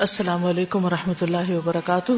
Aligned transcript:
السلام 0.00 0.44
علیکم 0.46 0.84
و 0.84 0.90
رحمۃ 0.90 1.22
اللہ 1.22 1.50
وبرکاتہ۔ 1.50 2.12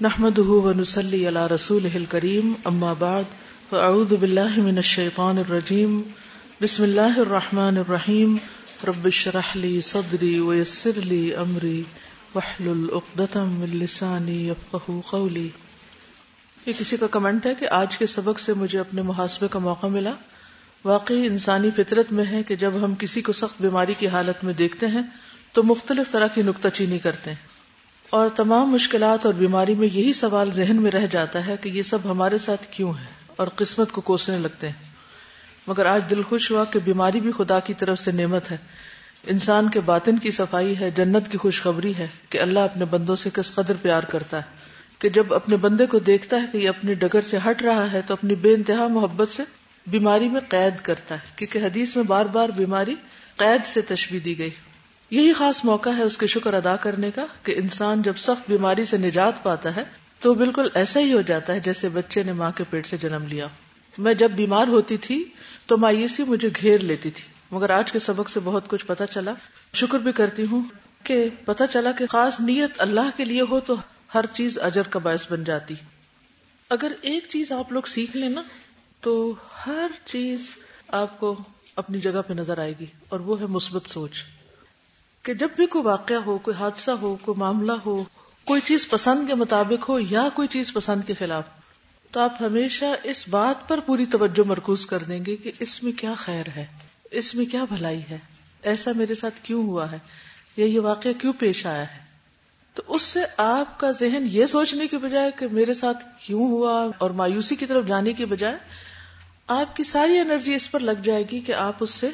نحمد 0.00 0.38
ونسلی 0.38 1.20
علی 1.28 1.44
رسول 1.54 2.04
کریم 2.08 2.52
اما 2.64 2.92
بعد، 2.98 3.32
فاعوذ 3.70 4.12
باللہ 4.12 4.58
من 4.58 4.76
الشیطان 4.76 5.38
الرجیم، 5.38 6.00
بسم 6.60 6.82
اللہ 6.82 7.18
الرحمن 7.18 7.78
الرحیم، 7.78 8.36
رب 8.86 9.06
اشرح 9.06 9.48
لی 9.54 9.80
صدری 9.80 10.38
ویسر 10.40 11.00
لی 11.04 11.34
امری، 11.34 11.82
واحلل 12.34 12.86
عقدۃ 12.92 13.36
من 13.36 13.76
لسانی 13.76 14.38
یفقهوا 14.48 15.00
قولی۔ 15.10 15.48
یہ 16.66 16.72
کسی 16.78 16.96
کا 16.96 17.06
کمنٹ 17.18 17.46
ہے 17.46 17.54
کہ 17.54 17.74
آج 17.80 17.98
کے 17.98 18.06
سبق 18.18 18.40
سے 18.40 18.60
مجھے 18.64 18.78
اپنے 18.78 19.02
محاسبے 19.12 19.48
کا 19.48 19.58
موقع 19.58 19.86
ملا؟ 19.98 20.14
واقعی 20.84 21.26
انسانی 21.26 21.70
فطرت 21.76 22.12
میں 22.12 22.24
ہے 22.30 22.42
کہ 22.42 22.56
جب 22.56 22.72
ہم 22.82 22.94
کسی 22.94 23.22
کو 23.22 23.32
سخت 23.32 23.62
بیماری 23.62 23.94
کی 23.98 24.08
حالت 24.08 24.44
میں 24.44 24.52
دیکھتے 24.52 24.86
ہیں 24.86 25.02
تو 25.52 25.62
مختلف 25.62 26.12
طرح 26.12 26.26
کی 26.26 26.42
نکتہ 26.42 26.68
چینی 26.68 26.98
کرتے 26.98 27.30
ہیں۔ 27.30 27.54
اور 28.10 28.28
تمام 28.28 28.70
مشکلات 28.70 29.26
اور 29.26 29.34
بیماری 29.34 29.74
میں 29.74 29.88
یہی 29.92 30.12
سوال 30.12 30.50
ذہن 30.52 30.82
میں 30.82 30.90
رہ 30.90 31.06
جاتا 31.10 31.46
ہے 31.46 31.56
کہ 31.60 31.68
یہ 31.68 31.82
سب 31.82 31.98
ہمارے 32.04 32.38
ساتھ 32.38 32.66
کیوں 32.70 32.92
ہے 32.92 33.32
اور 33.36 33.46
قسمت 33.56 33.92
کو 33.92 34.00
کوسنے 34.00 34.38
لگتے 34.38 34.66
ہیں۔ 34.66 34.90
مگر 35.66 35.86
آج 35.86 36.02
دل 36.10 36.22
خوش 36.22 36.50
ہوا 36.50 36.64
کہ 36.64 36.78
بیماری 36.84 37.20
بھی 37.20 37.32
خدا 37.32 37.60
کی 37.60 37.74
طرف 37.74 37.98
سے 37.98 38.12
نعمت 38.12 38.50
ہے۔ 38.50 38.56
انسان 39.26 39.68
کے 39.70 39.80
باطن 39.80 40.18
کی 40.18 40.30
صفائی 40.30 40.78
ہے، 40.78 40.90
جنت 40.90 41.32
کی 41.32 41.38
خوشخبری 41.38 41.94
ہے 41.98 42.06
کہ 42.28 42.40
اللہ 42.40 42.58
اپنے 42.58 42.84
بندوں 42.84 43.16
سے 43.16 43.30
کس 43.34 43.54
قدر 43.54 43.74
پیار 43.82 44.02
کرتا 44.02 44.36
ہے۔ 44.36 44.74
کہ 44.98 45.08
جب 45.08 45.34
اپنے 45.34 45.56
بندے 45.56 45.86
کو 45.86 45.98
دیکھتا 45.98 46.36
ہے 46.36 46.46
کہ 46.52 46.58
یہ 46.58 46.68
اپنی 46.68 46.94
ڈگر 46.94 47.20
سے 47.20 47.38
ہٹ 47.50 47.62
رہا 47.62 47.92
ہے 47.92 48.00
تو 48.06 48.14
اپنی 48.14 48.34
بے 48.34 48.54
انتہا 48.54 48.88
محبت 48.88 49.28
سے 49.28 49.42
بیماری 49.86 50.28
میں 50.28 50.40
قید 50.48 50.80
کرتا 50.82 51.14
ہے، 51.14 51.20
کیونکہ 51.36 51.58
حدیث 51.58 51.96
میں 51.96 52.04
بار 52.04 52.24
بار 52.24 52.48
بیماری 52.48 52.94
قید 53.36 53.66
سے 53.66 53.80
تشبیح 53.80 54.20
دی 54.24 54.38
گئی۔ 54.38 54.50
یہی 55.10 55.32
خاص 55.32 55.64
موقع 55.64 55.90
ہے 55.96 56.02
اس 56.02 56.18
کے 56.18 56.26
شکر 56.26 56.54
ادا 56.54 56.76
کرنے 56.76 57.10
کا 57.10 57.26
کہ 57.42 57.54
انسان 57.56 58.02
جب 58.02 58.16
سخت 58.16 58.50
بیماری 58.50 58.84
سے 58.84 58.96
نجات 58.96 59.42
پاتا 59.42 59.76
ہے، 59.76 59.84
تو 60.20 60.34
بالکل 60.34 60.68
ایسا 60.74 61.00
ہی 61.00 61.12
ہو 61.12 61.20
جاتا 61.20 61.54
ہے 61.54 61.60
جیسے 61.60 61.88
بچے 61.88 62.22
نے 62.22 62.32
ماں 62.32 62.50
کے 62.56 62.64
پیٹ 62.70 62.86
سے 62.86 62.96
جنم 62.96 63.26
لیا۔ 63.28 63.46
میں 63.98 64.14
جب 64.14 64.30
بیمار 64.30 64.66
ہوتی 64.66 64.96
تھی 64.96 65.24
تو 65.66 65.76
مایوسی 65.76 66.22
مجھے 66.22 66.48
گھیر 66.60 66.80
لیتی 66.80 67.10
تھی، 67.10 67.24
مگر 67.50 67.70
آج 67.70 67.92
کے 67.92 67.98
سبق 67.98 68.28
سے 68.28 68.40
بہت 68.40 68.68
کچھ 68.68 68.86
پتا 68.86 69.06
چلا۔ 69.06 69.34
شکر 69.74 69.98
بھی 69.98 70.12
کرتی 70.12 70.44
ہوں 70.50 70.62
کہ 71.02 71.28
پتا 71.44 71.66
چلا 71.66 71.92
کہ 71.92 72.06
خاص 72.06 72.40
نیت 72.40 72.70
اللہ 72.78 73.10
کے 73.16 73.24
لیے 73.24 73.42
ہو 73.50 73.60
تو 73.60 73.74
ہر 74.14 74.24
چیز 74.32 74.58
اجر 74.58 74.82
کا 74.82 74.98
باعث 74.98 75.26
بن 75.30 75.44
جاتی۔ 75.44 75.74
اگر 76.70 76.92
ایک 77.00 77.24
چیز 77.28 77.52
آپ 77.52 77.72
لوگ 77.72 77.82
سیکھ 77.86 78.16
لیں 78.16 78.28
نا 78.28 78.42
تو 79.04 79.34
ہر 79.66 79.90
چیز 80.06 80.40
آپ 80.88 81.20
کو 81.20 81.36
اپنی 81.76 81.98
جگہ 81.98 82.20
پہ 82.28 82.32
نظر 82.32 82.58
آئے 82.58 82.74
گی 82.80 82.86
اور 83.08 83.20
وہ 83.20 83.40
ہے 83.40 83.46
مثبت 83.46 83.90
سوچ 83.90 84.12
کہ 85.22 85.34
جب 85.34 85.48
بھی 85.56 85.66
کوئی 85.66 85.84
واقعہ 85.84 86.16
ہو، 86.16 86.38
کوئی 86.38 86.56
حادثہ 86.56 86.90
ہو، 86.90 87.16
کوئی 87.22 87.38
معاملہ 87.38 87.72
ہو، 87.72 88.04
کوئی 88.44 88.60
چیز 88.64 88.88
پسند 88.88 89.26
کے 89.26 89.34
مطابق 89.34 89.88
ہو 89.88 89.98
یا 89.98 90.28
کوئی 90.34 90.48
چیز 90.48 90.72
پسند 90.72 91.00
کے 91.06 91.14
خلاف، 91.14 91.44
تو 92.10 92.20
آپ 92.20 92.34
ہمیشہ 92.40 92.84
اس 93.02 93.28
بات 93.28 93.68
پر 93.68 93.80
پوری 93.80 94.06
توجہ 94.06 94.48
مرکوز 94.48 94.86
کر 94.86 94.98
دیں 94.98 95.24
گے 95.24 95.36
کہ 95.36 95.52
اس 95.58 95.82
میں 95.82 95.92
کیا 95.92 96.14
خیر 96.16 96.48
ہے، 96.56 96.66
اس 97.10 97.34
میں 97.34 97.44
کیا 97.44 97.64
بھلائی 97.64 98.00
ہے، 98.10 98.18
ایسا 98.62 98.90
میرے 98.96 99.14
ساتھ 99.14 99.34
کیوں 99.42 99.66
ہوا 99.66 99.92
ہے، 99.92 99.98
یا 100.56 100.66
یہ 100.66 100.80
واقعہ 100.80 101.12
کیوں 101.12 101.32
پیش 101.32 101.66
آیا 101.66 101.94
ہے؟ 101.94 102.04
تو 102.74 102.82
اس 102.88 103.02
سے 103.02 103.20
آپ 103.36 103.80
کا 103.80 103.90
ذہن 103.90 104.26
یہ 104.30 104.46
سوچنے 104.46 104.86
کی 104.86 104.96
بجائے 104.96 105.30
کہ 105.38 105.48
میرے 105.48 105.74
ساتھ 105.74 106.04
کیوں 106.26 106.50
ہوا 106.50 106.86
اور 106.98 107.10
مایوسی 107.10 107.56
کی 107.56 107.66
طرف 107.66 107.86
جانے 107.86 108.12
کی 108.12 108.24
بجائے 108.24 108.56
آپ 109.46 109.76
کی 109.76 109.84
ساری 109.84 110.18
انرجی 110.18 110.54
اس 110.54 110.70
پر 110.70 110.80
لگ 110.80 111.00
جائے 111.02 111.24
گی 111.32 111.40
کہ 111.40 111.52
آپ 111.52 111.72
اس 111.80 111.90
سے 111.90 112.10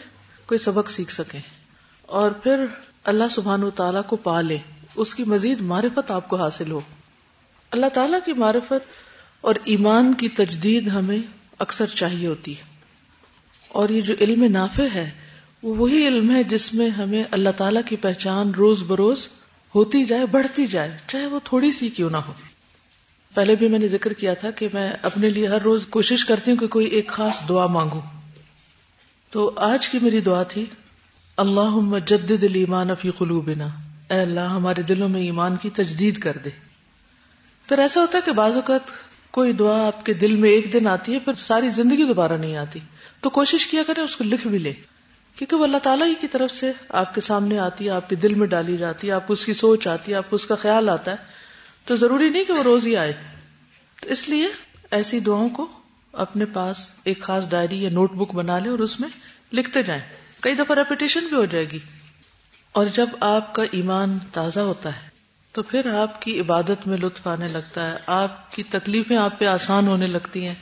کوئی 0.46 0.58
سبق 0.58 0.90
سیکھ 0.90 1.12
سکیں 1.12 1.40
اور 2.02 2.30
پھر 2.30 2.64
اللہ 3.04 3.24
سبحان 3.30 3.62
و 3.62 3.70
تعالیٰ 3.70 4.02
کو 4.06 4.16
پا 4.16 4.40
لے 4.40 4.58
اس 4.96 5.14
کی 5.14 5.24
مزید 5.24 5.60
معرفت 5.60 6.10
آپ 6.10 6.28
کو 6.28 6.36
حاصل 6.36 6.70
ہو۔ 6.70 6.80
اللہ 7.70 7.86
تعالیٰ 7.86 8.18
کی 8.24 8.32
معرفت 8.32 8.88
اور 9.40 9.54
ایمان 9.64 10.14
کی 10.14 10.28
تجدید 10.28 10.88
ہمیں 10.88 11.18
اکثر 11.58 11.86
چاہیے 11.86 12.26
ہوتی 12.26 12.58
ہے۔ 12.58 12.62
اور 13.68 13.88
یہ 13.88 14.00
جو 14.00 14.14
علم 14.20 14.44
نافع 14.44 14.86
ہے، 14.94 15.10
وہ 15.62 15.74
وہی 15.76 16.08
علم 16.08 16.34
ہے 16.34 16.42
جس 16.42 16.74
میں 16.74 16.88
ہمیں 16.88 17.24
اللہ 17.30 17.50
تعالیٰ 17.56 17.82
کی 17.86 17.96
پہچان 17.96 18.50
روز 18.50 18.82
بروز 18.86 19.28
ہوتی 19.74 20.04
جائے، 20.04 20.26
بڑھتی 20.26 20.66
جائے، 20.66 20.96
چاہے 21.06 21.26
وہ 21.26 21.40
تھوڑی 21.44 21.72
سی 21.72 21.88
کیوں 21.88 22.10
نہ 22.10 22.16
ہو۔ 22.16 22.32
پہلے 23.34 23.54
بھی 23.54 23.68
میں 23.68 23.78
نے 23.78 23.88
ذکر 23.88 24.12
کیا 24.12 24.34
تھا 24.34 24.50
کہ 24.50 24.68
میں 24.72 24.92
اپنے 25.02 25.30
لیے 25.30 25.46
ہر 25.46 25.60
روز 25.60 25.86
کوشش 25.86 26.24
کرتی 26.24 26.50
ہوں 26.50 26.58
کہ 26.58 26.66
کوئی 26.66 26.86
ایک 26.86 27.08
خاص 27.08 27.48
دعا 27.48 27.66
مانگوں۔ 27.66 28.00
تو 29.30 29.52
آج 29.56 29.88
کی 29.88 29.98
میری 30.02 30.20
دعا 30.20 30.42
تھی 30.42 30.66
اللہ 31.36 31.98
جدد 32.06 32.44
ایمان 32.54 32.94
فی 32.94 33.10
قلوبنا۔ 33.18 33.66
اے 34.10 34.20
اللہ، 34.20 34.40
ہمارے 34.40 34.82
دلوں 34.82 35.08
میں 35.08 35.20
ایمان 35.20 35.56
کی 35.56 35.70
تجدید 35.70 36.18
کر 36.18 36.36
دے۔ 36.44 36.50
پھر 37.68 37.78
ایسا 37.78 38.00
ہوتا 38.00 38.18
ہے 38.18 38.22
کہ 38.26 38.32
بعض 38.32 38.54
اوقات 38.54 38.80
کوئی 39.30 39.52
دعا 39.52 39.86
آپ 39.86 40.06
کے 40.06 40.14
دل 40.14 40.36
میں 40.36 40.50
ایک 40.50 40.72
دن 40.72 40.86
آتی 40.86 41.14
ہے، 41.14 41.18
پھر 41.18 41.32
ساری 41.34 41.68
زندگی 41.68 42.04
دوبارہ 42.04 42.32
نہیں 42.32 42.56
آتی۔ 42.56 42.78
تو 43.20 43.30
کوشش 43.30 43.66
کیا 43.66 43.82
کریں، 43.86 44.02
اس 44.02 44.16
کو 44.16 44.24
لکھ 44.24 44.46
بھی 44.46 44.58
لے 44.58 44.72
کیونکہ 45.36 45.56
وہ 45.56 45.64
اللہ 45.64 45.76
تعالیٰ 45.76 46.06
ہی 46.06 46.14
کی 46.20 46.28
طرف 46.28 46.50
سے 46.50 46.72
آپ 46.88 47.14
کے 47.14 47.20
سامنے 47.20 47.58
آتی 47.58 47.84
ہے، 47.84 47.90
آپ 47.90 48.08
کے 48.08 48.16
دل 48.16 48.34
میں 48.34 48.46
ڈالی 48.46 48.76
جاتی 48.76 49.06
ہے، 49.06 49.12
آپ 49.12 49.26
کو 49.26 49.32
اس 49.32 49.46
کی 49.46 49.54
سوچ 49.54 49.86
آتی 49.86 50.12
ہے، 50.12 50.16
آپ 50.16 50.30
کو 50.30 50.36
اس 50.36 50.46
کا 50.46 50.54
خیال 50.54 50.88
آتا 50.88 51.10
ہے۔ 51.10 51.16
تو 51.84 51.96
ضروری 51.96 52.28
نہیں 52.30 52.44
کہ 52.44 52.52
وہ 52.52 52.62
روز 52.62 52.86
ہی 52.86 52.96
آئے۔ 52.96 53.12
تو 54.02 54.08
اس 54.08 54.28
لیے 54.28 54.48
ایسی 54.90 55.20
دعاؤں 55.20 55.48
کو 55.48 55.66
اپنے 56.12 56.44
پاس 56.44 56.90
ایک 57.04 57.22
خاص 57.22 57.48
ڈائری 57.48 57.82
یا 57.82 57.90
نوٹ 57.90 58.12
بک 58.12 58.34
بنا 58.34 58.58
لے 58.58 58.68
اور 58.68 58.78
اس 58.78 59.00
میں 59.00 59.08
لکھتے 59.52 59.82
جائیں۔ 59.82 60.02
کئی 60.40 60.54
دفعہ 60.54 60.76
ریپیٹیشن 60.76 61.20
بھی 61.20 61.36
ہو 61.36 61.44
جائے 61.44 61.70
گی۔ 61.70 61.78
اور 62.72 62.86
جب 62.86 63.06
آپ 63.20 63.54
کا 63.54 63.62
ایمان 63.70 64.18
تازہ 64.32 64.60
ہوتا 64.60 64.96
ہے، 64.96 65.08
تو 65.52 65.62
پھر 65.62 65.94
آپ 65.94 66.22
کی 66.22 66.40
عبادت 66.40 66.86
میں 66.86 66.98
لطف 66.98 67.26
آنے 67.26 67.48
لگتا 67.48 67.92
ہے۔ 67.92 67.96
آپ 68.06 68.52
کی 68.52 68.62
تکلیفیں 68.62 69.16
آپ 69.16 69.38
پہ 69.38 69.44
آسان 69.46 69.86
ہونے 69.86 70.06
لگتی 70.06 70.46
ہیں۔ 70.46 70.54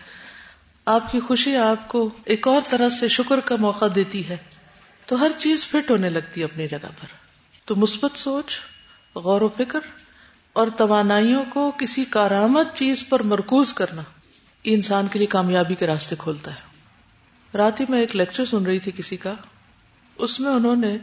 آپ 0.86 1.12
کی 1.12 1.20
خوشی 1.20 1.56
آپ 1.56 1.88
کو 1.88 2.10
ایک 2.24 2.48
اور 2.48 2.60
طرح 2.70 2.88
سے 2.88 3.08
شکر 3.08 3.40
کا 3.40 3.56
موقع 3.58 3.84
دیتی 3.94 4.28
ہے۔ 4.28 4.36
تو 5.06 5.20
ہر 5.20 5.30
چیز 5.38 5.66
فٹ 5.66 5.90
ہونے 5.90 6.10
لگتی 6.10 6.40
ہے 6.40 6.44
اپنی 6.44 6.68
جگہ 6.68 6.78
پر۔ 6.78 7.06
تو 7.64 7.76
مثبت 7.76 8.18
سوچ، 8.18 8.60
غور 9.14 9.40
و 9.40 9.48
فکر 9.48 9.78
اور 10.52 10.68
توانائیوں 10.76 11.44
کو 11.48 11.72
کسی 11.78 12.04
کارآمد 12.04 12.74
چیز 12.74 13.08
پر 13.08 13.22
مرکوز 13.22 13.72
کرنا 13.72 14.02
یہ 14.64 14.74
انسان 14.74 15.06
کے 15.12 15.18
لیے 15.18 15.26
کامیابی 15.26 15.74
کے 15.74 15.86
راستے 15.86 16.16
کھولتا 16.18 16.50
ہے۔ 16.50 16.68
رات 17.56 17.80
ہی 17.80 17.84
میں 17.88 18.00
ایک 18.00 18.16
لیکچر 18.16 18.44
سن 18.44 18.66
رہی 18.66 18.78
تھی 18.78 18.92
کسی 18.96 19.16
کا۔ 19.16 19.34
اس 20.16 20.40
میں 20.40 20.50
انہوں 20.50 20.76
نے 20.76 20.98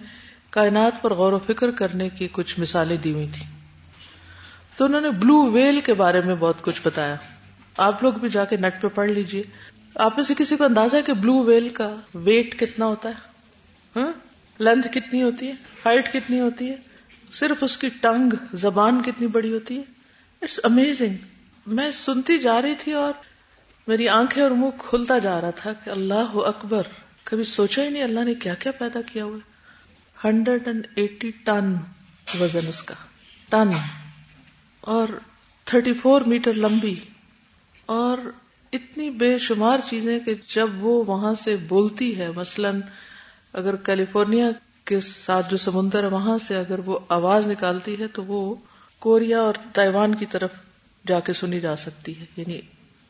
کائنات 0.50 1.02
پر 1.02 1.14
غور 1.14 1.34
و 1.34 1.40
فکر 1.40 1.72
کرنے 1.72 2.10
کی 2.10 2.28
کچھ 2.32 2.60
مثالیں 2.60 2.98
دی 2.98 3.14
ہوئی 3.14 3.28
تھی۔ 3.34 3.44
تو 4.78 4.86
انہوں 4.86 5.02
نے 5.02 5.10
بلو 5.12 5.52
ویل 5.52 5.80
کے 5.80 5.94
بارے 5.94 6.22
میں 6.22 6.36
بہت 6.36 6.62
کچھ 6.62 6.82
بتایا۔ 6.84 7.16
آپ 7.78 8.04
لوگ 8.04 8.14
بھی 8.14 8.30
جا 8.30 8.46
کے 8.46 8.58
نیٹ 8.58 8.82
پہ 8.82 8.88
پڑھ 8.88 9.10
لیجیے۔ 9.10 9.44
آپ 9.96 10.14
میں 10.16 10.26
سے 10.26 10.34
کسی 10.38 10.58
کو 10.58 10.64
اندازہ 10.64 10.96
ہے 10.96 11.02
کہ 11.02 11.14
بلو 11.14 11.44
ویل 11.44 11.70
کا 11.70 11.96
ویٹ 12.14 12.60
کتنا 12.60 12.86
ہوتا 12.86 13.10
ہے؟ 13.10 13.14
ہاں؟ 13.96 14.12
لینتھ 14.60 14.88
کتنی 14.92 15.24
ہوتی 15.24 15.48
ہے؟ 15.48 15.54
ہائٹ 15.86 16.14
کتنی 16.14 16.40
ہوتی 16.40 16.70
ہے؟ 16.70 16.76
صرف 17.35 17.63
اس 17.63 17.78
کی 17.78 17.90
ٹنگ 18.01 18.34
زبان 18.53 19.01
کتنی 19.01 19.28
بڑی 19.28 19.53
ہوتی 19.53 19.78
ہے۔ 19.78 19.84
اٹس 20.41 20.59
امیزنگ 20.63 21.16
میں 21.68 21.91
سنتی 21.91 22.38
جا 22.38 22.62
رہی 22.62 22.75
تھی 22.75 22.94
اور 22.94 23.13
میری 23.88 24.09
آنکھیں 24.09 24.44
اور 24.44 24.51
منہ 24.51 24.69
کھلتا 24.78 25.19
جا 25.19 25.41
رہا 25.41 25.50
تھا 25.50 25.73
کہ 25.73 25.90
اللہ 25.90 26.35
اکبر۔ 26.35 26.81
کبھی 27.23 27.44
سوچا 27.44 27.84
ہی 27.84 27.90
نہیں 27.90 28.03
اللہ 28.03 28.19
نے 28.19 28.34
کیا 28.34 28.53
کیا 28.53 28.72
پیدا 28.72 29.01
کیا 29.01 29.23
ہوا۔ 29.23 29.38
ہنڈریڈ 30.28 30.68
اینڈ 30.68 30.88
ایٹی 30.96 31.31
ٹن 31.31 31.75
وزن 32.40 32.68
اس 32.68 32.84
کا۔ 32.84 32.94
ٹن۔ 33.50 33.69
اور 34.81 35.07
تھرٹی 35.66 35.94
فور 35.94 36.22
میٹر 36.22 36.53
لمبی۔ 36.53 36.96
اور 37.85 38.17
اتنی 38.73 39.09
بے 39.09 39.38
شمار 39.38 39.78
چیزیں 39.90 40.19
کہ 40.19 40.34
جب 40.47 40.69
وہ 40.85 41.03
وہاں 41.07 41.34
سے 41.34 41.56
بولتی 41.56 42.17
ہے، 42.17 42.31
مثلاً 42.31 42.81
اگر 43.53 43.75
کیلیفورنیا 43.75 44.49
کے 44.85 44.99
ساتھ 44.99 45.52
جو 45.52 45.58
سمندر 45.58 46.03
ہے، 46.03 46.08
وہاں 46.08 46.37
سے 46.37 46.58
اگر 46.58 46.79
وہ 46.79 46.99
آواز 47.09 47.47
نکالتی 47.47 47.99
ہے 47.99 48.08
تو 48.08 48.23
وہ 48.23 48.55
کوریا 48.99 49.41
اور 49.41 49.53
تائیوان 49.73 50.16
کی 50.16 50.26
طرف 50.26 50.52
جا 51.08 51.20
کے 51.20 51.34
سنی 51.34 51.59
جا 51.59 51.76
سکتی 51.76 52.20
ہے 52.20 52.26
یعنی 52.37 52.61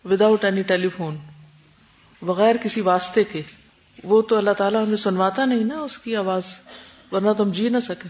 وداؤٹ 0.06 0.44
اینی 0.44 0.62
ٹیلی 0.62 0.89
فون 0.89 1.18
بغیر 2.22 2.56
کسی 2.63 2.81
واسطے 2.81 3.24
کے۔ 3.24 3.42
وہ 4.04 4.22
تو 4.22 4.38
اللہ 4.38 4.51
تعالیٰ 4.51 4.86
ہمیں 4.86 4.98
سنواتا 4.98 5.45
نہیں 5.45 5.63
نا 5.63 5.80
اس 5.80 5.98
کی 5.98 6.16
آواز، 6.16 6.44
ورنہ 7.12 7.33
تو 7.33 7.44
ہم 7.44 7.51
جی 7.51 7.69
نہ 7.69 7.78
سکیں۔ 7.83 8.10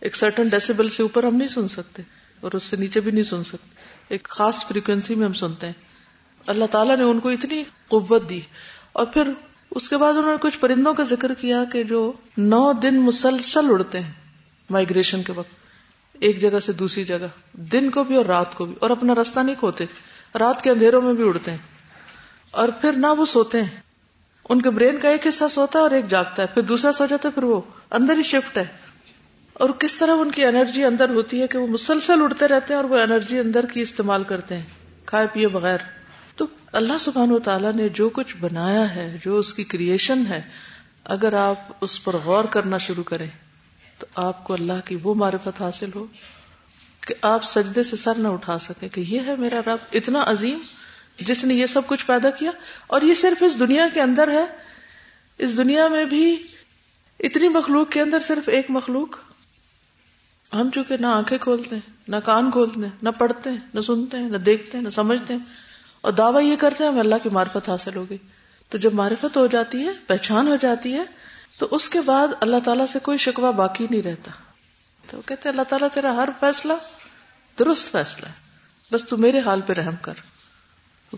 ایک 0.00 0.16
سرٹن 0.16 0.48
ڈیسیبل 0.48 0.88
سے 0.88 1.02
اوپر 1.02 1.24
ہم 1.24 1.36
نہیں 1.36 1.48
سن 1.48 1.68
سکتے، 1.68 2.02
اور 2.40 2.52
اس 2.52 2.62
سے 2.62 2.76
نیچے 2.76 3.00
بھی 3.00 3.10
نہیں 3.10 3.24
سن 3.24 3.44
سکتے۔ 3.44 3.74
ایک 4.08 4.22
خاص 4.24 4.66
فریکوینسی 4.66 5.14
میں 5.14 5.26
ہم 5.26 5.32
سنتے 5.32 5.66
ہیں۔ 5.66 5.72
اللہ 6.46 6.64
تعالیٰ 6.70 6.96
نے 6.96 7.02
ان 7.02 7.20
کو 7.20 7.28
اتنی 7.28 7.62
قوت 7.88 8.28
دی۔ 8.30 8.40
اور 8.92 9.06
پھر 9.06 9.30
اس 9.76 9.88
کے 9.88 9.96
بعد 9.96 10.12
انہوں 10.12 10.32
نے 10.32 10.36
کچھ 10.40 10.58
پرندوں 10.58 10.94
کا 10.94 11.02
ذکر 11.02 11.34
کیا 11.34 11.64
کہ 11.64 11.82
جو 11.84 12.12
نو 12.38 12.72
دن 12.72 13.00
مسلسل 13.00 13.66
اڑتے 13.70 14.00
ہیں 14.00 14.12
مائگریشن 14.70 15.22
کے 15.22 15.32
وقت، 15.32 15.50
ایک 16.12 16.40
جگہ 16.40 16.58
سے 16.58 16.72
دوسری 16.72 17.04
جگہ، 17.04 17.26
دن 17.52 17.90
کو 17.90 18.04
بھی 18.04 18.16
اور 18.16 18.26
رات 18.26 18.54
کو 18.54 18.64
بھی، 18.64 18.74
اور 18.78 18.90
اپنا 18.90 19.14
راستہ 19.14 19.40
نہیں 19.40 19.54
کھوتے، 19.58 19.84
رات 20.38 20.62
کے 20.62 20.70
اندھیروں 20.70 21.02
میں 21.02 21.14
بھی 21.14 21.28
اڑتے 21.28 21.50
ہیں۔ 21.50 21.58
اور 22.50 22.68
پھر 22.68 22.92
نہ 22.92 23.06
وہ 23.06 23.26
سوتے 23.26 23.62
ہیں۔ 23.62 23.80
ان 24.48 24.62
کے 24.62 24.70
برین 24.70 24.98
کا 24.98 25.08
ایک 25.08 25.26
حصہ 25.26 25.44
سوتا 25.50 25.78
ہے 25.78 25.82
اور 25.82 25.90
ایک 25.90 26.08
جاگتا 26.08 26.42
ہے، 26.42 26.46
پھر 26.46 26.62
دوسرا 26.62 26.92
سو 26.92 27.06
جاتا 27.06 27.28
ہے، 27.28 27.34
پھر 27.34 27.42
وہ 27.42 27.60
اندر 27.90 28.14
ہی 28.16 28.22
شفٹ 28.22 28.58
ہے۔ 28.58 28.64
اور 29.52 29.70
کس 29.70 29.96
طرح 29.96 30.16
ان 30.18 30.30
کی 30.30 30.44
انرجی 30.44 30.84
اندر 30.84 31.10
ہوتی 31.10 31.42
ہے 31.42 31.46
کہ 31.46 31.58
وہ 31.58 31.66
مسلسل 31.66 32.22
اڑتے 32.22 32.48
رہتے 32.48 32.74
ہیں 32.74 32.80
اور 32.80 32.90
وہ 32.90 32.98
انرجی 32.98 33.38
اندر 33.38 33.66
کی 33.66 33.80
استعمال 33.80 34.24
کرتے 34.24 34.56
ہیں، 34.56 34.62
کھائے 35.06 35.26
پیے 35.32 35.48
بغیر۔ 35.48 35.78
تو 36.36 36.46
اللہ 36.72 36.98
سبحان 37.00 37.32
و 37.32 37.38
تعالیٰ 37.38 37.72
نے 37.72 37.88
جو 37.88 38.08
کچھ 38.08 38.36
بنایا 38.40 38.94
ہے، 38.94 39.18
جو 39.24 39.38
اس 39.38 39.54
کی 39.54 39.64
کریشن 39.64 40.22
ہے، 40.28 40.42
اگر 41.04 41.32
آپ 41.32 41.58
اس 41.80 42.04
پر 42.04 42.16
غور 42.16 42.44
کرنا 42.44 42.78
شروع 42.78 43.04
کریں، 43.04 43.28
تو 43.98 44.06
آپ 44.14 44.44
کو 44.44 44.54
اللہ 44.54 44.80
کی 44.84 44.96
وہ 45.02 45.14
معرفت 45.14 45.60
حاصل 45.60 45.90
ہو 45.94 46.06
کہ 47.00 47.14
آپ 47.22 47.44
سجدے 47.44 47.82
سے 47.82 47.96
سر 47.96 48.14
نہ 48.14 48.28
اٹھا 48.28 48.58
سکیں 48.58 48.88
کہ 48.88 49.00
یہ 49.00 49.20
ہے 49.26 49.36
میرا 49.36 49.60
رب، 49.66 49.78
اتنا 49.92 50.22
عظیم 50.26 50.58
جس 51.20 51.44
نے 51.44 51.54
یہ 51.54 51.66
سب 51.66 51.86
کچھ 51.86 52.06
پیدا 52.06 52.30
کیا۔ 52.30 52.50
اور 52.86 53.00
یہ 53.00 53.14
صرف 53.14 53.42
اس 53.42 53.58
دنیا 53.58 53.88
کے 53.94 54.00
اندر 54.00 54.28
ہے، 54.28 54.44
اس 55.38 55.56
دنیا 55.56 55.88
میں 55.88 56.04
بھی 56.04 56.36
اتنی 57.20 57.48
مخلوق 57.48 57.90
کے 57.90 58.00
اندر 58.00 58.18
صرف 58.20 58.48
ایک 58.48 58.66
مخلوق۔ 58.68 59.16
ہم 60.52 60.70
چونکہ 60.70 60.96
نہ 60.96 61.06
آنکھیں 61.06 61.38
کھولتے 61.38 61.74
ہیں 61.74 61.92
نہ 62.08 62.16
کان 62.16 62.50
کھولتے 62.50 62.80
ہیں 62.80 62.96
نہ 63.02 63.08
پڑھتے 63.08 63.50
ہیں 63.50 63.56
نہ 63.74 63.80
سنتے 63.80 64.16
ہیں 64.16 64.28
نہ 64.28 64.36
دیکھتے 64.36 64.78
ہیں 64.78 64.84
نہ 64.84 64.90
سمجھتے 64.90 65.34
ہیں 65.34 65.40
اور 66.00 66.12
دعویٰ 66.12 66.42
یہ 66.42 66.56
کرتے 66.56 66.84
ہیں 66.84 66.90
ہمیں 66.90 67.00
اللہ 67.00 67.14
کی 67.22 67.28
معرفت 67.28 67.68
حاصل 67.68 67.96
ہوگی۔ 67.96 68.16
تو 68.68 68.78
جب 68.78 68.94
معرفت 68.94 69.36
ہو 69.36 69.46
جاتی 69.46 69.86
ہے، 69.86 69.90
پہچان 70.06 70.48
ہو 70.48 70.56
جاتی 70.62 70.92
ہے، 70.92 71.02
تو 71.58 71.68
اس 71.70 71.88
کے 71.88 72.00
بعد 72.00 72.28
اللہ 72.40 72.56
تعالیٰ 72.64 72.86
سے 72.86 72.98
کوئی 72.98 73.18
شکوہ 73.18 73.52
باقی 73.52 73.86
نہیں 73.90 74.02
رہتا۔ 74.02 74.30
تو 75.10 75.20
کہتے 75.26 75.48
اللہ 75.48 75.62
تعالیٰ 75.62 75.88
تیرا 75.94 76.16
ہر 76.16 76.28
فیصلہ 76.40 76.72
درست 77.58 77.92
فیصلہ 77.92 78.26
ہے۔ 78.26 78.32
بس 78.92 79.04
تو 79.08 79.16
میرے 79.16 79.38
حال 79.38 79.60
پہ 79.60 79.72
رحم 79.72 79.94
کر۔ 80.00 80.12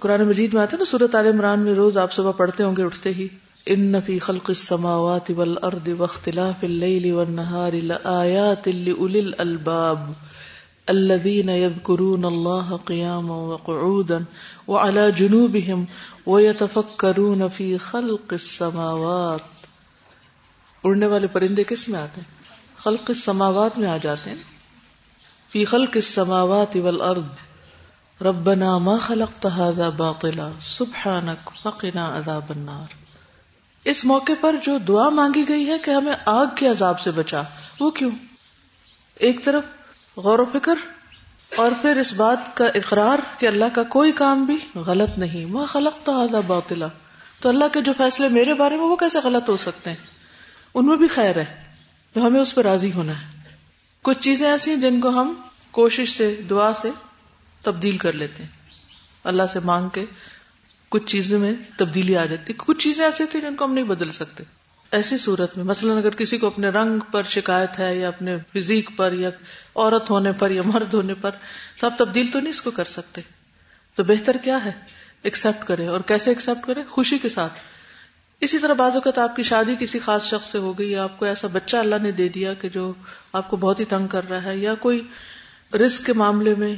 قرآن 0.00 0.22
مجید 0.22 0.54
میں 0.54 0.62
آتا 0.62 0.72
ہے 0.72 0.78
نا 0.78 0.84
سورت 0.84 1.14
عال 1.14 1.26
عمران 1.26 1.60
میں 1.60 1.74
روز 1.74 1.98
آپ 1.98 2.12
صبح 2.12 2.32
پڑھتے 2.32 2.62
ہوں 2.62 2.76
گے، 2.76 2.82
اٹھتے 2.82 3.10
ہی، 3.10 3.28
ان 3.66 4.00
فی 4.00 4.18
خلق 4.18 4.44
السماوات 4.48 5.30
والارض 5.36 5.88
واختلاف 5.98 6.64
الليل 6.64 7.12
والنهار 7.12 7.72
لآیات 7.72 8.68
لأولی 8.68 9.18
الالباب 9.18 10.12
الذين 10.88 11.48
يذكرون 11.48 12.24
الله 12.24 12.76
قياما 12.76 13.34
وقعودا 13.34 14.18
وعلى 14.68 15.10
جنوبهم 15.10 15.84
ويتفكرون 16.26 17.48
في 17.48 17.76
خلق 17.76 18.32
السماوات 18.32 19.40
اڑنے 20.84 21.06
والے 21.06 21.26
پرندے 21.26 21.64
کس 21.64 21.88
میں 21.88 22.00
آتے 22.00 22.20
ہیں؟ 22.20 22.38
خلق 22.76 23.04
السماوات 23.08 23.78
میں 23.78 23.88
آ 23.88 23.96
جاتے 23.96 24.30
ہیں۔ 24.30 24.42
فی 25.52 25.64
خلق 25.64 25.90
السماوات 25.94 26.76
والارض 26.76 27.24
ربنا 28.22 28.78
ما 28.78 28.98
خلقت 28.98 29.46
هذا 29.46 29.88
باطلا 29.88 30.50
سبحانك 30.60 31.50
فقنا 31.62 32.18
عذاب 32.18 32.50
النار۔ 32.50 32.92
اس 33.84 34.04
موقع 34.04 34.32
پر 34.40 34.54
جو 34.62 34.78
دعا 34.78 35.08
مانگی 35.08 35.48
گئی 35.48 35.66
ہے 35.66 35.78
کہ 35.78 35.90
ہمیں 35.90 36.14
آگ 36.26 36.46
کے 36.56 36.68
عذاب 36.68 37.00
سے 37.00 37.10
بچا، 37.10 37.42
وہ 37.80 37.90
کیوں؟ 37.90 38.10
ایک 39.14 39.44
طرف 39.44 39.64
غور 40.18 40.38
و 40.38 40.44
فکر 40.44 40.74
اور 41.56 41.72
پھر 41.82 41.96
اس 41.96 42.12
بات 42.12 42.56
کا 42.56 42.66
اقرار 42.66 43.18
کہ 43.38 43.46
اللہ 43.46 43.64
کا 43.74 43.82
کوئی 43.82 44.12
کام 44.12 44.44
بھی 44.44 44.56
غلط 44.74 45.18
نہیں۔ 45.18 45.46
ما 45.46 45.64
خلق 45.64 46.06
تو 46.06 46.42
باطلا۔ 46.46 46.86
تو 47.40 47.48
اللہ 47.48 47.64
کے 47.72 47.80
جو 47.80 47.92
فیصلے 47.96 48.28
میرے 48.28 48.54
بارے 48.54 48.76
میں 48.76 48.84
وہ 48.84 48.96
کیسے 48.96 49.18
غلط 49.24 49.48
ہو 49.48 49.56
سکتے 49.56 49.90
ہیں؟ 49.90 49.96
ان 50.74 50.86
میں 50.86 50.96
بھی 50.96 51.08
خیر 51.08 51.36
ہے۔ 51.36 51.62
تو 52.12 52.26
ہمیں 52.26 52.40
اس 52.40 52.54
پہ 52.54 52.60
راضی 52.60 52.92
ہونا 52.92 53.12
ہے۔ 53.12 53.26
کچھ 54.02 54.18
چیزیں 54.18 54.50
ایسی 54.50 54.70
ہیں 54.70 54.80
جن 54.80 55.00
کو 55.00 55.08
ہم 55.08 55.34
کوشش 55.70 56.16
سے، 56.16 56.40
دعا 56.50 56.74
سے 56.74 56.90
تبدیل 57.62 57.96
کر 57.96 58.12
لیتے 58.12 58.42
ہیں۔ 58.42 58.50
اللہ 59.24 59.42
سے 59.52 59.60
مانگ 59.60 59.88
کے 59.88 60.04
کچھ 60.88 61.06
چیزوں 61.06 61.40
میں 61.40 61.52
تبدیلی 61.76 62.16
آ 62.16 62.24
جاتی 62.24 62.52
کچھ 62.56 62.78
چیزیں 62.78 63.04
ایسی 63.04 63.24
تھیں 63.26 63.40
جن 63.40 63.56
کو 63.56 63.64
ہم 63.64 63.74
نہیں 63.74 63.84
بدل 63.84 64.12
سکتے۔ 64.12 64.44
ایسی 64.90 65.18
صورت 65.18 65.56
میں، 65.56 65.64
مثلاً 65.64 65.96
اگر 65.96 66.10
کسی 66.10 66.38
کو 66.38 66.46
اپنے 66.46 66.68
رنگ 66.68 67.00
پر 67.12 67.22
شکایت 67.22 67.78
ہے 67.78 67.96
یا 67.96 68.08
اپنے 68.08 68.36
فزیک 68.54 68.90
پر 68.96 69.12
یا 69.12 69.30
عورت 69.74 70.10
ہونے 70.10 70.32
پر 70.32 70.50
یا 70.50 70.62
مرد 70.64 70.94
ہونے 70.94 71.14
پر، 71.20 71.30
تو 71.80 71.86
آپ 71.86 71.98
تبدیل 71.98 72.26
تو 72.26 72.40
نہیں 72.40 72.50
اس 72.50 72.62
کو 72.62 72.70
کر 72.70 72.84
سکتے۔ 72.84 73.20
تو 73.94 74.04
بہتر 74.04 74.36
کیا 74.42 74.64
ہے؟ 74.64 74.72
ایکسپٹ 75.22 75.66
کرے۔ 75.66 75.86
اور 75.86 76.00
کیسے 76.00 76.30
ایکسپٹ 76.30 76.66
کرے؟ 76.66 76.82
خوشی 76.84 77.18
کے 77.18 77.28
ساتھ۔ 77.28 77.60
اسی 78.40 78.58
طرح 78.58 78.72
بعض 78.72 78.94
اوقات 78.94 79.18
آپ 79.18 79.36
کی 79.36 79.42
شادی 79.42 79.74
کسی 79.80 79.98
خاص 79.98 80.22
شخص 80.24 80.48
سے 80.52 80.58
ہو 80.58 80.78
گئی 80.78 80.90
یا 80.90 81.02
آپ 81.02 81.18
کو 81.18 81.24
ایسا 81.24 81.48
بچہ 81.52 81.76
اللہ 81.76 81.94
نے 82.02 82.10
دے 82.10 82.28
دیا 82.28 82.54
کہ 82.54 82.68
جو 82.68 82.92
آپ 83.32 83.50
کو 83.50 83.56
بہت 83.56 83.80
ہی 83.80 83.84
تنگ 83.84 84.06
کر 84.06 84.28
رہا 84.28 84.42
ہے 84.42 84.56
یا 84.56 84.74
کوئی 84.74 85.08
رسک 85.72 86.06
کے 86.06 86.12
معاملے 86.12 86.54
میں۔ 86.54 86.76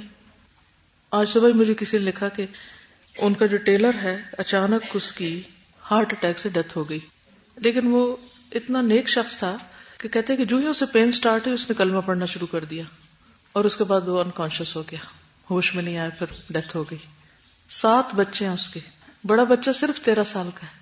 آج 1.10 1.28
صبح 1.28 1.48
مجھے 1.48 1.74
کسی 1.74 1.98
نے 1.98 2.04
لکھا 2.04 2.28
کہ 2.28 2.46
ان 3.18 3.34
کا 3.34 3.46
جو 3.46 3.56
ٹیلر 3.56 3.94
ہے، 4.02 4.22
اچانک 4.38 4.82
اس 4.94 5.12
کی 5.12 5.42
ہارٹ 5.90 6.12
اٹیک 6.12 6.38
سے 6.38 6.48
ڈیتھ 6.48 6.78
ہو 6.78 6.88
گئی۔ 6.88 6.98
لیکن 7.60 7.86
وہ 7.86 8.16
اتنا 8.52 8.82
نیک 8.82 9.08
شخص 9.08 9.38
تھا 9.38 9.56
کہ 9.98 10.08
کہتے 10.08 10.36
کہ 10.36 10.44
جو 10.44 10.56
ہی 10.56 10.66
اسے 10.66 10.86
پین 10.86 11.10
سٹارٹ 11.10 11.46
ہوئی، 11.46 11.54
اس 11.54 11.70
نے 11.70 11.74
کلمہ 11.78 12.00
پڑھنا 12.06 12.26
شروع 12.26 12.46
کر 12.46 12.64
دیا۔ 12.64 12.82
اور 13.52 13.64
اس 13.64 13.76
کے 13.76 13.84
بعد 13.84 14.08
وہ 14.08 14.20
انکانشیس 14.20 14.76
ہو 14.76 14.82
گیا۔ 14.90 14.98
ہوش 15.50 15.74
میں 15.74 15.82
نہیں 15.82 15.98
آیا، 15.98 16.08
پھر 16.08 16.26
ڈیتھ 16.50 16.76
ہو 16.76 16.82
گئی۔ 16.82 16.98
سات 17.70 18.14
بچے 18.14 18.44
ہیں 18.44 18.52
اس 18.52 18.68
کے۔ 18.68 18.80
بڑا 19.24 19.44
بچہ 19.44 19.70
صرف 19.70 20.00
تیرہ 20.00 20.24
سال 20.24 20.48
کا 20.54 20.66
ہے۔ 20.66 20.80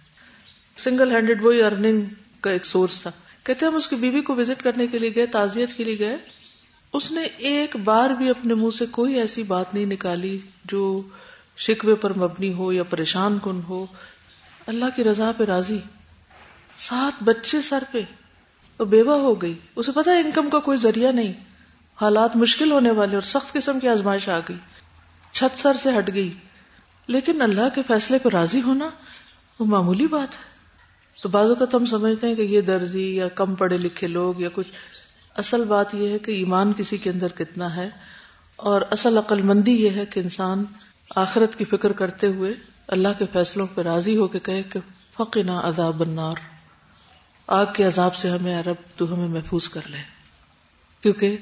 سنگل 0.80 1.10
ہینڈیڈ 1.10 1.44
وہی 1.44 1.62
ارننگ 1.62 2.02
کا 2.40 2.50
ایک 2.50 2.66
سورس 2.66 3.00
تھا۔ 3.00 3.10
کہتے 3.42 3.66
ہم 3.66 3.74
اس 3.74 3.88
کی 3.88 3.96
بیوی 3.96 4.20
کو 4.20 4.34
وزٹ 4.34 4.62
کرنے 4.62 4.86
کے 4.86 4.98
لیے 4.98 5.14
گئے، 5.14 5.26
تعزیت 5.26 5.72
کے 5.76 5.84
لیے 5.84 5.98
گئے۔ 5.98 6.16
اس 6.92 7.12
نے 7.12 7.22
ایک 7.22 7.76
بار 7.76 8.10
بھی 8.10 8.30
اپنے 8.30 8.54
منہ 8.54 8.70
سے 8.70 8.86
کوئی 8.86 9.14
ایسی 9.14 9.42
بات 9.42 9.74
نہیں 9.74 9.86
نکالی 9.86 10.38
جو 10.64 11.02
شکوے 11.56 11.94
پر 11.94 12.18
مبنی 12.18 12.52
ہو 12.52 12.72
یا 12.72 12.82
پریشان 12.82 13.38
کن 13.42 13.60
ہو۔ 13.68 13.86
اللہ 14.66 14.84
کی 14.96 15.04
رضا 15.04 15.32
پہ 15.36 15.44
راضی۔ 15.44 15.78
سات 16.78 17.22
بچے 17.22 17.60
سر 17.60 17.84
پہ 17.92 18.00
وہ 18.78 18.84
بیوہ 18.84 19.18
ہو 19.18 19.42
گئی۔ 19.42 19.58
اسے 19.76 19.92
پتا 19.92 20.12
انکم 20.12 20.50
کا 20.50 20.58
کوئی 20.58 20.78
ذریعہ 20.78 21.12
نہیں۔ 21.12 21.32
حالات 22.00 22.36
مشکل 22.36 22.72
ہونے 22.72 22.90
والے 22.90 23.14
اور 23.14 23.22
سخت 23.22 23.52
قسم 23.52 23.80
کی 23.80 23.88
آزمائش 23.88 24.28
آ 24.28 24.38
گئی۔ 24.38 24.56
چھت 25.32 25.58
سر 25.58 25.76
سے 25.76 25.90
ہٹ 25.98 26.14
گئی۔ 26.14 26.34
لیکن 27.06 27.42
اللہ 27.42 27.68
کے 27.74 27.82
فیصلے 27.82 28.18
پہ 28.18 28.28
راضی 28.32 28.62
ہونا 28.62 28.90
وہ 29.58 29.64
معمولی 29.64 30.06
بات 30.06 30.34
ہے۔ 30.34 30.58
تو 31.22 31.28
بعض 31.28 31.48
اوقات 31.48 31.74
ہم 31.74 31.86
سمجھتے 31.86 32.26
ہیں 32.26 32.34
کہ 32.34 32.42
یہ 32.42 32.60
درزی 32.60 33.16
یا 33.16 33.28
کم 33.28 33.54
پڑھے 33.54 33.76
لکھے 33.78 34.06
لوگ 34.06 34.40
یا 34.40 34.48
کچھ۔ 34.52 34.68
اصل 35.36 35.64
بات 35.64 35.94
یہ 35.94 36.08
ہے 36.08 36.18
کہ 36.18 36.32
ایمان 36.32 36.72
کسی 36.76 36.96
کے 36.96 37.10
اندر 37.10 37.28
کتنا 37.28 37.76
ہے 37.76 37.90
اور 38.56 38.82
اصل 38.90 39.18
عقل 39.18 39.42
مندی 39.42 39.82
یہ 39.84 39.90
ہے 39.90 40.06
کہ 40.06 40.20
انسان 40.20 40.64
آخرت 41.16 41.56
کی 41.56 41.64
فکر 41.64 41.92
کرتے 41.92 42.26
ہوئے 42.26 42.54
اللہ 42.86 43.08
کے 43.18 43.24
فیصلوں 43.32 43.66
پہ 43.74 43.82
راضی 43.82 44.16
ہو 44.16 44.28
کے 44.28 44.38
کہے 44.38 44.62
کہ 44.62 44.80
فقنا 45.16 45.60
عذاب 45.64 46.00
النار۔ 46.00 46.57
آگ 47.48 47.66
کے 47.76 47.84
عذاب 47.84 48.14
سے 48.14 48.30
ہمیں 48.30 48.60
عرب 48.60 48.76
تو 48.96 49.14
ہمیں 49.14 49.28
محفوظ 49.28 49.68
کر 49.68 49.80
لے۔ 49.86 49.98
کیونکہ 51.00 51.36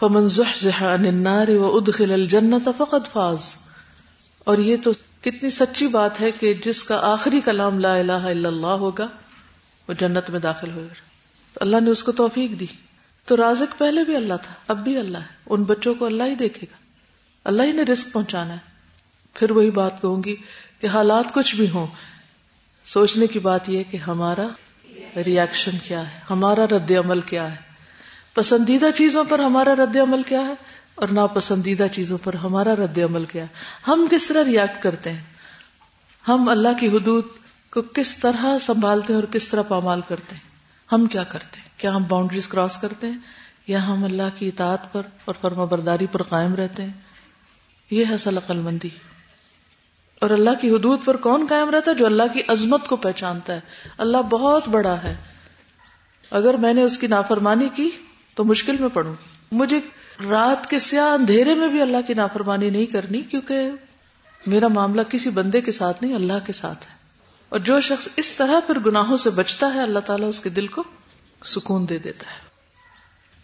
فمن 0.00 0.28
زحزح 0.28 0.84
عن 0.84 1.06
النار 1.06 1.48
وادخل 1.48 2.12
الجنت 2.12 2.68
فقد 2.78 3.12
فاز۔ 3.12 3.54
اور 4.38 4.58
یہ 4.58 4.76
تو 4.84 4.92
کتنی 5.20 5.50
سچی 5.50 5.86
بات 5.86 6.20
ہے 6.20 6.30
کہ 6.30 6.54
جس 6.54 6.84
کا 6.84 7.00
آخری 7.12 7.40
کلام 7.40 7.78
لا 7.78 7.94
الہ 7.94 8.12
الا 8.12 8.48
اللہ 8.48 8.66
ہوگا، 8.66 9.06
وہ 9.88 9.92
جنت 9.92 10.30
میں 10.30 10.40
داخل 10.40 10.70
ہوگا 10.70 10.94
تو 11.52 11.58
اللہ 11.60 11.80
نے 11.80 11.90
اس 11.90 12.02
کو 12.02 12.12
توفیق 12.12 12.60
دی۔ 12.60 12.66
تو 13.24 13.36
رازق 13.36 13.78
پہلے 13.78 14.04
بھی 14.04 14.16
اللہ 14.16 14.34
تھا، 14.42 14.54
اب 14.68 14.84
بھی 14.84 14.96
اللہ 14.96 15.18
ہے۔ 15.18 15.34
ان 15.46 15.62
بچوں 15.62 15.94
کو 15.94 16.06
اللہ 16.06 16.22
ہی 16.22 16.34
دیکھے 16.34 16.66
گا۔ 16.70 16.76
اللہ 17.44 17.62
ہی 17.62 17.72
نے 17.72 17.82
رسک 17.82 18.12
پہنچانا 18.12 18.52
ہے۔ 18.52 18.58
پھر 19.34 19.50
وہی 19.50 19.70
بات 19.70 20.02
کہوں 20.02 20.24
گی 20.24 20.36
کہ 20.80 20.86
حالات 20.86 21.34
کچھ 21.34 21.56
بھی 21.56 21.70
ہوں۔ 21.70 21.86
سوچنے 22.86 23.26
کی 23.26 23.38
بات 23.38 23.68
یہ 23.68 23.82
کہ 23.90 23.96
ہمارا 23.96 24.46
ریئیکشن 25.16 25.70
کیا 25.84 26.00
ہے؟ 26.00 26.20
ہمارا 26.30 26.66
رد 26.66 26.90
عمل 26.90 27.20
کیا 27.20 27.50
ہے؟ 27.50 27.56
پسندیدہ 28.34 28.86
چیزوں 28.96 29.24
پر 29.28 29.38
ہمارا 29.38 29.74
رد 29.74 29.96
عمل 29.96 30.22
کیا 30.22 30.40
ہے 30.40 30.54
اور 30.94 31.08
ناپسندیدہ 31.08 31.86
چیزوں 31.92 32.18
پر 32.24 32.34
ہمارا 32.34 32.76
رد 32.76 32.98
عمل 32.98 33.24
کیا 33.24 33.42
ہے؟ 33.42 33.48
ہم 33.88 34.06
کس 34.10 34.28
طرح 34.28 34.44
ریئیکٹ 34.44 34.82
کرتے 34.82 35.12
ہیں؟ 35.12 35.20
ہم 36.28 36.48
اللہ 36.48 36.68
کی 36.80 36.88
حدود 36.88 37.24
کو 37.70 37.82
کس 37.82 38.16
طرح 38.16 38.58
سنبھالتے 38.66 39.12
ہیں 39.12 39.20
اور 39.20 39.32
کس 39.32 39.48
طرح 39.48 39.62
پامال 39.62 40.00
کرتے 40.08 40.34
ہیں؟ 40.34 40.50
ہم 40.92 41.06
کیا 41.06 41.22
کرتے 41.22 41.60
ہیں؟ 41.60 41.68
کیا 41.76 41.90
ہم 41.90 42.04
باؤنڈریز 42.08 42.48
کراس 42.48 42.78
کرتے 42.78 43.06
ہیں؟ 43.06 43.18
یا 43.66 43.86
ہم 43.86 44.04
اللہ 44.04 44.38
کی 44.38 44.48
اطاعت 44.48 44.92
پر 44.92 45.02
اور 45.24 45.34
فرما 45.40 45.64
برداری 45.64 46.06
پر 46.06 46.22
قائم 46.22 46.54
رہتے 46.54 46.82
ہیں؟ 46.82 46.90
یہ 47.90 48.04
ہے 48.04 48.14
اصل 48.14 48.36
عقل 48.36 48.56
مندی 48.56 48.88
اور 50.22 50.30
اللہ 50.30 50.50
کی 50.60 50.70
حدود 50.70 51.04
پر 51.04 51.16
کون 51.16 51.46
قائم 51.48 51.70
رہتا 51.70 51.90
ہے؟ 51.90 51.96
جو 51.96 52.06
اللہ 52.06 52.22
کی 52.32 52.40
عظمت 52.48 52.86
کو 52.86 52.96
پہچانتا 52.96 53.54
ہے۔ 53.54 53.60
اللہ 53.98 54.16
بہت 54.16 54.68
بڑا 54.68 55.02
ہے۔ 55.02 55.14
اگر 56.30 56.56
میں 56.56 56.74
نے 56.74 56.82
اس 56.82 56.98
کی 56.98 57.06
نافرمانی 57.06 57.68
کی 57.74 57.90
تو 58.34 58.44
مشکل 58.44 58.76
میں 58.80 58.88
پڑوں۔ 58.88 59.14
مجھے 59.52 59.80
رات 60.30 60.70
کے 60.70 60.78
سیاہ 60.78 61.04
اندھیرے 61.04 61.54
میں 61.54 61.68
بھی 61.68 61.82
اللہ 61.82 61.96
کی 62.06 62.14
نافرمانی 62.14 62.70
نہیں 62.70 62.86
کرنی، 62.86 63.22
کیونکہ 63.22 63.70
میرا 64.46 64.68
معاملہ 64.68 65.02
کسی 65.02 65.30
بندے 65.30 65.60
کے 65.60 65.72
ساتھ 65.72 66.02
نہیں، 66.02 66.14
اللہ 66.14 66.46
کے 66.46 66.52
ساتھ 66.52 66.86
ہے۔ 66.90 66.94
اور 67.48 67.58
جو 67.58 67.80
شخص 67.80 68.08
اس 68.16 68.32
طرح 68.32 68.60
پھر 68.66 68.78
گناہوں 68.78 69.16
سے 69.16 69.30
بچتا 69.30 69.74
ہے، 69.74 69.82
اللہ 69.82 69.98
تعالیٰ 69.98 70.28
اس 70.28 70.40
کے 70.40 70.48
دل 70.48 70.66
کو 70.66 70.82
سکون 71.44 71.88
دے 71.88 71.98
دیتا 71.98 72.26
ہے۔ 72.30 72.40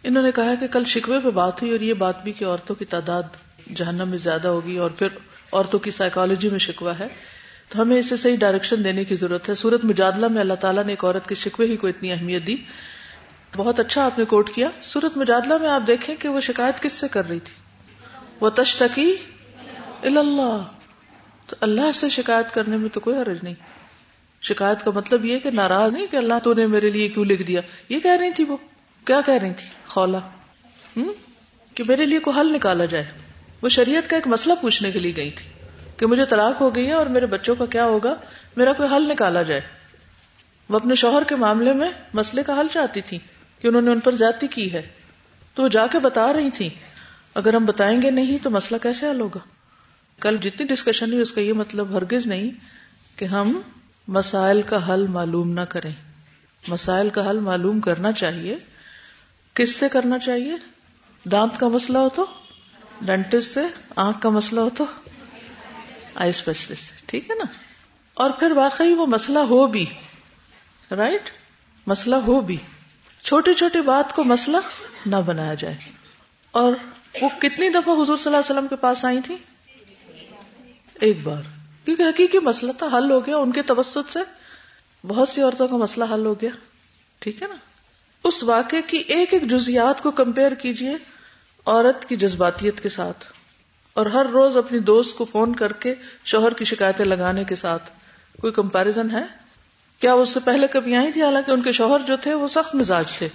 انہوں 0.03 0.23
نے 0.23 0.33
کہا 0.33 0.55
کہ 0.55 0.67
کل 0.67 0.85
شکوے 0.85 1.21
پہ 1.21 1.31
بات 1.31 1.63
ہوئی 1.63 1.73
اور 1.73 1.81
یہ 1.81 1.95
بات 1.95 2.25
بھی 2.25 2.33
کہ 2.33 2.45
عورتوں 2.45 2.77
کی 2.77 2.85
تعداد 2.85 3.23
جہنم 3.75 4.09
میں 4.09 4.19
زیادہ 4.19 4.49
ہوگی 4.49 4.77
اور 4.77 4.91
پھر 4.91 5.09
عورتوں 5.53 5.79
کی 5.79 5.91
سائیکالوجی 5.91 6.49
میں 6.49 6.59
شکوا 6.59 6.99
ہے، 6.99 7.07
تو 7.69 7.83
ہمیں 7.83 7.99
اسے 7.99 8.17
صحیح 8.17 8.37
ڈائریکشن 8.37 8.85
دینے 8.85 9.05
کی 9.05 9.17
ضرورت 9.17 9.49
ہے۔ 9.49 9.55
سورت 9.55 9.85
مجادلہ 9.85 10.29
میں 10.29 10.41
اللہ 10.41 10.55
تعالیٰ 10.55 10.85
نے 10.85 10.93
ایک 10.93 11.05
عورت 11.05 11.29
کے 11.29 11.35
شکوے 11.35 11.67
ہی 11.67 11.77
کو 11.77 11.87
اتنی 11.87 12.13
اہمیت 12.13 12.47
دی۔ 12.47 12.57
بہت 13.57 13.81
اچھا 13.81 14.05
آپ 14.05 14.19
نے 14.19 14.25
کوٹ 14.25 14.51
کیا۔ 14.55 14.69
سورت 14.83 15.17
مجادلہ 15.17 15.59
میں 15.59 15.69
آپ 15.69 15.83
دیکھیں 15.87 16.17
کہ 16.17 16.29
وہ 16.29 16.41
شکایت 16.41 16.83
کس 16.83 16.93
سے 16.93 17.09
کر 17.09 17.29
رہی 17.29 17.41
تھی؟ 17.41 17.55
وہ 18.41 18.51
تشتکی 18.51 19.15
اللہ 20.03 20.63
تو 21.47 21.57
اللہ 21.61 21.93
سے 21.93 22.09
شکایت 22.09 22.55
کرنے 22.55 22.77
میں 22.77 22.89
تو 22.89 23.01
کوئی 23.01 23.17
حرج 23.17 23.39
نہیں۔ 23.43 23.55
شکایت 24.43 24.85
کا 24.85 24.91
مطلب 24.95 25.25
یہ 25.25 25.39
کہ 25.39 25.51
ناراض 25.51 25.93
نہیں 25.93 26.07
کہ 26.11 26.17
اللہ 26.17 26.35
تو 26.43 26.55
نے 26.55 26.67
میرے 26.67 26.91
لیے 26.91 27.09
کیوں 27.09 27.25
لکھ 27.25 27.43
دیا۔ 27.43 27.61
یہ 27.89 28.01
کہہ 28.01 28.17
رہی 28.21 28.33
تھی 28.33 28.45
وہ۔ 28.45 28.57
کیا 29.05 29.21
کہہ 29.27 29.35
رہی 29.35 29.53
تھی؟ 29.53 29.67
خولا 29.87 30.19
کہ 31.75 31.85
میرے 31.85 32.07
لیے 32.07 32.19
کوئی 32.19 32.41
حل 32.41 32.53
نکالا 32.53 32.85
جائے۔ 32.85 33.28
وہ 33.63 33.69
شریعت 33.69 34.11
کا 34.11 34.17
ایک 34.17 34.27
مسئلہ 34.27 34.55
پوچھنے 34.61 34.91
کے 34.91 34.99
لیے 34.99 35.17
گئی 35.17 35.31
تھی 35.31 35.47
کہ 35.97 36.07
مجھے 36.07 36.25
طلاق 36.25 36.61
ہو 36.61 36.75
گئی 36.75 36.87
ہے 36.87 36.93
اور 36.93 37.07
میرے 37.07 37.27
بچوں 37.27 37.55
کا 37.55 37.67
کیا 37.67 37.85
ہوگا، 37.85 38.15
میرا 38.57 38.73
کوئی 38.73 38.89
حل 38.97 39.09
نکالا 39.09 39.43
جائے۔ 39.43 39.61
وہ 40.69 40.77
اپنے 40.77 40.95
شوہر 40.95 41.23
کے 41.25 41.37
معاملے 41.37 41.73
میں 41.73 41.91
مسئلے 42.13 42.43
کا 42.43 42.61
حل 42.61 42.67
چاہتی 42.73 43.01
تھی 43.01 43.19
کہ 43.61 43.69
انہوں 43.69 43.83
نے 43.83 43.91
ان 43.91 44.01
پر 44.01 44.15
زیادتی 44.15 44.47
کی 44.47 44.73
ہے۔ 44.73 44.83
تو 45.55 45.63
وہ 45.63 45.69
جا 45.69 45.87
کے 45.87 45.99
بتا 45.99 46.33
رہی 46.33 46.51
تھی 46.51 46.69
اگر 47.35 47.55
ہم 47.55 47.65
بتائیں 47.65 48.03
گے 48.03 48.11
نہیں 48.11 48.39
تو 48.43 48.51
مسئلہ 48.51 48.83
کیسے 48.83 49.11
حل 49.11 49.21
ہوگا؟ 49.21 49.39
کل 50.21 50.37
جتنی 50.37 50.67
ڈسکشن 50.67 51.07
ہوئی 51.07 51.23
اس 51.23 51.33
کا 51.33 51.41
یہ 51.41 51.53
مطلب 51.53 51.97
ہرگز 51.97 52.27
نہیں 52.27 52.51
کہ 53.19 53.25
ہم 53.25 53.61
مسائل 54.09 54.63
کا 54.63 54.95
حل 54.95 55.07
معلوم 55.07 55.53
نہ 55.53 55.61
کریں۔ 55.61 55.93
مسائل 56.69 57.09
کا 57.09 57.31
حل 57.31 57.39
معلوم 57.39 57.81
کرنا 57.81 58.13
چاہیے۔ 58.13 58.57
کس 59.55 59.77
سے 59.77 59.89
کرنا 59.89 60.19
چاہیے؟ 60.19 60.57
دانت 61.33 61.61
کا 61.61 61.69
مسئلہ 61.69 61.99
ہو 61.99 62.09
تو؟ 62.09 62.27
ڈینٹسٹ 63.01 63.55
سے 63.55 63.61
آنکھ 63.97 64.21
کا 64.21 64.29
مسئلہ 64.29 64.61
ہو 64.61 64.69
تو 64.77 64.85
آئی 66.15 66.31
اسپیشلسٹ 66.31 67.07
ٹھیک 67.07 67.31
ہے 67.31 67.35
نا؟ 67.35 67.45
اور 68.15 68.31
پھر 68.31 68.51
واقعی 68.51 68.95
وہ 68.95 69.07
مسئلہ 69.07 69.39
ہو 69.39 69.67
بھی 69.67 69.87
رائٹ 70.91 71.31
مسئلہ 71.87 72.17
ہو 72.17 72.41
بھی۔ 72.41 72.57
چھوٹی 73.23 73.55
چھوٹی 73.55 73.81
بات 73.81 74.15
کو 74.15 74.25
مسئلہ 74.25 74.57
نہ 75.07 75.17
بنایا 75.27 75.55
جائے۔ 75.55 75.77
اور 76.51 76.73
وہ 77.23 77.29
کتنی 77.39 77.69
دفعہ 77.69 77.95
حضور 77.95 78.17
صلی 78.17 78.27
اللہ 78.27 78.37
علیہ 78.37 78.53
وسلم 78.53 78.67
کے 78.69 78.77
پاس 78.77 79.05
آئی 79.05 79.21
تھی؟ 79.25 79.37
ایک 80.95 81.23
بار۔ 81.23 81.43
کیونکہ 81.85 82.03
حقیقی 82.03 82.39
مسئلہ 82.39 82.73
تھا، 82.73 82.87
حل 82.99 83.11
ہو 83.11 83.27
گیا۔ 83.27 83.37
ان 83.37 83.53
کے 83.53 83.63
توسط 83.63 84.13
سے 84.13 84.19
بہت 85.07 85.29
سی 85.29 85.41
عورتوں 85.43 85.69
کا 85.69 85.77
مسئلہ 85.77 86.05
حل 86.15 86.27
ہو 86.27 86.35
گیا۔ 86.35 86.51
ٹھیک 87.19 87.43
ہے 87.43 87.47
نا؟ 87.49 87.55
اس 88.25 88.45
واقعے 88.45 88.83
کی 88.83 88.97
ایک 88.97 89.35
ایک 89.35 89.43
جزیات 89.43 90.03
کو 90.03 90.11
کمپیئر 90.11 90.53
کیجیے۔ 90.53 91.18
عورت 91.69 92.05
کی 92.05 92.17
جذباتیت 92.17 92.81
کے 92.81 92.89
ساتھ 92.89 93.25
اور 93.95 94.07
ہر 94.07 94.27
روز 94.27 94.57
اپنی 94.57 94.79
دوست 94.79 95.19
کو 95.19 95.25
فون 95.25 95.55
کر 95.55 95.73
کے 95.73 95.95
شوہر 96.25 96.55
کی 96.55 96.65
شکایتیں 96.65 97.05
لگانے 97.05 97.45
کے 97.45 97.55
ساتھ 97.55 97.91
کوئی 98.41 98.53
کمپیرزن 98.53 99.11
ہے؟ 99.11 99.23
کیا 100.01 100.13
اس 100.13 100.29
سے 100.29 100.41
پہلے 100.41 100.67
کبھی 100.67 100.95
آئی 100.95 101.13
تھی؟ 101.13 101.23
حالانکہ 101.23 101.51
ان 101.51 101.63
کے 101.63 101.73
شوہر 101.73 102.01
جو 102.07 102.17
تھے 102.17 102.35
وہ 102.35 102.49
سخت 102.49 102.75
مزاج 102.75 103.13
تھے۔ 103.13 103.29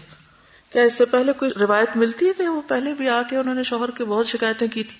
کیا 0.69 0.83
اس 0.83 0.93
سے 0.93 1.05
پہلے 1.05 1.33
کوئی 1.33 1.51
روایت 1.59 1.97
ملتی 1.97 2.27
ہے 2.27 2.31
کہ 2.37 2.47
وہ 2.47 2.61
پہلے 2.67 2.93
بھی 2.93 3.09
آ 3.09 3.21
کے 3.29 3.37
انہوں 3.37 3.55
نے 3.55 3.63
شوہر 3.63 3.91
کے 3.91 4.05
بہت 4.05 4.27
شکایتیں 4.27 4.67
کی 4.67 4.83
تھی؟ 4.83 4.97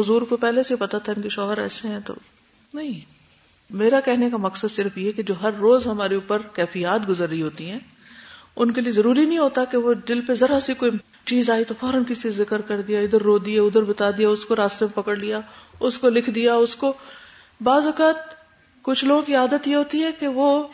حضور 0.00 0.22
کو 0.22 0.36
پہلے 0.36 0.62
سے 0.62 0.76
پتا 0.76 0.98
تھا 0.98 1.12
ان 1.16 1.22
کے 1.22 1.28
شوہر 1.28 1.58
ایسے 1.58 1.88
ہیں 1.88 2.00
تو 2.00 2.14
نہیں۔ 2.74 3.00
میرا 3.70 4.00
کہنے 4.00 4.30
کا 4.30 4.36
مقصد 4.36 4.76
صرف 4.76 4.98
یہ 4.98 5.12
کہ 5.12 5.22
جو 5.22 5.34
ہر 5.42 5.50
روز 5.60 5.86
ہمارے 5.86 6.14
اوپر 6.14 6.38
کیفیات 6.52 7.08
گزر 7.08 7.28
رہی 7.28 7.42
ہوتی 7.42 7.70
ہیں، 7.70 7.78
ان 8.56 8.70
کے 8.70 8.80
لیے 8.80 8.92
ضروری 8.92 9.24
نہیں 9.24 9.38
ہوتا 9.38 9.64
کہ 9.64 9.76
وہ 9.76 9.94
دل 9.94 10.20
پہ 10.20 10.34
ذرا 10.34 10.60
سی 10.60 10.74
کوئی 10.74 10.90
چیز 11.26 11.50
آئی 11.50 11.64
تو 11.64 11.74
فوراً 11.80 12.02
کسی 12.08 12.30
ذکر 12.30 12.60
کر 12.60 12.80
دیا، 12.80 13.00
ادھر 13.00 13.22
رو 13.22 13.38
دیا، 13.38 13.62
ادھر 13.62 13.82
بتا 13.82 14.10
دیا، 14.10 14.28
اس 14.28 14.44
کو 14.44 14.56
راستے 14.56 14.84
میں 14.84 14.96
پکڑ 14.96 15.16
لیا، 15.16 15.40
اس 15.80 15.98
کو 15.98 16.08
لکھ 16.08 16.30
دیا، 16.30 16.54
اس 16.54 16.76
کو۔ 16.76 16.92
بعض 17.60 17.86
اوقات 17.86 18.16
کچھ 18.82 19.04
لوگوں 19.04 19.22
کی 19.22 19.34
عادت 19.34 19.68
یہ 19.68 19.76
ہوتی 19.76 20.04
ہے 20.04 20.12
کہ 20.12 20.28
وہ 20.28 20.68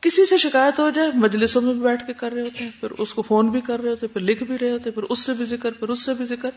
کسی 0.00 0.26
سے 0.26 0.38
شکایت 0.38 0.78
ہو 0.78 0.90
جائے، 0.90 1.10
مجلسوں 1.14 1.62
میں 1.62 1.72
بھی 1.72 1.80
بیٹھ 1.80 2.06
کے 2.06 2.12
کر 2.12 2.32
رہے 2.32 2.42
ہوتے 2.42 2.64
ہیں، 2.64 2.70
پھر 2.80 2.90
اس 2.90 3.14
کو 3.14 3.22
فون 3.22 3.48
بھی 3.48 3.60
کر 3.60 3.80
رہے 3.80 3.90
ہوتے 3.90 4.06
پھر 4.06 4.20
لکھ 4.20 4.42
بھی 4.42 4.58
رہے 4.60 4.70
ہوتے 4.70 4.90
پھر 4.90 5.02
اس 5.02 5.18
سے 5.18 5.32
بھی 5.32 5.44
ذکر، 5.44 5.70
پھر 5.70 5.88
اس 5.88 6.00
سے 6.00 6.14
بھی 6.14 6.24
ذکر۔ 6.24 6.50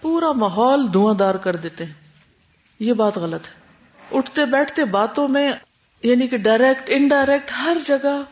پورا 0.00 0.32
ماحول 0.32 0.92
دھواں 0.92 1.14
دار 1.14 1.34
کر 1.34 1.56
دیتے 1.56 1.84
ہیں۔ 1.84 1.92
یہ 2.78 2.92
بات 2.92 3.18
غلط 3.18 3.46
ہے۔ 3.46 3.60
اٹھتے 4.18 4.44
بیٹھتے 4.44 4.84
باتوں 4.84 5.28
میں 5.28 5.52
یعنی 6.02 6.28
کہ 6.28 6.36
ڈائریکٹ، 6.36 6.82
انڈائریکٹ، 6.86 7.52
ہر 7.62 7.76
جگہ 7.86 8.22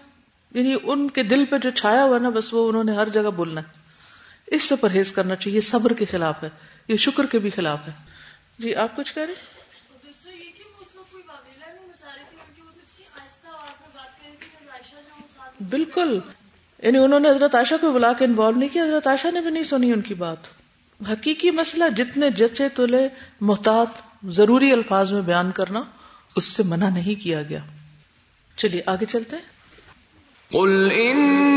یعنی 0.54 0.75
ان 0.82 1.10
کے 1.10 1.22
دل 1.22 1.44
پہ 1.44 1.58
جو 1.58 1.70
چھایا 1.70 2.04
ہوا 2.04 2.18
نا، 2.18 2.28
بس 2.28 2.54
وہ 2.54 2.68
انہوں 2.68 2.84
نے 2.84 2.92
ہر 2.92 3.08
جگہ 3.08 3.30
بولنا 3.37 3.60
ہے۔ 3.60 3.77
اس 4.50 4.62
سے 4.62 4.76
پرہیز 4.76 5.12
کرنا 5.12 5.37
چاہیے 5.37 5.61
صبر 5.61 5.93
کے 5.93 6.05
خلاف 6.05 6.43
ہے 6.45 6.49
یہ 6.88 6.97
شکر 6.97 7.26
کے 7.26 7.38
بھی 7.38 7.50
خلاف 7.50 7.78
ہے۔ 7.87 7.93
جی 8.59 8.75
آپ 8.75 8.97
کچھ 8.97 9.14
کہہ 9.14 9.23
رہے 9.23 9.35
بالکل۔ 15.71 16.21
یعنی 16.83 16.99
انہوں 16.99 17.21
نے 17.21 17.31
حضرت 17.31 17.55
عائشہ 17.55 17.75
کو 17.81 17.93
بلا 17.93 18.12
کے 18.12 18.25
انوالو 18.25 18.59
نہیں 18.59 18.69
کیا 18.69 18.85
حضرت 18.85 19.07
عائشہ 19.07 19.28
نے 19.28 19.40
بھی 19.40 19.50
نہیں 19.50 19.64
سنی 19.64 19.93
ان 19.93 20.00
کی 20.00 20.14
بات۔ 20.14 20.37
حقیقی 21.12 21.50
مسئلہ 21.50 21.85
جتنے 21.97 22.31
جچے 22.31 22.69
تلے 22.69 23.09
محتاط 23.40 23.88
ضروری 24.26 24.73
الفاظ 24.73 25.12
میں 25.12 25.23
بیان 25.23 25.50
کرنا 25.50 25.83
اس 26.37 26.45
سے 26.45 26.62
منع 26.62 26.88
نہیں 26.88 27.23
کیا 27.23 27.43
گیا۔ 27.43 27.61
چلیے 28.57 28.83
آگے 28.87 29.07
چلتے 29.07 29.37
ہیں۔ 29.37 29.43
قل 30.52 30.88
ان 30.93 31.49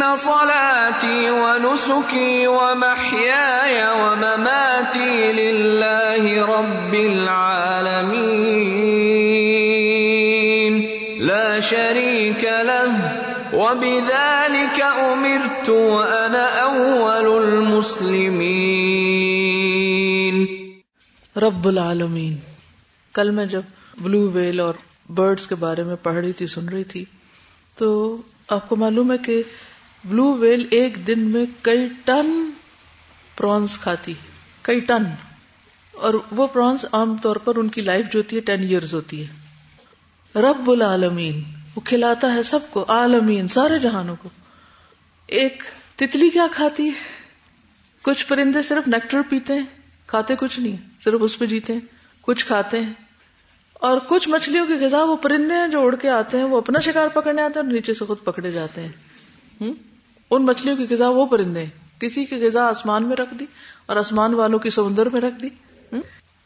ان 0.00 0.16
صلاتي 0.16 1.30
ونسكي 1.30 2.46
ومحياي 2.46 3.82
ومماتي 4.02 5.32
لله 5.32 6.46
رب 6.46 6.94
العالمين 6.94 8.00
لا 11.18 11.60
شريك 11.60 12.44
له 12.44 13.18
وبذلك 13.52 14.82
امرت 14.82 15.68
وانا 15.68 16.44
اول 16.62 17.44
المسلمين 17.44 18.36
رب 21.36 21.64
العالمین۔ 21.64 22.36
کل 23.12 23.30
میں 23.30 23.46
جب 23.46 23.62
بلو 24.00 24.30
ویل 24.30 24.60
اور 24.60 24.74
برڈز 25.08 25.46
کے 25.46 25.54
بارے 25.54 25.82
میں 25.82 25.96
پڑھ 26.02 26.14
رہی 26.14 26.32
تھی، 26.32 26.46
سن 26.46 26.68
رہی 26.68 26.84
تھی، 26.84 27.04
تو 27.78 28.16
آپ 28.48 28.68
کو 28.68 28.76
معلوم 28.76 29.12
ہے 29.12 29.18
کہ 29.18 29.42
بلو 30.04 30.34
ویل 30.34 30.66
ایک 30.70 31.06
دن 31.06 31.20
میں 31.20 31.46
کئی 31.62 31.88
ٹن 32.04 32.50
پرانس 33.36 33.78
کھاتی 33.78 34.14
کئی 34.62 34.80
ٹن۔ 34.80 35.02
اور 35.92 36.14
وہ 36.30 36.46
پرانس 36.46 36.84
عام 36.92 37.16
طور 37.16 37.36
پر 37.36 37.56
ان 37.56 37.68
کی 37.68 37.80
لائف 37.80 38.06
جو 38.12 38.18
ہوتی 38.18 38.36
ہے، 38.36 38.40
ٹین 38.40 38.60
ایئرز 38.60 38.94
ہوتی 38.94 39.26
ہے۔ 39.26 39.26
رب 40.40 40.70
العالمین، 40.70 41.42
وہ 41.76 41.80
کھلاتا 41.80 42.34
ہے 42.34 42.42
سب 42.42 42.58
کو، 42.70 42.84
عالمین، 42.88 43.48
سارے 43.48 43.78
جہانوں 43.78 44.16
کو۔ 44.22 44.28
ایک 45.26 45.62
تتلی 45.96 46.30
کیا 46.30 46.46
کھاتی 46.52 46.86
ہے؟ 46.86 46.92
کچھ 48.02 48.26
پرندے 48.26 48.62
صرف 48.62 48.88
نیکٹر 48.88 49.20
پیتے 49.28 49.54
ہیں، 49.54 49.66
کھاتے 50.06 50.36
کچھ 50.36 50.60
نہیں، 50.60 50.76
صرف 51.04 51.20
اس 51.20 51.38
پہ 51.38 51.46
جیتے 51.46 51.72
ہیں، 51.72 51.80
کچھ 52.20 52.46
کھاتے 52.46 52.80
ہیں۔ 52.80 52.92
اور 53.72 53.98
کچھ 54.06 54.28
مچھلیوں 54.28 54.66
کی 54.66 54.74
غذا 54.74 55.02
وہ 55.02 55.16
پرندے 55.16 55.54
ہیں 55.54 55.68
جو 55.68 55.82
اڑ 55.82 55.94
کے 55.94 56.10
آتے 56.10 56.36
ہیں، 56.36 56.44
وہ 56.44 56.58
اپنا 56.58 56.80
شکار 56.80 57.08
پکڑنے 57.08 57.42
آتے 57.42 57.60
ہیں 57.60 57.66
اور 57.66 57.74
نیچے 57.74 57.94
سے 57.94 58.04
خود 58.04 58.16
پکڑے 58.24 58.50
جاتے 58.50 58.80
ہیں۔ 58.80 59.10
ان 60.30 60.46
مچھلیوں 60.46 60.76
کی 60.76 60.86
غذا 60.90 61.08
وہ 61.08 61.26
پرندے 61.26 61.66
کسی 62.00 62.24
کی 62.24 62.46
غذا 62.46 62.68
آسمان 62.68 63.02
میں 63.02 63.16
رکھ 63.16 63.34
دی 63.34 63.46
اور 63.86 63.96
آسمان 63.96 64.34
والوں 64.34 64.58
کی 64.58 64.70
سمندر 64.70 65.08
میں 65.08 65.20
رکھ 65.20 65.42
دی۔ 65.42 65.48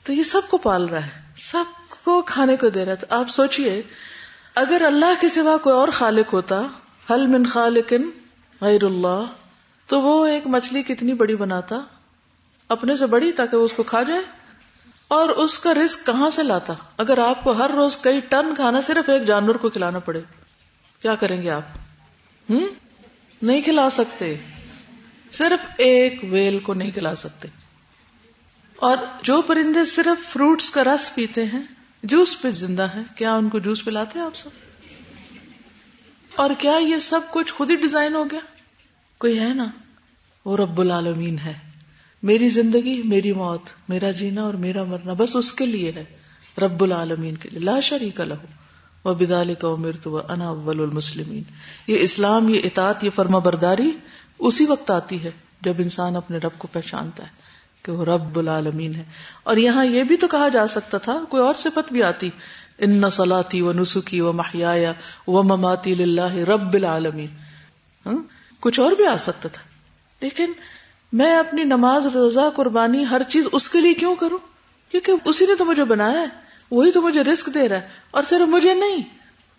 تو 0.03 0.13
یہ 0.13 0.23
سب 0.23 0.41
کو 0.51 0.59
پال 0.59 0.85
رہا 0.85 1.07
ہے۔ 1.07 1.23
سب 1.37 1.65
کو 2.05 2.23
کھانے 2.23 2.57
کو 2.57 2.69
دے 2.69 2.85
رہا 2.85 2.93
ہے۔ 2.93 2.97
تو 2.97 3.07
آپ 3.11 3.29
سوچئے، 3.29 3.83
اگر 4.55 4.83
اللہ 4.87 5.21
کے 5.21 5.29
سوا 5.29 5.57
کوئی 5.57 5.77
اور 5.77 5.89
خالق 5.89 6.33
ہوتا 6.33 6.63
حل 7.11 7.27
من 7.27 7.47
خالق 7.47 7.93
غیر 8.61 8.85
اللہ، 8.85 9.25
تو 9.87 10.03
وہ 10.03 10.27
ایک 10.27 10.47
مچھلی 10.47 10.83
کتنی 10.83 11.15
بڑی 11.15 11.37
بناتا، 11.37 11.77
اپنے 12.69 12.97
سے 12.97 13.07
بڑی 13.07 13.33
تاکہ 13.33 13.57
وہ 13.57 13.65
اس 13.65 13.73
کو 13.73 13.83
کھا 13.83 14.03
جائے 14.03 14.21
اور 15.09 15.29
اس 15.29 15.59
کا 15.59 15.75
رسک 15.75 16.07
کہاں 16.07 16.31
سے 16.31 16.43
لاتا۔ 16.43 16.73
اگر 16.99 17.19
آپ 17.19 17.45
کو 17.45 17.51
ہر 17.51 17.71
روز 17.71 17.97
کئی 17.97 18.21
ٹن 18.21 18.55
کھانا 18.55 18.81
صرف 18.81 19.09
ایک 19.09 19.23
جانور 19.23 19.55
کو 19.55 19.71
کھلانا 19.71 19.99
پڑے، 19.99 20.21
کیا 21.03 21.15
کریں 21.15 21.43
گے 21.43 21.51
آپ؟ 21.51 21.63
ہوں 22.51 22.67
نہیں 23.45 23.61
کھلا 23.61 23.91
سکتے۔ 23.91 24.37
صرف 25.33 25.67
ایک 25.79 26.21
ویل 26.23 26.59
کو 26.59 26.75
نہیں 26.75 26.91
کھلا 26.91 27.15
سکتے۔ 27.15 27.49
اور 28.77 28.97
جو 29.23 29.43
پرندے 29.43 29.85
صرف 29.85 30.33
فروٹس 30.33 30.71
کا 30.71 30.85
رس 30.85 31.15
پیتے 31.15 31.45
ہیں، 31.45 31.63
جوس 32.03 32.43
پہ 32.43 32.51
زندہ 32.51 32.83
ہے 32.83 33.01
کیا 33.17 33.35
ان 33.35 33.49
کو 33.49 33.59
جوس 33.59 33.85
پلاتے 33.85 34.19
آپ 34.19 34.37
سب؟ 34.37 34.49
اور 36.35 36.51
کیا 36.59 36.77
یہ 36.77 36.99
سب 36.99 37.21
کچھ 37.31 37.53
خود 37.53 37.71
ہی 37.71 37.77
ڈیزائن 37.77 38.15
ہو 38.15 38.31
گیا؟ 38.31 38.41
کوئی 39.19 39.41
ہے 39.41 39.55
نا؟ 39.55 39.67
وہ 40.45 40.57
رب 40.57 40.81
العالمین 40.81 41.39
ہے۔ 41.39 41.55
میری 42.23 42.49
زندگی، 42.49 43.03
میری 43.03 43.33
موت، 43.33 43.63
میرا 43.89 44.11
جینا 44.11 44.43
اور 44.43 44.55
میرا 44.55 44.85
مرنا، 44.85 45.13
بس 45.13 45.37
اس 45.37 45.53
کے 45.53 45.67
لیے 45.67 45.93
ہے۔ 45.93 46.05
رب 46.59 46.85
العالمین 46.85 47.37
کے 47.37 47.51
لیے، 47.51 47.61
لا 47.61 47.81
شریک 47.81 48.21
لہو 48.21 48.64
وہ 49.05 49.15
بدال 49.15 49.55
کا 49.55 49.69
امر 49.69 49.93
تو 50.03 50.21
انا 50.29 50.49
اول 50.49 50.81
المسلمین 50.81 51.43
یہ 51.87 51.99
اسلام، 52.01 52.49
یہ 52.49 52.61
اطاعت، 52.65 53.05
یہ 53.05 53.11
فرما 53.15 53.39
برداری 53.39 53.93
اسی 54.39 54.67
وقت 54.67 54.91
آتی 54.91 55.25
ہے 55.25 55.31
جب 55.61 55.75
انسان 55.79 56.17
اپنے 56.17 56.39
رب 56.39 56.51
کو 56.59 56.69
پہچانتا 56.73 57.23
ہے 57.23 57.29
کہ 57.83 57.93
وہ 57.93 58.05
رب 58.05 58.39
العالمین 58.39 58.95
ہے۔ 58.95 59.05
اور 59.43 59.57
یہاں 59.57 59.85
یہ 59.85 60.05
بھی 60.05 60.17
تو 60.17 60.29
کہا 60.29 60.49
جا 60.49 60.67
سکتا 60.67 60.99
تھا، 60.99 61.21
کوئی 61.29 61.43
اور 61.43 61.55
صفت 61.55 61.93
بھی 61.93 62.03
آتی۔ 62.03 62.31
ان 62.79 63.11
سلاتی 63.11 63.61
و 63.61 63.73
نسخی 63.73 64.21
و 64.21 64.33
محیا 64.33 64.93
و 65.27 65.43
مماتی 65.43 65.95
رب 66.45 66.75
العالمین 66.75 67.27
کچھ 68.61 68.81
اور 68.81 68.93
بھی 68.93 69.07
آ 69.07 69.17
سکتا 69.17 69.49
تھا۔ 69.49 69.63
لیکن 70.21 70.53
میں 71.13 71.37
اپنی 71.37 71.65
نماز، 71.65 72.07
روزہ، 72.07 72.51
قربانی، 72.57 73.05
ہر 73.11 73.23
چیز 73.23 73.47
اس 73.53 73.69
کے 73.69 73.81
لیے 73.81 73.95
کیوں 73.95 74.17
کروں؟ 74.17 74.39
کیونکہ 74.91 75.13
اسی 75.25 75.47
نے 75.47 75.55
تو 75.55 75.65
مجھے 75.65 75.85
بنایا 75.85 76.21
ہے۔ 76.21 76.44
وہی 76.71 76.93
تو 76.93 77.03
مجھے 77.03 77.23
رسک 77.23 77.51
دے 77.55 77.69
رہا 77.69 77.77
ہے 77.77 77.89
اور 78.11 78.23
صرف 78.23 78.49
مجھے 78.49 78.75
نہیں، 78.75 79.03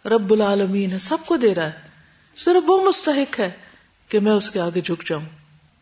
رب 0.08 0.34
العالمین 0.34 0.92
ہے، 0.92 1.00
سب 1.00 1.18
کو 1.26 1.38
دے 1.38 1.56
رہا 1.56 1.66
ہے۔ 1.66 1.72
صرف 2.36 2.64
وہ 2.68 2.88
مستحق 2.88 3.40
ہے 3.40 3.52
کہ 4.10 4.20
میں 4.20 4.32
اس 4.32 4.50
کے 4.50 4.60
آگے 4.60 4.82
جھک 4.82 5.10
جاؤں، 5.10 5.26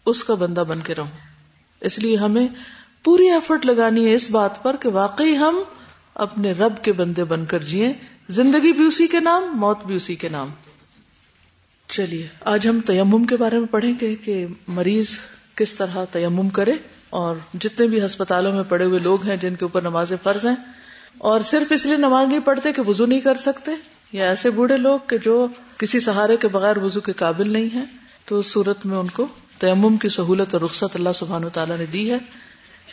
اس 0.06 0.24
کا 0.24 0.34
بندہ 0.34 0.64
بن 0.68 0.80
کے 0.82 0.96
رہوں۔ 0.96 1.08
اس 1.82 2.00
لیے 2.00 2.18
ہمیں 2.18 2.48
پوری 3.04 3.30
ایفرٹ 3.30 3.66
لگانی 3.66 4.10
ہے 4.10 4.14
اس 4.14 4.32
بات 4.32 4.64
پر 4.64 4.76
کہ 4.76 4.90
واقعی 4.90 5.38
ہم 5.38 5.60
اپنے 6.16 6.52
رب 6.52 6.84
کے 6.84 6.94
بندے 6.94 7.24
بن 7.24 7.46
کر 7.46 7.60
جیے 7.60 7.94
زندگی 8.30 8.72
بھی 8.72 8.86
اسی 8.86 9.08
کے 9.08 9.20
نام، 9.20 9.58
موت 9.58 9.86
بھی 9.86 9.96
اسی 9.96 10.16
کے 10.16 10.30
نام۔ 10.30 10.50
چلیے، 11.88 12.28
آج 12.42 12.68
ہم 12.68 12.80
تیمم 12.80 13.26
کے 13.26 13.38
بارے 13.38 13.60
میں 13.60 13.68
پڑھیں 13.68 13.94
گے 14.02 14.16
کہ 14.16 14.46
مریض 14.68 15.20
کس 15.56 15.76
طرح 15.76 16.06
تیمم 16.12 16.50
کرے 16.50 16.74
اور 17.10 17.36
جتنے 17.54 17.88
بھی 17.88 18.06
ہسپتالوں 18.06 18.54
میں 18.54 18.64
پڑے 18.70 18.86
ہوئے 18.86 19.00
لوگ 19.00 19.26
ہیں 19.26 19.38
جن 19.38 19.56
کے 19.56 19.66
اوپر 19.66 19.82
نماز 19.82 20.14
فرض 20.24 20.46
ہیں۔ 20.46 20.83
اور 21.18 21.42
صرف 21.42 21.72
اس 21.72 21.86
لیے 21.86 21.98
نماز 21.98 22.28
نہیں 22.28 22.40
پڑھتے 22.40 22.74
کہ 22.74 22.82
وضو 22.88 23.06
نہیں 23.06 23.20
کر 23.20 23.34
سکتے۔ 23.34 23.72
یا 24.14 24.30
ایسے 24.30 24.50
بوڑھے 24.50 24.78
لوگ 24.78 25.00
کہ 25.08 25.18
جو 25.18 25.48
کسی 25.78 26.00
سہارے 26.00 26.38
کے 26.38 26.48
بغیر 26.48 26.78
وضو 26.78 27.00
کے 27.00 27.12
قابل 27.12 27.54
نہیں 27.54 27.70
ہیں۔ 27.74 27.86
تو 28.26 28.38
اس 28.38 28.54
صورت 28.54 28.86
میں 28.86 28.98
ان 28.98 29.08
کو 29.08 29.26
تیمم 29.60 29.98
کی 29.98 30.10
سہولت 30.10 30.54
اور 30.54 30.62
رخصت 30.62 30.96
اللہ 30.96 31.10
سبحانہ 31.16 31.46
تعالیٰ 31.54 31.78
نے 31.78 31.86
دی 31.86 32.12
ہے۔ 32.12 32.18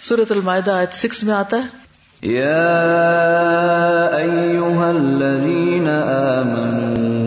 سورت 0.03 0.33
المائدہ 0.33 0.71
آیت 0.71 0.93
سکس 0.93 1.25
میں 1.25 1.35
آتا 1.35 1.57
ہے۔ 1.57 1.91
يا 2.29 4.11
أيها 4.17 4.89
الذين 4.89 5.89
آمنوا 5.89 7.21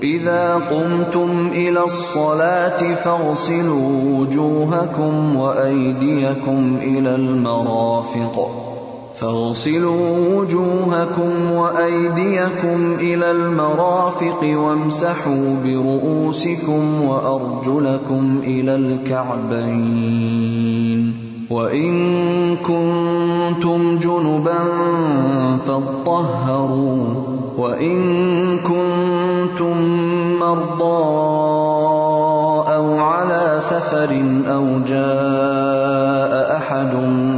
إذا 0.00 0.58
قمتم 0.68 1.48
إلى 1.52 1.76
الصلاة 1.76 2.92
فاغسلوا 3.02 4.18
وجوهكم 4.18 5.36
وأيديكم 5.36 6.78
إلى 6.80 7.14
المرافق۔ 7.14 8.67
فاغسلوا 9.20 10.34
وجوهكم 10.34 11.50
وأيديكم 11.52 12.96
إلى 13.00 13.30
المرافق 13.30 14.42
وامسحوا 14.42 15.56
برؤوسكم 15.64 17.02
وأرجلكم 17.02 18.40
إلى 18.44 18.74
الكعبين 18.76 20.28
وَإِن 21.50 22.56
كُنتُمْ 22.56 23.98
جُنُبًا 23.98 24.58
فَاطَّهَّرُوا 25.66 27.04
وَإِن 27.56 27.98
كُنتُم 28.58 29.76
مَّرْضَىٰ 30.40 31.04
أَوْ 32.76 32.98
عَلَىٰ 32.98 33.56
سَفَرٍ 33.60 34.12
أَوْ 34.46 34.64
جَاءَ 34.86 36.56
أَحَدٌ 36.56 36.94
مِّنكُم 36.94 37.37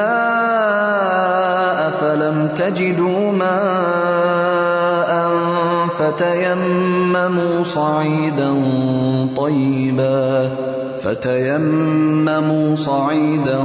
فَلَمْ 2.01 2.49
تَجِدُوا 2.59 3.33
مَاءً 3.33 5.13
فَتَيَمَّمُوا 5.99 7.65
صَعِيدًا 7.65 8.53
طَيِّبًا، 9.49 10.51
فتيمموا 11.01 12.77
صعيدا 12.77 13.61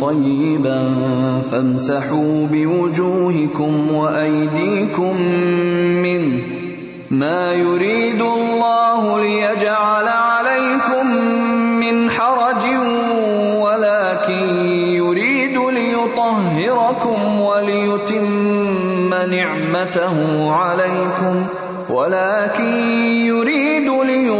طيبا، 0.00 0.78
فامسحوا 1.50 2.46
بوجوهكم 2.52 3.92
وأيديكم 3.94 5.22
منه 6.02 6.42
ما 7.10 7.52
يريد 7.52 8.20
الله 8.20 9.20
ليجعل 9.20 10.08
عليكم 10.08 11.06
من 11.80 12.10
حرج، 12.10 12.64
ولكن 13.60 14.66
يريد 14.96 15.58
ليطهركم 15.58 17.40
وليتم 17.40 19.14
نعمته 19.14 20.50
عليكم، 20.50 21.46
ولكن 21.90 22.76
يريد 23.26 23.51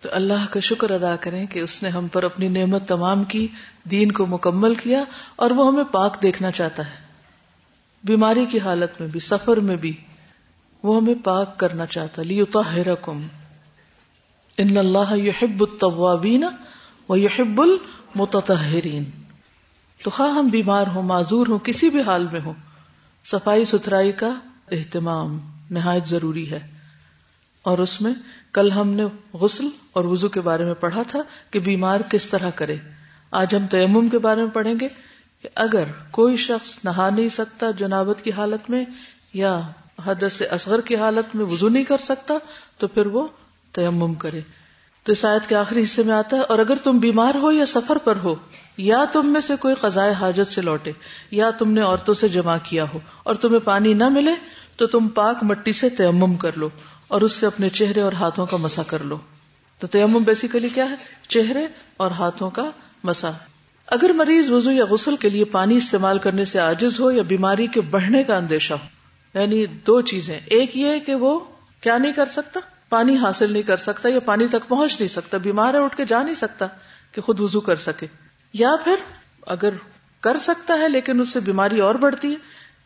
تو 0.00 0.08
اللہ 0.12 0.46
کا 0.50 0.60
شکر 0.60 0.90
ادا 0.90 1.16
کریں 1.16 1.46
کہ 1.46 1.58
اس 1.58 1.82
نے 1.82 1.88
ہم 1.88 2.06
پر 2.06 2.22
اپنی 2.22 2.48
نعمت 2.48 2.88
تمام 2.88 3.24
کی، 3.24 3.48
دین 3.84 4.12
کو 4.12 4.26
مکمل 4.26 4.74
کیا 4.74 5.04
اور 5.36 5.50
وہ 5.50 5.66
ہمیں 5.66 5.84
پاک 5.84 6.22
دیکھنا 6.22 6.50
چاہتا 6.50 6.86
ہے۔ 6.86 7.10
بیماری 8.04 8.46
کی 8.46 8.58
حالت 8.58 9.00
میں 9.00 9.08
بھی، 9.08 9.20
سفر 9.20 9.56
میں 9.56 9.76
بھی 9.76 9.96
وہ 10.82 10.96
ہمیں 10.96 11.14
پاک 11.24 11.58
کرنا 11.58 11.86
چاہتا۔ 11.86 12.22
لیطہرکم 12.22 13.20
ان 14.58 14.76
اللہ 14.76 15.16
یحب 15.16 15.64
التوابین 15.70 16.44
و 17.08 17.16
یحب 17.16 17.60
المتطہرین 17.60 19.04
تو 20.02 20.10
خواہ 20.10 20.30
ہم 20.30 20.48
بیمار 20.48 20.86
ہوں، 20.86 21.02
معذور 21.02 21.46
ہوں، 21.46 21.58
کسی 21.58 21.90
بھی 21.90 22.02
حال 22.02 22.26
میں 22.32 22.40
ہوں۔ 22.40 22.52
صفائی 23.24 23.64
ستھرائی 23.64 24.12
کا 24.12 24.34
اہتمام 24.70 25.38
نہایت 25.70 26.06
ضروری 26.06 26.50
ہے۔ 26.50 26.60
اور 27.62 27.78
اس 27.78 28.00
میں 28.00 28.12
کل 28.52 28.70
ہم 28.70 28.88
نے 28.88 29.04
غسل 29.32 29.68
اور 29.92 30.04
وضو 30.04 30.28
کے 30.28 30.40
بارے 30.40 30.64
میں 30.64 30.74
پڑھا 30.74 31.02
تھا 31.02 31.18
کہ 31.50 31.60
بیمار 31.60 32.00
کس 32.00 32.26
طرح 32.26 32.50
کرے۔ 32.50 32.76
آج 33.30 33.54
ہم 33.54 33.66
تیمم 33.66 34.08
کے 34.08 34.18
بارے 34.18 34.40
میں 34.40 34.50
پڑھیں 34.50 34.74
گے 34.80 34.88
کہ 35.42 35.48
اگر 35.54 35.84
کوئی 36.10 36.36
شخص 36.36 36.78
نہا 36.84 37.10
نہیں 37.10 37.28
سکتا 37.28 37.70
جنابت 37.70 38.22
کی 38.22 38.32
حالت 38.32 38.70
میں 38.70 38.84
یا 39.32 39.60
حدث 40.06 40.42
اصغر 40.50 40.80
کی 40.80 40.96
حالت 40.96 41.36
میں 41.36 41.44
وضو 41.44 41.68
نہیں 41.68 41.84
کر 41.84 41.96
سکتا، 41.96 42.34
تو 42.78 42.88
پھر 42.88 43.06
وہ 43.06 43.26
تیمم 43.72 44.14
کرے۔ 44.14 44.40
تو 45.04 45.12
اس 45.12 45.24
آیت 45.24 45.48
کے 45.48 45.56
آخری 45.56 45.82
حصے 45.82 46.02
میں 46.02 46.14
آتا 46.14 46.36
ہے، 46.36 46.42
اور 46.42 46.58
اگر 46.58 46.74
تم 46.84 46.98
بیمار 46.98 47.34
ہو 47.34 47.52
یا 47.52 47.66
سفر 47.66 47.98
پر 47.98 48.16
ہو 48.16 48.34
یا 48.80 49.04
تم 49.12 49.32
میں 49.32 49.40
سے 49.40 49.56
کوئی 49.56 49.74
قضائے 49.74 50.12
حاجت 50.12 50.46
سے 50.46 50.60
لوٹے، 50.60 50.92
یا 51.30 51.50
تم 51.50 51.72
نے 51.72 51.80
عورتوں 51.80 52.14
سے 52.14 52.28
جمع 52.28 52.56
کیا 52.62 52.84
ہو 52.94 52.98
اور 53.22 53.34
تمہیں 53.34 53.60
پانی 53.64 53.94
نہ 53.94 54.08
ملے، 54.08 54.34
تو 54.76 54.86
تم 54.86 55.08
پاک 55.08 55.36
مٹی 55.42 55.72
سے 55.72 55.88
تیمم 55.88 56.34
کر 56.34 56.56
لو 56.56 56.68
اور 57.08 57.20
اس 57.20 57.32
سے 57.32 57.46
اپنے 57.46 57.68
چہرے 57.68 58.00
اور 58.00 58.12
ہاتھوں 58.12 58.46
کا 58.46 58.56
مسا 58.56 58.82
کر 58.82 59.04
لو۔ 59.04 59.18
تو 59.78 59.86
تیمم 59.86 60.22
بیسیکلی 60.22 60.68
کیا 60.68 60.90
ہے؟ 60.90 60.94
چہرے 61.28 61.66
اور 61.96 62.10
ہاتھوں 62.10 62.50
کا 62.50 62.70
مسا۔ 63.04 63.30
اگر 63.86 64.10
مریض 64.10 64.50
وضو 64.50 64.70
یا 64.70 64.84
غسل 64.84 65.16
کے 65.16 65.30
لیے 65.30 65.44
پانی 65.44 65.76
استعمال 65.76 66.18
کرنے 66.18 66.44
سے 66.44 66.58
عاجز 66.58 67.00
ہو 67.00 67.10
یا 67.10 67.22
بیماری 67.22 67.66
کے 67.66 67.80
بڑھنے 67.80 68.24
کا 68.24 68.36
اندیشہ 68.36 68.74
ہو 68.74 69.40
یعنی 69.40 69.66
دو 69.66 70.00
چیزیں۔ 70.00 70.40
ایک 70.46 70.76
یہ 70.76 70.98
کہ 70.98 71.14
وہ 71.14 71.40
کیا 71.80 71.98
نہیں 71.98 72.12
کر 72.12 72.26
سکتا؟ 72.26 72.60
پانی 72.88 73.16
حاصل 73.16 73.52
نہیں 73.52 73.62
کر 73.62 73.76
سکتا 73.76 74.08
یا 74.08 74.20
پانی 74.20 74.48
تک 74.48 74.68
پہنچ 74.68 75.00
نہیں 75.00 75.08
سکتا، 75.08 75.36
بیمار 75.36 75.74
ہے، 75.74 75.78
اٹھ 75.78 75.96
کے 75.96 76.04
جا 76.04 76.22
نہیں 76.22 76.34
سکتا 76.34 76.66
کہ 77.12 77.20
خود 77.20 77.40
وضو 77.40 77.60
کر 77.60 77.76
سکے۔ 77.76 78.06
یا 78.54 78.70
پھر 78.84 78.96
اگر 79.46 79.74
کر 80.22 80.36
سکتا 80.38 80.74
ہے 80.74 80.88
لیکن 80.88 81.20
اس 81.20 81.28
سے 81.28 81.40
بیماری 81.40 81.80
اور 81.80 81.94
بڑھتی 81.94 82.32
ہے، 82.32 82.36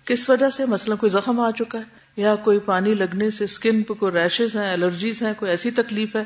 کس 0.05 0.29
وجہ 0.31 0.49
سے؟ 0.51 0.65
مثلا 0.67 0.95
کوئی 0.95 1.11
زخم 1.11 1.41
آ 1.41 1.51
چکا 1.51 1.79
ہے، 1.79 2.03
یا 2.17 2.35
کوئی 2.35 2.59
پانی 2.61 2.95
لگنے 2.95 3.31
سے 3.31 3.45
اسکن 3.45 3.83
پہ 3.83 3.95
کوئی 3.95 4.13
ریشز 4.13 4.57
ہیں 4.57 4.73
الرجیز 4.73 5.23
ہیں، 5.23 5.33
کوئی 5.39 5.51
ایسی 5.51 5.71
تکلیف 5.71 6.17
ہے 6.17 6.25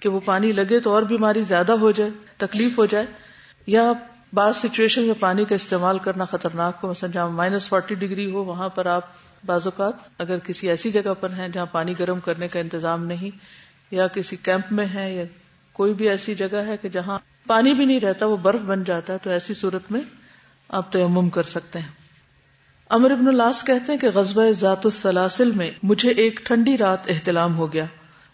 کہ 0.00 0.08
وہ 0.08 0.20
پانی 0.24 0.52
لگے 0.52 0.80
تو 0.80 0.92
اور 0.92 1.02
بیماری 1.02 1.42
زیادہ 1.42 1.72
ہو 1.72 1.90
جائے، 1.90 2.10
تکلیف 2.36 2.78
ہو 2.78 2.86
جائے، 2.86 3.06
یا 3.66 3.92
بعض 4.32 4.56
سچویشن 4.56 5.02
میں 5.02 5.14
پانی 5.20 5.44
کا 5.44 5.54
استعمال 5.54 5.98
کرنا 5.98 6.24
خطرناک 6.24 6.78
ہو، 6.82 6.88
مثلا 6.90 7.10
جہاں 7.12 7.28
مائنس 7.28 7.68
فورٹی 7.68 7.94
ڈگری 7.94 8.30
ہو، 8.32 8.44
وہاں 8.44 8.68
پر 8.68 8.86
آپ 8.86 9.02
بعض 9.46 9.66
اوقات 9.66 9.94
اگر 10.18 10.38
کسی 10.38 10.68
ایسی 10.70 10.90
جگہ 10.90 11.14
پر 11.20 11.30
ہیں 11.30 11.48
جہاں 11.48 11.66
پانی 11.66 11.94
گرم 11.98 12.20
کرنے 12.20 12.48
کا 12.48 12.58
انتظام 12.58 13.04
نہیں، 13.06 13.38
یا 13.90 14.06
کسی 14.06 14.36
کیمپ 14.36 14.72
میں 14.72 14.86
ہے 14.94 15.14
یا 15.14 15.24
کوئی 15.72 15.94
بھی 15.94 16.08
ایسی 16.08 16.34
جگہ 16.34 16.56
ہے 16.56 16.76
کہ 16.76 16.88
جہاں 16.88 17.18
پانی 17.46 17.74
بھی 17.74 17.84
نہیں 17.84 18.00
رہتا، 18.00 18.26
وہ 18.26 18.36
برف 18.36 18.60
بن 18.60 18.84
جاتا 18.84 19.12
ہے، 19.12 19.18
تو 19.22 19.30
ایسی 19.30 19.54
صورت 19.54 19.92
میں 19.92 20.00
آپ 20.68 20.92
تیمم 20.92 21.28
کر 21.28 21.42
سکتے 21.42 21.78
ہیں۔ 21.78 21.88
امر 22.88 23.10
ابن 23.10 23.28
الاس 23.28 23.64
کہتے 23.64 23.92
ہیں 23.92 23.98
کہ 23.98 24.08
غزبۂ 24.14 24.52
ذات 24.52 24.80
السلاسل 24.84 25.50
میں 25.50 25.70
مجھے 25.82 26.10
ایک 26.10 26.40
ٹھنڈی 26.44 26.78
رات 26.78 26.98
احتلام 27.08 27.56
ہو 27.56 27.72
گیا۔ 27.72 27.84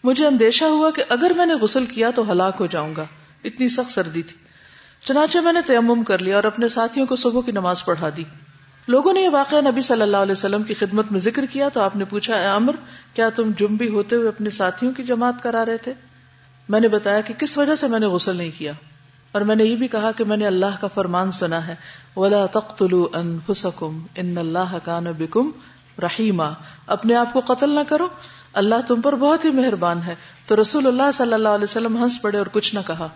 مجھے 0.03 0.27
اندیشہ 0.27 0.65
ہوا 0.65 0.91
کہ 0.91 1.03
اگر 1.09 1.31
میں 1.37 1.45
نے 1.45 1.53
غسل 1.53 1.85
کیا 1.85 2.11
تو 2.11 2.31
ہلاک 2.31 2.55
ہو 2.59 2.65
جاؤں 2.65 2.95
گا۔ 2.95 3.05
اتنی 3.43 3.69
سخت 3.69 3.91
سردی 3.91 4.21
تھی۔ 4.21 4.37
چنانچہ 5.05 5.37
میں 5.37 5.53
نے 5.53 5.61
تیمم 5.61 6.03
کر 6.03 6.19
لیا 6.19 6.35
اور 6.35 6.43
اپنے 6.43 6.67
ساتھیوں 6.67 7.07
کو 7.07 7.15
صبح 7.15 7.41
کی 7.41 7.51
نماز 7.51 7.85
پڑھا 7.85 8.09
دی۔ 8.17 8.23
لوگوں 8.87 9.13
نے 9.13 9.21
یہ 9.21 9.29
واقعہ 9.29 9.61
نبی 9.61 9.81
صلی 9.81 10.01
اللہ 10.01 10.17
علیہ 10.17 10.31
وسلم 10.31 10.63
کی 10.63 10.73
خدمت 10.73 11.11
میں 11.11 11.19
ذکر 11.19 11.45
کیا 11.45 11.69
تو 11.69 11.81
آپ 11.81 11.95
نے 11.95 12.05
پوچھا، 12.05 12.35
اے 12.35 12.45
امر 12.45 12.75
کیا 13.13 13.29
تم 13.29 13.51
جنبی 13.57 13.87
ہوتے 13.87 14.15
ہوئے 14.15 14.27
اپنے 14.27 14.49
ساتھیوں 14.49 14.91
کی 14.91 15.03
جماعت 15.03 15.43
کرا 15.43 15.65
رہے 15.65 15.77
تھے؟ 15.77 15.93
میں 16.69 16.79
نے 16.79 16.87
بتایا 16.87 17.21
کہ 17.21 17.33
کس 17.33 17.57
وجہ 17.57 17.75
سے 17.75 17.87
میں 17.87 17.99
نے 17.99 18.05
غسل 18.05 18.35
نہیں 18.35 18.51
کیا؟ 18.57 18.71
اور 19.31 19.41
میں 19.41 19.55
نے 19.55 19.63
یہ 19.63 19.75
بھی 19.75 19.87
کہا 19.87 20.11
کہ 20.11 20.23
میں 20.23 20.37
نے 20.37 20.47
اللہ 20.47 20.81
کا 20.81 20.87
فرمان 20.87 21.31
سنا 21.31 21.67
ہے۔ 21.67 21.75
ولا 22.15 22.45
تختلو 22.45 23.07
انفسکم 23.13 24.05
ان 24.15 24.37
اللہ 24.37 24.77
کان 24.83 25.03
بکم 25.03 25.51
رحیما 26.01 26.49
اپنے 26.87 27.15
آپ 27.15 27.33
کو 27.33 27.39
قتل 27.39 27.69
نہ 27.69 27.79
کرو۔ 27.87 28.07
اللہ 28.53 28.75
تم 28.87 29.01
پر 29.01 29.15
بہت 29.15 29.45
ہی 29.45 29.49
مہربان 29.49 30.03
ہے۔ 30.03 30.15
تو 30.45 30.61
رسول 30.61 30.87
اللہ 30.87 31.11
صلی 31.13 31.33
اللہ 31.33 31.49
علیہ 31.49 31.63
وسلم 31.63 32.03
ہنس 32.03 32.21
پڑے 32.21 32.37
اور 32.37 32.45
کچھ 32.51 32.75
نہ 32.75 32.79
کہا۔ 32.87 33.07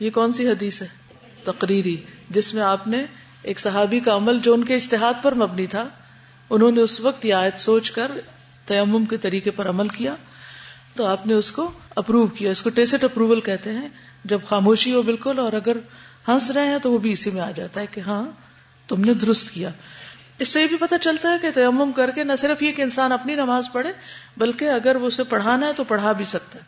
یہ 0.00 0.10
کون 0.10 0.32
سی 0.32 0.48
حدیث 0.48 0.82
ہے؟ 0.82 0.86
تقریری، 1.44 1.96
جس 2.30 2.54
میں 2.54 2.62
آپ 2.62 2.86
نے 2.86 3.04
ایک 3.42 3.60
صحابی 3.60 4.00
کا 4.00 4.16
عمل 4.16 4.38
جو 4.38 4.54
ان 4.54 4.64
کے 4.64 4.74
اشتہاد 4.74 5.22
پر 5.22 5.34
مبنی 5.34 5.66
تھا، 5.66 5.88
انہوں 6.50 6.70
نے 6.70 6.80
اس 6.80 7.00
وقت 7.00 7.24
یہ 7.24 7.34
آیت 7.34 7.58
سوچ 7.58 7.90
کر 7.90 8.10
تیمم 8.66 9.04
کے 9.04 9.16
طریقے 9.16 9.50
پر 9.50 9.68
عمل 9.68 9.88
کیا۔ 9.88 10.14
تو 10.96 11.06
آپ 11.06 11.26
نے 11.26 11.34
اس 11.34 11.52
کو 11.52 11.70
اپروو 11.96 12.26
کیا، 12.26 12.50
اس 12.50 12.62
کو 12.62 12.70
ٹیسٹ 12.70 13.04
اپروول 13.04 13.40
کہتے 13.40 13.70
ہیں۔ 13.70 13.88
جب 14.24 14.40
خاموشی 14.44 14.94
ہو 14.94 15.02
بالکل 15.02 15.38
اور 15.38 15.52
اگر 15.52 15.76
ہنس 16.28 16.50
رہے 16.50 16.66
ہیں 16.66 16.78
تو 16.78 16.92
وہ 16.92 16.98
بھی 16.98 17.12
اسی 17.12 17.30
میں 17.30 17.40
آ 17.40 17.50
جاتا 17.50 17.80
ہے 17.80 17.86
کہ 17.86 18.00
ہاں 18.00 18.30
تم 18.88 19.00
نے 19.00 19.14
درست 19.14 19.50
کیا۔ 19.50 19.70
اس 20.38 20.48
سے 20.48 20.62
یہ 20.62 20.66
بھی 20.66 20.76
پتہ 20.76 20.94
چلتا 21.00 21.32
ہے 21.32 21.38
کہ 21.38 21.50
تیمم 21.50 21.92
کر 21.92 22.10
کے 22.10 22.24
نہ 22.24 22.32
صرف 22.38 22.62
یہ 22.62 22.72
کہ 22.72 22.82
انسان 22.82 23.12
اپنی 23.12 23.34
نماز 23.34 23.68
پڑھے، 23.72 23.92
بلکہ 24.36 24.64
اگر 24.64 24.96
وہ 24.96 25.06
اسے 25.06 25.24
پڑھانا 25.24 25.66
ہے 25.66 25.72
تو 25.72 25.84
پڑھا 25.84 26.12
بھی 26.12 26.24
سکتا 26.24 26.58
ہے۔ 26.58 26.64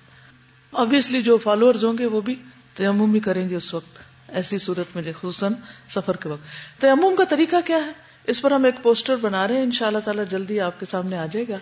آبیسلی 0.72 1.22
جو 1.22 1.38
فالوئرز 1.38 1.84
ہوں 1.84 1.98
گے 1.98 2.06
وہ 2.06 2.20
بھی 2.20 2.34
تیمم 2.74 3.14
ہی 3.14 3.20
کریں 3.20 3.48
گے 3.50 3.56
اس 3.56 3.74
وقت۔ 3.74 3.98
ایسی 4.28 4.58
صورت 4.58 4.96
میں 4.96 5.02
خصوصاً 5.02 5.52
سفر 5.88 6.16
کے 6.16 6.28
وقت۔ 6.28 6.80
تیمم 6.80 7.16
کا 7.16 7.24
طریقہ 7.24 7.56
کیا 7.64 7.76
ہے؟ 7.76 7.92
اس 8.24 8.42
پر 8.42 8.50
ہم 8.50 8.64
ایک 8.64 8.74
پوسٹر 8.82 9.16
بنا 9.16 9.48
رہے 9.48 9.56
ہیں۔ 9.56 9.62
ان 9.62 9.70
شاء 9.70 9.86
اللہ 9.86 9.98
تعالیٰ 9.98 10.24
جلدی 10.30 10.60
آپ 10.60 10.80
کے 10.80 10.86
سامنے 10.86 11.18
آ 11.18 11.26
جائے 11.26 11.44
گا۔ 11.48 11.56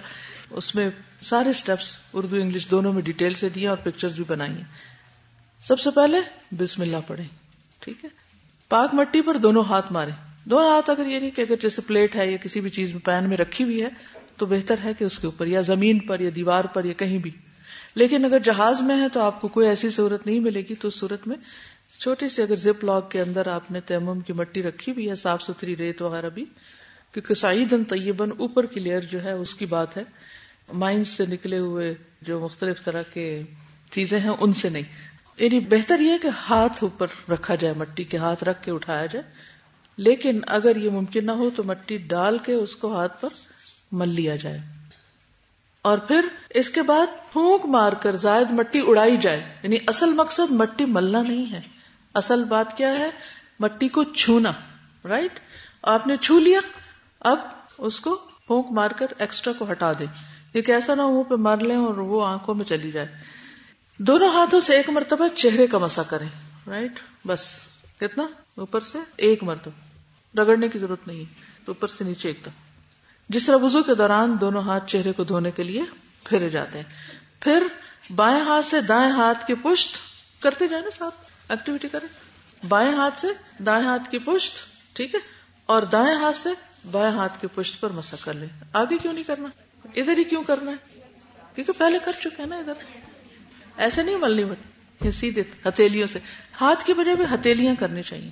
اس 0.50 0.74
میں 0.74 0.90
سارے 1.22 1.50
اسٹیپس 1.50 1.96
اردو، 2.12 2.36
انگلش 2.36 2.70
دونوں 2.70 2.92
میں 2.92 3.02
ڈیٹیل 3.02 3.34
سے 3.34 3.48
دیے 3.48 3.68
اور 3.68 3.76
پکچرز 3.76 4.14
بھی 4.14 4.24
بنائی 4.28 4.52
ہیں۔ 4.52 4.93
سب 5.64 5.80
سے 5.80 5.90
پہلے 5.90 6.18
بسم 6.56 6.82
اللہ 6.82 6.96
پڑھیں، 7.06 7.24
ٹھیک 7.80 8.04
ہے؟ 8.04 8.08
پاک 8.68 8.94
مٹی 8.94 9.22
پر 9.22 9.36
دونوں 9.36 9.64
ہاتھ 9.64 9.92
مارے 9.92 10.10
دونوں 10.44 10.70
ہاتھ 10.70 10.90
اگر 10.90 11.06
یہ 11.06 11.18
نہیں 11.18 11.30
کہ 11.30 11.40
اگر 11.40 11.54
جیسے 11.56 11.82
پلیٹ 11.82 12.16
ہے 12.16 12.30
یا 12.30 12.36
کسی 12.36 12.60
بھی 12.60 12.70
چیز 12.70 12.92
میں 12.92 13.06
پین 13.06 13.28
میں 13.28 13.36
رکھی 13.36 13.64
ہوئی 13.64 13.82
ہے، 13.82 13.88
تو 14.36 14.46
بہتر 14.46 14.74
ہے 14.84 14.94
کہ 14.94 15.04
اس 15.04 15.18
کے 15.18 15.26
اوپر 15.26 15.46
یا 15.46 15.60
زمین 15.60 15.98
پر 15.98 16.20
یا 16.20 16.30
دیوار 16.36 16.64
پر 16.64 16.84
یا 16.84 16.92
کہیں 16.92 17.18
بھی۔ 17.18 17.30
لیکن 17.94 18.24
اگر 18.24 18.38
جہاز 18.38 18.80
میں 18.80 19.00
ہے 19.00 19.08
تو 19.08 19.20
آپ 19.20 19.40
کو 19.40 19.48
کوئی 19.48 19.68
ایسی 19.68 19.90
صورت 19.90 20.26
نہیں 20.26 20.40
ملے 20.40 20.60
گی 20.60 20.74
تو 20.74 20.88
اس 20.88 20.94
صورت 20.94 21.28
میں 21.28 21.36
چھوٹی 21.98 22.28
سی 22.28 22.42
اگر 22.42 22.56
زپ 22.56 22.84
لاگ 22.84 23.02
کے 23.08 23.20
اندر 23.20 23.46
آپ 23.46 23.70
نے 23.70 23.80
تیمم 23.80 24.20
کی 24.20 24.32
مٹی 24.32 24.62
رکھی 24.62 24.92
بھی 24.92 25.10
ہے، 25.10 25.14
صاف 25.14 25.42
ستھری 25.42 25.76
ریت 25.76 26.02
وغیرہ 26.02 26.28
بھی، 26.28 26.44
کیونکہ 27.12 27.34
سعید 27.34 27.74
طیبن 27.88 28.30
اوپر 28.38 28.66
کی 28.66 28.80
لیئر 28.80 29.00
جو 29.00 29.24
ہے 29.24 29.32
اس 29.32 29.54
کی 29.54 29.66
بات 29.66 29.96
ہے۔ 29.96 30.02
مائنڈ 30.72 31.06
سے 31.06 31.26
نکلے 31.26 31.58
ہوئے 31.58 31.94
جو 32.22 32.40
مختلف 32.40 32.84
طرح 32.84 33.02
کے 33.02 33.42
چیزیں 33.90 34.20
ہیں، 34.20 34.32
ان 34.40 34.52
سے 34.52 34.68
نہیں۔ 34.68 35.13
یعنی 35.38 35.60
بہتر 35.60 36.00
یہ 36.00 36.18
کہ 36.22 36.28
ہاتھ 36.50 36.84
اوپر 36.84 37.06
رکھا 37.30 37.54
جائے، 37.54 37.74
مٹی 37.74 38.04
کے 38.04 38.16
ہاتھ 38.16 38.44
رکھ 38.44 38.62
کے 38.62 38.70
اٹھایا 38.70 39.06
جائے۔ 39.06 39.32
لیکن 39.96 40.40
اگر 40.46 40.76
یہ 40.76 40.90
ممکن 40.90 41.26
نہ 41.26 41.32
ہو 41.32 41.50
تو 41.56 41.64
مٹی 41.64 41.98
ڈال 41.98 42.38
کے 42.38 42.52
اس 42.52 42.76
کو 42.76 42.94
ہاتھ 42.94 43.20
پر 43.20 43.28
مل 43.92 44.08
لیا 44.08 44.36
جائے۔ 44.36 44.58
اور 45.82 45.98
پھر 45.98 46.28
اس 46.50 46.70
کے 46.70 46.82
بعد 46.82 47.32
پھونک 47.32 47.66
مار 47.66 47.92
کر 47.92 48.16
زائد 48.16 48.50
مٹی 48.50 48.80
اڑائی 48.86 49.16
جائے۔ 49.16 49.44
یعنی 49.62 49.76
اصل 49.86 50.12
مقصد 50.12 50.50
مٹی 50.50 50.84
ملنا 50.84 51.22
نہیں 51.22 51.52
ہے۔ 51.52 51.60
اصل 52.14 52.44
بات 52.44 52.76
کیا 52.76 52.98
ہے؟ 52.98 53.10
مٹی 53.60 53.88
کو 53.88 54.04
چھونا 54.04 54.52
رائٹ 55.04 55.38
آپ 55.82 56.06
نے 56.06 56.16
چھو 56.16 56.38
لیا، 56.38 56.60
اب 57.20 57.38
اس 57.78 58.00
کو 58.00 58.16
پھونک 58.46 58.66
مار 58.70 58.90
کر 58.90 59.06
ایکسٹرا 59.18 59.52
کو 59.52 59.70
ہٹا 59.70 59.92
دیں۔ 59.92 60.06
یہ 60.54 60.62
ایسا 60.66 60.94
نہ 60.94 61.02
منہ 61.02 61.22
پہ 61.22 61.34
مار 61.34 61.56
لیں 61.56 61.76
اور 61.76 61.94
وہ 61.94 62.26
آنکھوں 62.26 62.54
میں 62.54 62.64
چلی 62.64 62.92
جائے۔ 62.92 63.06
دونوں 63.98 64.28
ہاتھوں 64.28 64.60
سے 64.60 64.76
ایک 64.76 64.90
مرتبہ 64.90 65.28
چہرے 65.28 65.66
کا 65.66 65.78
مسا 65.78 66.02
کریں۔ 66.02 66.28
رائٹ 66.66 66.92
بس۔ 67.26 67.46
کتنا؟ 68.00 68.26
اوپر 68.54 68.80
سے 68.80 68.98
ایک 69.16 69.42
مرتبہ۔ 69.42 70.38
رگڑنے 70.40 70.68
کی 70.68 70.78
ضرورت 70.78 71.06
نہیں۔ 71.06 71.24
تو 71.66 71.72
اوپر 71.72 71.88
سے 71.88 72.04
نیچے 72.04 72.28
ایک 72.28 72.44
دم 72.44 72.50
جس 73.28 73.46
طرح 73.46 73.56
وزو 73.56 73.82
کے 73.82 73.94
دوران 73.94 74.36
دونوں 74.40 74.62
ہاتھ 74.62 74.90
چہرے 74.90 75.12
کو 75.12 75.24
دھونے 75.24 75.50
کے 75.50 75.62
لیے 75.62 75.82
پھیرے 76.24 76.50
جاتے 76.50 76.78
ہیں۔ 76.78 76.84
پھر 77.40 77.66
بائیں 78.14 78.40
ہاتھ 78.40 78.66
سے 78.66 78.80
دائیں 78.80 79.12
ہاتھ 79.12 79.46
کی 79.46 79.54
پشت 79.54 79.96
کرتے 80.42 80.68
جائیں 80.68 80.84
نا 80.84 80.90
ساتھ۔ 80.90 81.14
ایکٹیویٹی 81.48 81.88
کریں۔ 81.88 82.08
بائیں 82.68 82.92
ہاتھ 82.92 83.18
سے 83.18 83.28
دائیں 83.62 83.86
ہاتھ 83.86 84.10
کی 84.10 84.18
پشت، 84.18 84.54
ٹھیک 84.96 85.14
ہے؟ 85.14 85.20
اور 85.66 85.82
دائیں 85.82 86.16
ہاتھ 86.16 86.36
سے 86.36 86.48
بائیں 86.90 87.14
ہاتھ 87.14 87.40
کی 87.40 87.46
پشت 87.54 87.80
پر 87.80 87.90
مسا 87.90 88.16
کر 88.20 88.34
لیں۔ 88.34 88.48
آگے 88.72 88.98
کیوں 88.98 89.12
نہیں 89.12 89.24
کرنا؟ 89.24 89.48
ادھر 89.96 90.16
ہی 90.18 90.24
کیوں 90.24 90.42
کرنا 90.42 90.70
ہے؟ 90.70 91.00
کیونکہ 91.54 91.72
پہلے 91.78 91.98
کر 92.04 92.12
چکے 92.12 92.36
ہیں 92.38 92.46
نا 92.46 92.56
ادھر۔ 92.56 92.72
ایسے 93.76 94.02
نہیں 94.02 94.16
ملنی 94.16 94.44
بٹ 94.44 94.56
سیدھے 95.14 95.42
ہتھیلیوں 95.68 96.06
سے۔ 96.06 96.18
ہاتھ 96.60 96.84
کی 96.84 96.92
وجہ 96.92 97.14
بھی 97.14 97.24
ہتھیلیاں 97.24 97.74
کرنی 97.74 98.02
چاہیے۔ 98.02 98.30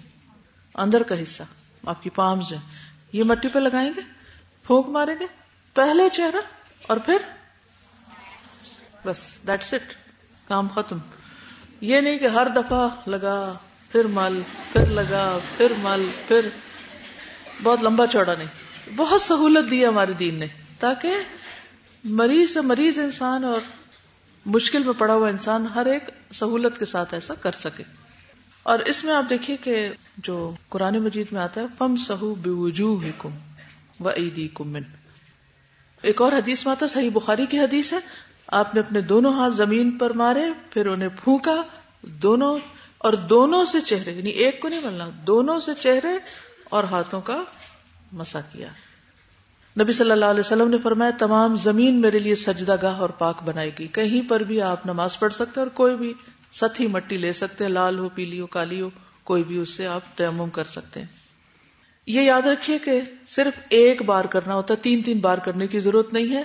اندر 0.75 1.03
کا 1.03 1.23
حصہ۔ 1.23 1.43
آپ 1.87 2.03
کی 2.03 2.11
پامز 2.11 2.49
جو 2.49 2.57
یہ 3.13 3.25
مٹی 3.25 3.49
پہ 3.49 3.59
لگائیں 3.59 3.93
گے؟ 3.97 4.01
پھونک 4.67 4.89
ماریں 4.89 5.15
گے؟ 5.21 5.27
پہلے 5.75 6.09
چہرہ 6.13 6.37
اور 6.83 6.97
پھر؟ 6.97 7.17
بس 9.05 9.47
دیٹس 9.47 9.75
اٹ 9.75 9.95
کام 10.49 10.69
ختم۔ 10.69 10.99
یہ 11.81 12.01
نہیں 12.01 12.19
کہ 12.19 12.27
ہر 12.27 12.47
دفعہ 12.57 12.89
لگا، 13.07 13.59
پھر 13.93 14.05
مل، 14.05 14.43
پھر 14.73 14.87
لگا، 14.87 15.39
پھر 15.57 15.73
مل، 15.79 16.11
پھر۔ 16.29 16.49
بہت 17.63 17.79
لمبا 17.83 18.07
چوڑا 18.07 18.35
نہیں۔ 18.39 18.49
بہت 18.97 19.23
سہولت 19.23 19.71
دی 19.71 19.87
ہمارے 19.87 20.13
دین 20.13 20.35
نے۔ 20.35 20.47
تاکہ 20.79 21.15
مریض 22.05 22.51
سے 22.51 22.61
مریض 22.61 22.99
انسان 22.99 23.45
اور 23.45 23.61
مشکل 24.47 24.83
میں 24.83 24.93
پڑا 24.99 25.15
ہوا 25.15 25.29
انسان 25.29 25.67
ہر 25.75 25.87
ایک 25.87 26.11
سہولت 26.35 26.79
کے 26.79 26.85
ساتھ 26.85 27.15
ایسا 27.15 27.35
کر 27.35 27.53
سکے۔ 27.53 27.83
اور 28.63 28.79
اس 28.79 29.05
میں 29.05 29.15
آپ 29.15 29.25
دیکھیے 29.31 29.57
کہ 29.57 29.89
جو 30.17 30.51
قرآن 30.69 30.99
مجید 30.99 31.27
میں 31.33 31.41
آتا 31.41 31.61
ہے 31.61 31.67
فم 31.79 31.97
سہو 31.97 32.35
بے 32.35 33.11
کم 33.19 33.31
و 34.05 34.11
عیدی 34.11 34.49
کمن 34.55 34.83
ایک 36.03 36.23
اور 36.23 36.33
حدیث 36.33 36.67
میں 36.67 36.73
آتا 36.73 36.87
صحیح 36.87 37.11
بخاری 37.13 37.47
کی 37.47 37.59
حدیث 37.59 37.93
ہے۔ 37.93 37.99
آپ 38.47 38.75
نے 38.75 38.81
اپنے 38.81 39.01
دونوں 39.01 39.35
ہاتھ 39.35 39.55
زمین 39.55 39.99
پر 39.99 40.13
مارے، 40.13 40.45
پھر 40.71 40.87
انہیں 40.87 41.09
پھونکا، 41.25 41.63
دونوں 42.03 42.59
اور 42.99 43.13
دونوں 43.13 43.65
سے 43.65 43.81
چہرے 43.81 44.13
یعنی 44.13 44.31
ایک 44.31 44.61
کو 44.61 44.69
نہیں 44.69 44.81
ملنا 44.85 45.11
دونوں 45.27 45.61
سے 45.61 45.71
چہرے 45.81 46.09
اور 46.65 46.85
ہاتھوں 46.85 47.21
کا 47.21 47.43
مسا 48.13 48.41
کیا۔ 48.41 48.69
نبی 49.81 49.93
صلی 49.93 50.11
اللہ 50.11 50.25
علیہ 50.25 50.41
وسلم 50.41 50.71
نے 50.71 50.77
فرمایا، 50.83 51.11
تمام 51.19 51.57
زمین 51.57 52.01
میرے 52.01 52.19
لیے 52.19 52.35
سجدہ 52.35 52.77
گاہ 52.83 52.97
اور 52.97 53.09
پاک 53.09 53.43
بنائی 53.43 53.71
گئی 53.79 53.87
کہیں 53.87 54.29
پر 54.29 54.41
بھی 54.41 54.63
آپ 54.63 54.87
نماز 54.87 55.19
پڑھ 55.19 55.33
سکتے 55.33 55.61
اور 55.61 55.69
کوئی 55.69 55.97
بھی 55.97 56.13
ستھی 56.53 56.87
مٹی 56.87 57.17
لے 57.17 57.33
سکتے 57.33 57.69
لال 57.69 57.99
ہو، 57.99 58.09
پیلی 58.09 58.41
ہو، 58.41 58.47
کالی 58.47 58.81
ہو، 58.81 58.91
کوئی 59.25 59.43
بھی 59.43 59.59
اس 59.59 59.69
سے 59.69 59.87
آپ 59.87 60.01
تیمم 60.15 60.51
کر 60.51 60.65
سکتے 60.65 61.01
ہیں۔ 61.01 61.07
یہ 62.07 62.21
یاد 62.21 62.43
رکھیے 62.43 62.79
کہ 62.79 63.01
صرف 63.29 63.59
ایک 63.69 64.03
بار 64.03 64.25
کرنا 64.25 64.55
ہوتا 64.55 64.75
ہے، 64.75 64.79
تین 64.83 65.03
تین 65.03 65.19
بار 65.19 65.39
کرنے 65.39 65.67
کی 65.67 65.81
ضرورت 65.81 66.13
نہیں 66.13 66.37
ہے۔ 66.37 66.43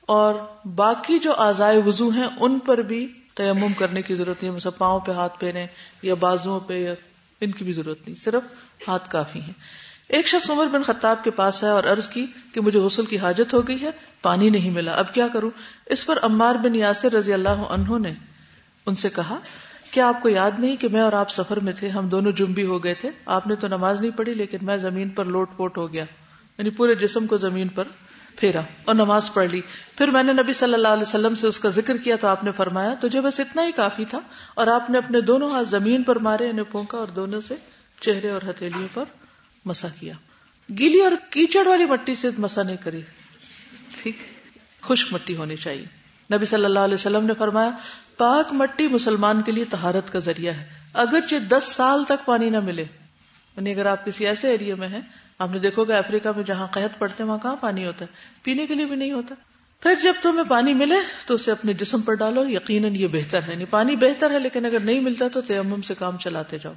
اور 0.00 0.34
باقی 0.64 1.18
جو 1.18 1.32
آزائے 1.32 1.78
وضو 1.86 2.08
ہیں، 2.08 2.28
ان 2.40 2.58
پر 2.58 2.78
بھی 2.78 3.12
تیمم 3.34 3.72
کرنے 3.78 4.02
کی 4.02 4.14
ضرورت 4.14 4.42
نہیں 4.42 4.54
ہے۔ 4.54 4.70
پاؤں 4.78 5.00
پہ 5.00 5.12
ہاتھ 5.12 5.40
پھیرے 5.40 5.66
یا 6.02 6.14
بازو 6.14 6.60
پہ 6.60 6.74
یا 6.74 6.94
ان 7.40 7.50
کی 7.50 7.64
بھی 7.64 7.72
ضرورت 7.72 7.98
نہیں، 8.06 8.16
صرف 8.16 8.42
ہاتھ 8.88 9.10
کافی 9.10 9.40
ہیں۔ 9.40 9.52
ایک 10.10 10.26
شخص 10.26 10.50
عمر 10.50 10.66
بن 10.66 10.82
خطاب 10.82 11.24
کے 11.24 11.30
پاس 11.30 11.62
ہے 11.62 11.68
اور 11.68 11.84
عرض 11.84 12.08
کی 12.08 12.26
کہ 12.52 12.60
مجھے 12.60 12.80
غسل 12.80 13.04
کی 13.04 13.18
حاجت 13.18 13.54
ہو 13.54 13.68
گئی 13.68 13.80
ہے، 13.82 13.90
پانی 14.22 14.50
نہیں 14.50 14.70
ملا۔ 14.70 14.92
اب 14.92 15.14
کیا 15.14 15.28
کروں؟ 15.28 15.50
اس 15.86 16.06
پر 16.06 16.18
عمار 16.22 16.54
بن 16.54 16.74
یاسر 16.74 17.12
رضی 17.12 17.32
اللہ 17.32 17.48
عنہ 17.48 17.98
نے 17.98 18.12
ان 18.86 18.96
سے 18.96 19.08
کہا، 19.08 19.38
کیا 19.90 20.08
آپ 20.08 20.22
کو 20.22 20.28
یاد 20.28 20.58
نہیں 20.58 20.76
کہ 20.76 20.88
میں 20.88 21.00
اور 21.00 21.12
آپ 21.12 21.30
سفر 21.30 21.60
میں 21.60 21.72
تھے؟ 21.72 21.88
ہم 21.88 22.08
دونوں 22.08 22.32
جمبی 22.32 22.66
ہو 22.66 22.84
گئے 22.84 22.94
تھے۔ 22.94 23.10
آپ 23.26 23.46
نے 23.46 23.54
تو 23.54 23.68
نماز 23.68 24.00
نہیں 24.00 24.10
پڑھی، 24.10 24.34
لیکن 24.34 24.58
میں 24.62 24.76
زمین 24.76 25.08
پر 25.08 25.24
لوٹ 25.24 25.56
پوٹ 25.56 25.78
ہو 25.78 25.92
گیا 25.92 26.04
یعنی 26.58 26.70
پورے 26.70 26.94
جسم 26.94 27.26
کو 27.26 27.36
زمین 27.36 27.68
پر 27.68 27.84
پھیرا 28.36 28.60
اور 28.84 28.94
نماز 28.94 29.32
پڑھ 29.34 29.50
لی۔ 29.50 29.60
پھر 29.98 30.08
میں 30.08 30.22
نے 30.22 30.32
نبی 30.32 30.52
صلی 30.52 30.74
اللہ 30.74 30.88
علیہ 30.88 31.02
وسلم 31.02 31.34
سے 31.34 31.46
اس 31.46 31.58
کا 31.58 31.68
ذکر 31.68 31.96
کیا 31.96 32.16
تو 32.16 32.28
آپ 32.28 32.44
نے 32.44 32.52
فرمایا، 32.56 32.94
تجھے 33.00 33.20
بس 33.20 33.40
اتنا 33.40 33.66
ہی 33.66 33.72
کافی 33.72 34.04
تھا 34.04 34.20
اور 34.54 34.66
آپ 34.66 34.90
نے 34.90 34.98
اپنے 34.98 35.20
دونوں 35.20 35.50
ہاتھ 35.50 35.68
زمین 35.68 36.02
پر 36.02 36.18
مارے، 36.18 36.50
انہیں 36.50 36.70
پھونکا 36.70 36.98
اور 36.98 37.06
دونوں 37.06 37.40
سے 37.40 37.54
چہرے 38.00 38.30
اور 38.30 38.48
ہتھیلیوں 38.50 38.88
پر 38.94 39.04
مسا 39.64 39.88
کیا۔ 40.00 40.14
گیلی 40.78 41.00
اور 41.00 41.12
کیچڑ 41.30 41.66
والی 41.66 41.84
مٹی 41.84 42.14
سے 42.14 42.28
مسا 42.38 42.62
نہیں 42.62 42.76
کری۔ 42.76 43.00
ٹھیک۔ 44.02 44.16
خشک 44.80 45.12
مٹی 45.12 45.36
ہونی 45.36 45.56
چاہیے۔ 45.56 45.86
نبی 46.34 46.44
صلی 46.44 46.64
اللہ 46.64 46.78
علیہ 46.78 46.94
وسلم 46.94 47.24
نے 47.24 47.32
فرمایا، 47.38 47.70
پاک 48.16 48.52
مٹی 48.52 48.88
مسلمان 48.88 49.42
کے 49.42 49.52
لیے 49.52 49.64
تہارت 49.64 50.12
کا 50.12 50.18
ذریعہ 50.18 50.54
ہے۔ 50.54 50.68
اگرچہ 50.92 51.36
دس 51.36 51.64
سال 51.64 52.04
تک 52.04 52.26
پانی 52.26 52.50
نہ 52.50 52.60
ملے 52.60 52.82
یعنی 53.56 53.72
اگر 53.72 53.86
آپ 53.86 54.04
کسی 54.04 54.26
ایسے 54.26 54.48
ایریا 54.50 54.74
میں 54.74 54.88
ہیں، 54.88 55.00
آپ 55.38 55.50
نے 55.50 55.58
دیکھو 55.58 55.84
گے 55.84 55.94
افریقہ 55.94 56.28
میں 56.36 56.44
جہاں 56.44 56.66
قحط 56.66 56.98
پڑتے 56.98 57.22
ہیں، 57.22 57.28
وہاں 57.28 57.38
کہاں 57.38 57.56
پانی 57.56 57.86
ہوتا 57.86 58.04
ہے؟ 58.04 58.10
پینے 58.42 58.66
کے 58.66 58.74
لیے 58.74 58.84
بھی 58.84 58.96
نہیں 58.96 59.12
ہوتا۔ 59.12 59.34
پھر 59.80 59.94
جب 60.02 60.12
تمہیں 60.22 60.44
پانی 60.48 60.74
ملے، 60.74 60.94
تو 61.26 61.34
اسے 61.34 61.50
اپنے 61.50 61.72
جسم 61.72 62.00
پر 62.00 62.14
ڈالو۔ 62.14 62.48
یقیناً 62.48 62.96
یہ 62.96 63.06
بہتر 63.06 63.42
ہے۔ 63.42 63.52
یعنی 63.52 63.64
پانی 63.64 63.96
بہتر 63.96 64.30
ہے، 64.30 64.38
لیکن 64.38 64.66
اگر 64.66 64.80
نہیں 64.80 65.00
ملتا 65.00 65.28
تو 65.28 65.40
تیمم 65.40 65.82
سے 65.82 65.94
کام 65.98 66.18
چلاتے 66.18 66.58
جاؤ۔ 66.58 66.72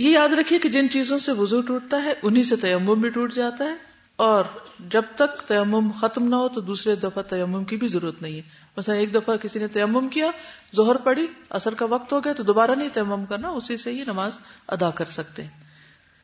یہ 0.00 0.10
یاد 0.10 0.28
رکھیے 0.28 0.58
کہ 0.58 0.68
جن 0.68 0.90
چیزوں 0.90 1.18
سے 1.18 1.32
وضو 1.32 1.60
ٹوٹتا 1.60 2.04
ہے، 2.04 2.12
انہی 2.22 2.42
سے 2.42 2.56
تیمم 2.56 3.00
بھی 3.00 3.08
ٹوٹ 3.08 3.34
جاتا 3.34 3.64
ہے۔ 3.64 3.74
اور 4.16 4.44
جب 4.90 5.02
تک 5.16 5.48
تیمم 5.48 5.90
ختم 5.90 6.28
نہ 6.28 6.34
ہو 6.34 6.48
تو 6.48 6.60
دوسرے 6.60 6.96
دفعہ 6.96 7.22
تیمم 7.22 7.64
کی 7.64 7.76
بھی 7.76 7.88
ضرورت 7.88 8.22
نہیں 8.22 8.34
ہے۔ 8.34 8.42
مثلا 8.76 8.94
ایک 8.94 9.14
دفعہ 9.14 9.36
کسی 9.36 9.58
نے 9.58 9.66
تیمم 9.66 10.08
کیا 10.08 10.26
زہر 10.72 10.96
پڑی 10.96 11.26
اثر 11.50 11.74
کا 11.74 11.86
وقت 11.86 12.12
ہو 12.12 12.24
گیا 12.24 12.32
تو 12.32 12.42
دوبارہ 12.42 12.70
نہیں 12.70 12.88
تیمم 12.92 13.24
کرنا، 13.24 13.48
اسی 13.48 13.76
سے 13.76 13.92
ہی 13.92 14.02
نماز 14.06 14.40
ادا 14.68 14.90
کر 14.90 15.04
سکتے 15.04 15.42
ہیں۔ 15.42 15.50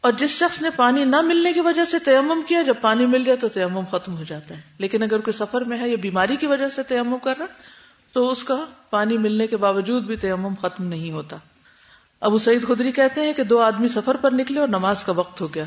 اور 0.01 0.13
جس 0.13 0.31
شخص 0.31 0.63
نے 0.63 0.69
پانی 0.77 1.05
نہ 1.05 1.21
ملنے 1.21 1.53
کی 1.53 1.61
وجہ 1.61 1.85
سے 1.85 1.99
تیمم 1.99 2.43
کیا، 2.49 2.63
جب 2.63 2.75
پانی 2.81 3.07
مل 3.07 3.25
جائے 3.25 3.39
تو 3.39 3.49
تیمم 3.49 3.85
ختم 3.91 4.17
ہو 4.17 4.25
جاتا 4.29 4.57
ہے۔ 4.57 4.61
لیکن 4.79 5.03
اگر 5.03 5.19
کوئی 5.21 5.33
سفر 5.33 5.61
میں 5.61 5.79
ہے 5.79 5.89
یا 5.89 5.97
بیماری 6.03 6.37
کی 6.37 6.47
وجہ 6.47 6.69
سے 6.69 6.83
تیمم 6.83 7.19
کر 7.19 7.35
رہا، 7.39 7.47
تو 8.13 8.31
اس 8.31 8.45
کا 8.45 8.65
پانی 8.91 9.19
ملنے 9.19 9.47
کے 9.47 9.57
باوجود 9.57 10.03
بھی 10.03 10.17
تیمم 10.17 10.55
ختم 10.61 10.85
نہیں 10.85 11.11
ہوتا۔ 11.11 11.37
ابو 12.21 12.39
سعید 12.39 12.69
خدری 12.69 12.93
کہتے 12.93 13.21
ہیں 13.21 13.33
کہ 13.33 13.43
دو 13.43 13.61
آدمی 13.61 13.89
سفر 13.89 14.17
پر 14.21 14.31
نکلے 14.33 14.61
اور 14.61 14.69
نماز 14.69 15.05
کا 15.05 15.13
وقت 15.13 15.41
ہو 15.41 15.55
گیا۔ 15.55 15.65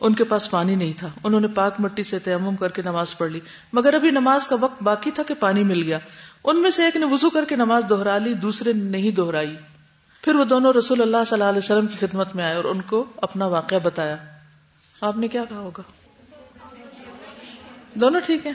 ان 0.00 0.14
کے 0.14 0.24
پاس 0.24 0.50
پانی 0.50 0.74
نہیں 0.74 0.92
تھا۔ 0.98 1.08
انہوں 1.24 1.40
نے 1.40 1.48
پاک 1.48 1.74
مٹی 1.78 2.02
سے 2.02 2.18
تیمم 2.18 2.56
کر 2.56 2.68
کے 2.68 2.82
نماز 2.82 3.18
پڑھ 3.18 3.30
لی۔ 3.30 3.40
مگر 3.72 3.94
ابھی 3.94 4.10
نماز 4.10 4.46
کا 4.46 4.56
وقت 4.60 4.82
باقی 4.82 5.10
تھا 5.10 5.22
کہ 5.22 5.34
پانی 5.34 5.64
مل 5.64 5.82
گیا۔ 5.82 5.98
ان 6.44 6.62
میں 6.62 6.70
سے 6.70 6.84
ایک 6.84 6.96
نے 6.96 7.06
وضو 7.06 7.30
کر 7.30 7.44
کے 7.44 7.56
نماز 7.56 7.84
دوہرا 7.88 8.18
لی، 8.18 8.34
دوسرے 8.34 8.72
نے 8.72 8.82
نہیں 8.82 9.10
دوہرائی 9.10 9.56
پھر 10.22 10.34
وہ 10.34 10.44
دونوں 10.44 10.72
رسول 10.72 11.02
اللہ 11.02 11.16
صلی 11.26 11.34
اللہ 11.34 11.44
علیہ 11.44 11.58
وسلم 11.58 11.86
کی 11.86 12.06
خدمت 12.06 12.34
میں 12.34 12.44
آئے 12.44 12.56
اور 12.56 12.64
ان 12.64 12.80
کو 12.80 13.04
اپنا 13.16 13.46
واقعہ 13.46 13.78
بتایا۔ 13.78 14.16
آپ 15.00 15.16
نے 15.16 15.28
کیا 15.28 15.44
کہا 15.44 15.58
ہوگا؟ 15.58 15.82
دونوں 17.94 18.20
ٹھیک 18.20 18.46
ہیں۔ 18.46 18.54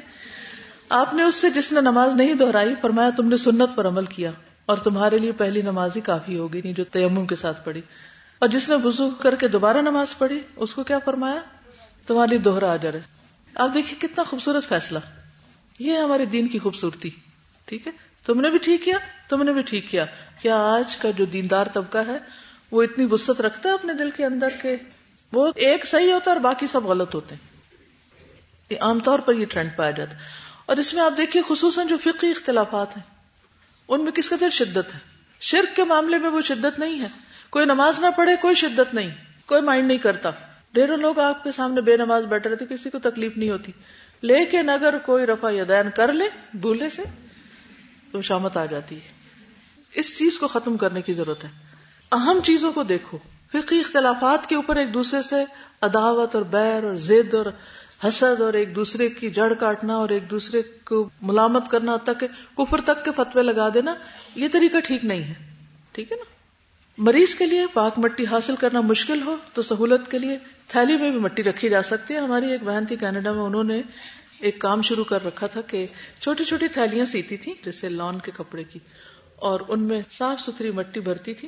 آپ 0.89 1.13
نے 1.13 1.23
اس 1.23 1.35
سے 1.35 1.49
جس 1.49 1.71
نے 1.71 1.81
نماز 1.81 2.15
نہیں 2.15 2.33
دہرائی، 2.33 2.73
فرمایا 2.81 3.09
تم 3.17 3.27
نے 3.27 3.37
سنت 3.37 3.69
پر 3.75 3.87
عمل 3.87 4.05
کیا۔ 4.05 4.31
اور 4.65 4.77
تمہارے 4.77 5.17
لیے 5.17 5.31
پہلی 5.31 5.61
نماز 5.61 5.95
ہی 5.95 6.01
کافی 6.01 6.37
ہوگی، 6.37 6.61
نہیں 6.63 6.73
جو 6.73 6.83
تیمم 6.83 7.25
کے 7.25 7.35
ساتھ 7.35 7.65
پڑھی۔ 7.65 7.81
اور 8.39 8.49
جس 8.49 8.69
نے 8.69 8.75
وضو 8.75 9.09
کر 9.09 9.35
کے 9.35 9.47
دوبارہ 9.47 9.77
نماز 9.77 10.17
پڑھی، 10.17 10.41
اس 10.55 10.73
کو 10.73 10.83
کیا 10.83 10.99
فرمایا؟ 10.99 11.41
تمہاری 12.07 12.37
دوہرا 12.37 12.73
آ 12.73 12.75
جائے 12.75 12.99
آپ 13.55 13.69
دیکھیے 13.73 14.07
کتنا 14.07 14.23
خوبصورت 14.23 14.69
فیصلہ۔ 14.69 14.99
یہ 15.79 15.97
ہمارے 15.97 16.25
دین 16.25 16.47
کی 16.47 16.59
خوبصورتی، 16.59 17.09
ٹھیک 17.65 17.87
ہے؟ 17.87 17.91
تم 18.25 18.41
نے 18.41 18.49
بھی 18.49 18.57
ٹھیک 18.57 18.83
کیا، 18.83 18.97
تم 19.29 19.43
نے 19.43 19.51
بھی 19.51 19.61
ٹھیک 19.61 19.89
کیا۔ 19.89 20.05
کیا 20.41 20.57
آج 20.57 20.97
کا 20.97 21.11
جو 21.11 21.25
دیندار 21.25 21.65
طبقہ 21.73 21.97
ہے، 21.97 22.17
وہ 22.71 22.83
اتنی 22.83 23.07
وسط 23.11 23.41
رکھتا 23.41 23.69
ہے 23.69 23.73
اپنے 23.73 23.93
دل 23.93 24.09
کے 24.09 24.25
اندر 24.25 24.49
کے 24.61 24.77
وہ 25.33 25.51
ایک 25.55 25.85
صحیح 25.85 26.13
ہوتا 26.13 26.31
ہے 26.31 26.35
اور 26.35 26.43
باقی 26.43 26.67
سب 26.67 26.83
غلط 26.83 27.15
ہوتے 27.15 27.35
ہیں۔ 27.35 27.55
عام 28.81 28.99
طور 28.99 29.19
پر 29.19 29.33
یہ 29.33 29.45
ٹرینڈ 29.49 29.69
پایا 29.75 29.91
جاتا 29.91 30.11
ہے۔ 30.11 30.17
اور 30.65 30.77
اس 30.77 30.93
میں 30.93 31.03
آپ 31.03 31.13
دیکھیے 31.17 31.43
خصوصاً 31.47 31.87
جو 31.87 31.97
فقی 31.97 32.29
اختلافات 32.29 32.97
ہیں۔ 32.97 33.14
ان 33.87 34.03
میں 34.03 34.11
کس 34.11 34.29
قدر 34.29 34.49
شدت 34.49 34.93
ہے؟ 34.93 34.99
شرک 35.39 35.75
کے 35.75 35.83
معاملے 35.83 36.19
میں 36.19 36.29
وہ 36.29 36.41
شدت 36.41 36.79
نہیں 36.79 37.01
ہے۔ 37.01 37.07
کوئی 37.49 37.65
نماز 37.65 37.99
نہ 37.99 38.05
پڑھے 38.15 38.35
کوئی 38.41 38.55
شدت 38.55 38.93
نہیں۔ 38.93 39.09
کوئی 39.45 39.61
مائنڈ 39.61 39.87
نہیں 39.87 39.97
کرتا۔ 39.97 40.29
ڈھیروں 40.73 40.97
لوگ 40.97 41.19
آپ 41.19 41.43
کے 41.43 41.51
سامنے 41.51 41.81
بے 41.81 41.97
نماز 41.97 42.25
بیٹھ 42.25 42.47
رہے 42.47 42.55
تھے 42.55 42.65
کسی 42.65 42.89
کو 42.89 42.99
تکلیف 42.99 43.37
نہیں 43.37 43.49
ہوتی۔ 43.49 43.71
لیکن 44.21 44.69
اگر 44.69 44.97
کوئی 44.97 45.25
رفا 45.25 45.51
یدین 45.51 45.89
کر 45.95 46.13
لے، 46.13 46.25
بھولے 46.53 46.89
سے، 46.89 47.01
تو 48.11 48.21
شامت 48.21 48.57
آ 48.57 48.65
جاتی 48.65 48.95
ہے۔ 48.95 49.07
اس 49.93 50.17
چیز 50.17 50.39
کو 50.39 50.47
ختم 50.47 50.77
کرنے 50.77 51.01
کی 51.01 51.13
ضرورت 51.13 51.43
ہے۔ 51.43 51.49
اہم 52.11 52.39
چیزوں 52.43 52.73
کو 52.73 52.83
دیکھو۔ 52.83 53.17
فقی 53.51 53.79
اختلافات 53.79 54.49
کے 54.49 54.55
اوپر 54.55 54.75
ایک 54.75 54.93
دوسرے 54.93 55.21
سے 55.21 55.35
عداوت 55.81 56.35
اور 56.35 56.43
بیر 56.43 56.83
اور 56.83 56.95
زد 56.95 57.33
اور 57.33 57.45
حسد 58.07 58.41
اور 58.41 58.53
ایک 58.53 58.75
دوسرے 58.75 59.09
کی 59.09 59.29
جڑ 59.29 59.53
کاٹنا 59.53 59.95
اور 59.95 60.09
ایک 60.09 60.29
دوسرے 60.31 60.61
کو 60.85 61.07
ملامت 61.21 61.69
کرنا 61.71 61.95
تک 62.03 62.23
کفر 62.57 62.81
تک 62.81 63.03
کے 63.05 63.11
فتوے 63.15 63.43
لگا 63.43 63.67
دینا، 63.73 63.93
یہ 64.35 64.47
طریقہ 64.51 64.79
ٹھیک 64.79 65.05
نہیں 65.05 65.23
ہے۔ 65.23 65.33
ٹھیک 65.91 66.11
ہے 66.11 66.17
نا؟ 66.17 66.33
مریض 66.97 67.33
کے 67.35 67.45
لیے 67.45 67.65
پاک 67.73 67.97
مٹی 67.99 68.25
حاصل 68.25 68.55
کرنا 68.55 68.81
مشکل 68.81 69.21
ہو 69.21 69.35
تو 69.53 69.61
سہولت 69.61 70.09
کے 70.11 70.19
لیے 70.19 70.37
تھیلی 70.67 70.95
میں 70.97 71.09
بھی 71.11 71.19
مٹی 71.19 71.43
رکھی 71.43 71.69
جا 71.69 71.81
سکتی 71.83 72.13
ہے۔ 72.13 72.19
ہماری 72.19 72.51
ایک 72.51 72.63
بہن 72.63 72.85
تھی 72.85 72.95
کینیڈا 72.95 73.31
میں، 73.31 73.41
انہوں 73.41 73.63
نے 73.63 73.81
ایک 74.39 74.59
کام 74.59 74.81
شروع 74.81 75.03
کر 75.03 75.25
رکھا 75.25 75.47
تھا 75.47 75.61
کہ 75.61 75.85
چھوٹی 76.19 76.43
چھوٹی 76.43 76.67
تھیلیاں 76.67 77.05
سیتی 77.05 77.37
تھی 77.37 77.53
جیسے 77.63 77.89
لان 77.89 78.19
کے 78.19 78.31
کپڑے 78.35 78.63
کی، 78.63 78.79
اور 79.47 79.59
ان 79.67 79.83
میں 79.83 80.01
صاف 80.11 80.41
ستھری 80.41 80.71
مٹی 80.71 80.99
بھرتی 80.99 81.33
تھی 81.33 81.47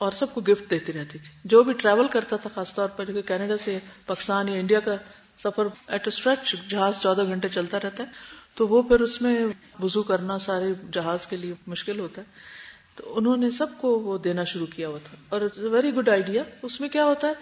اور 0.00 0.12
سب 0.12 0.34
کو 0.34 0.40
گفٹ 0.42 0.70
دیتی 0.70 0.92
رہتی 0.92 1.18
تھی۔ 1.18 1.30
جو 1.44 1.62
بھی 1.62 1.72
ٹریول 1.72 2.08
کرتا 2.08 2.36
تھا، 2.36 2.50
خاص 2.54 2.74
طور 2.74 2.88
پر 2.88 3.20
کینیڈا 3.20 3.56
سے 3.56 3.78
پاکستان 4.06 4.48
یا 4.48 4.58
انڈیا 4.60 4.80
کا 4.80 4.96
سفر 5.42 5.66
ایٹ 5.86 6.06
اسٹریچ 6.06 6.56
جہاز 6.68 7.00
چودہ 7.00 7.24
گھنٹے 7.24 7.48
چلتا 7.48 7.78
رہتا 7.82 8.04
ہے، 8.04 8.08
تو 8.54 8.68
وہ 8.68 8.82
پھر 8.82 9.00
اس 9.00 9.22
میں 9.22 9.46
وزو 9.82 10.02
کرنا 10.02 10.38
سارے 10.38 10.72
جہاز 10.92 11.26
کے 11.26 11.36
لیے 11.36 11.54
مشکل 11.66 12.00
ہوتا 12.00 12.22
ہے۔ 12.22 12.26
تو 12.96 13.18
انہوں 13.18 13.36
نے 13.36 13.50
سب 13.50 13.66
کو 13.78 13.98
وہ 13.98 14.18
دینا 14.18 14.44
شروع 14.44 14.66
کیا 14.66 14.88
ہوا 14.88 14.98
تھا۔ 15.04 15.16
اور 15.28 15.40
ویری 15.56 15.94
گڈ 15.94 16.08
آئیڈیا 16.08 16.42
اس 16.62 16.80
میں 16.80 16.88
کیا 16.88 17.04
ہوتا 17.04 17.28
ہے 17.28 17.32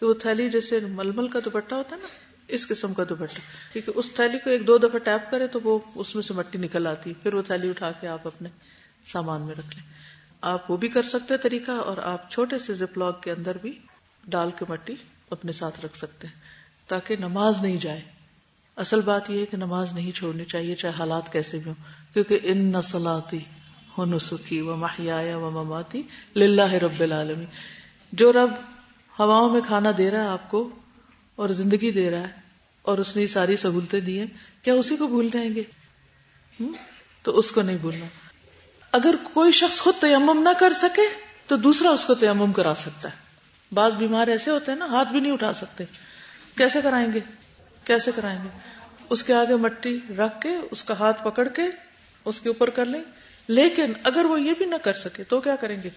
کہ 0.00 0.06
وہ 0.06 0.14
تھیلی 0.14 0.50
جیسے 0.50 0.80
ململ 0.80 1.28
کا 1.28 1.38
دوپٹہ 1.44 1.74
ہوتا 1.74 1.96
ہے 1.96 2.00
نا، 2.00 2.08
اس 2.48 2.68
قسم 2.68 2.94
کا 2.94 3.04
دوپٹہ۔ 3.08 3.38
کیونکہ 3.72 3.92
اس 3.94 4.10
تھیلی 4.10 4.38
کو 4.38 4.50
ایک 4.50 4.66
دو 4.66 4.78
دفعہ 4.78 4.98
ٹیپ 4.98 5.30
کرے 5.30 5.46
تو 5.46 5.60
وہ 5.64 5.78
اس 5.94 6.14
میں 6.14 6.22
سے 6.22 6.34
مٹی 6.34 6.58
نکل 6.58 6.86
آتی۔ 6.86 7.12
پھر 7.22 7.34
وہ 7.34 7.42
تھیلی 7.42 7.70
اٹھا 7.70 7.92
کے 7.92 8.08
آپ 8.08 8.26
اپنے 8.26 8.48
سامان 9.12 9.40
میں 9.40 9.54
رکھ 9.54 9.76
لیں۔ 9.76 9.92
آپ 10.40 10.70
وہ 10.70 10.76
بھی 10.76 10.88
کر 10.88 11.02
سکتے 11.02 11.36
طریقہ، 11.36 11.70
اور 11.70 11.96
آپ 11.96 12.30
چھوٹے 12.30 12.58
سے 12.58 12.74
زپ 12.74 13.00
کے 13.22 13.30
اندر 13.30 13.56
بھی 13.56 13.78
ڈال 14.24 14.50
کے 14.58 14.64
مٹی 14.68 14.94
اپنے 15.30 15.52
ساتھ 15.52 15.84
رکھ 15.84 15.96
سکتے 15.96 16.26
ہیں۔ 16.26 16.61
تاکہ 16.88 17.16
نماز 17.16 17.62
نہیں 17.62 17.76
جائے۔ 17.76 18.00
اصل 18.76 19.00
بات 19.00 19.30
یہ 19.30 19.40
ہے 19.40 19.46
کہ 19.46 19.56
نماز 19.56 19.92
نہیں 19.92 20.12
چھوڑنی 20.12 20.44
چاہیے، 20.44 20.74
چاہے 20.74 20.92
حالات 20.98 21.32
کیسے 21.32 21.58
بھی 21.58 21.70
ہوں۔ 21.70 22.12
کیونکہ 22.14 22.38
ان 22.42 22.58
نسلاتی 22.58 23.38
ہو 23.98 24.04
نسخی 24.04 24.60
و 24.60 24.76
محیا 24.76 25.36
و 25.36 25.50
مماتی 25.50 26.02
للہ 26.36 26.72
رب 26.72 27.00
العالمی 27.00 27.44
جو 28.12 28.32
رب 28.32 28.50
ہواؤں 29.18 29.50
میں 29.50 29.60
کھانا 29.60 29.90
دے 29.98 30.10
رہا 30.10 30.22
ہے 30.22 30.28
آپ 30.28 30.50
کو 30.50 30.68
اور 31.36 31.48
زندگی 31.48 31.92
دے 31.92 32.10
رہا 32.10 32.20
ہے 32.20 32.28
اور 32.82 32.98
اس 32.98 33.16
نے 33.16 33.26
ساری 33.26 33.56
سہولتیں 33.56 34.00
دی 34.00 34.18
ہیں، 34.18 34.26
کیا 34.62 34.74
اسی 34.74 34.96
کو 34.96 35.06
بھول 35.06 35.28
جائیں 35.32 35.54
گے؟ 35.54 35.62
تو 37.22 37.38
اس 37.38 37.50
کو 37.50 37.62
نہیں 37.62 37.76
بھولنا۔ 37.76 38.06
اگر 38.92 39.14
کوئی 39.32 39.52
شخص 39.52 39.80
خود 39.80 39.94
تیمم 40.00 40.40
نہ 40.42 40.48
کر 40.58 40.72
سکے 40.72 41.02
تو 41.46 41.56
دوسرا 41.56 41.90
اس 41.90 42.04
کو 42.04 42.14
تیمم 42.14 42.52
کرا 42.52 42.74
سکتا 42.74 43.08
ہے۔ 43.08 43.16
بعض 43.74 43.92
بیمار 43.92 44.28
ایسے 44.28 44.50
ہوتے 44.50 44.72
ہیں 44.72 44.78
نا، 44.78 44.86
ہاتھ 44.86 45.08
بھی 45.08 45.20
نہیں 45.20 45.32
اٹھا 45.32 45.52
سکتے۔ 45.52 45.84
کیسے 46.56 46.80
کرائیں 46.82 47.12
گے؟ 47.12 47.20
کیسے 47.84 48.10
کرائیں 48.16 48.38
گے؟ 48.44 48.48
اس 49.10 49.22
کے 49.22 49.34
آگے 49.34 49.56
مٹی 49.56 49.98
رکھ 50.18 50.40
کے، 50.40 50.50
اس 50.70 50.84
کا 50.84 50.94
ہاتھ 50.98 51.24
پکڑ 51.24 51.48
کے، 51.48 51.62
اس 52.24 52.40
کے 52.40 52.48
اوپر 52.48 52.70
کر 52.70 52.86
لیں۔ 52.86 53.02
لیکن 53.48 53.92
اگر 54.04 54.24
وہ 54.24 54.40
یہ 54.40 54.52
بھی 54.58 54.66
نہ 54.66 54.74
کر 54.82 54.92
سکے، 54.92 55.24
تو 55.24 55.40
کیا 55.40 55.56
کریں 55.56 55.82
گے؟ 55.82 55.90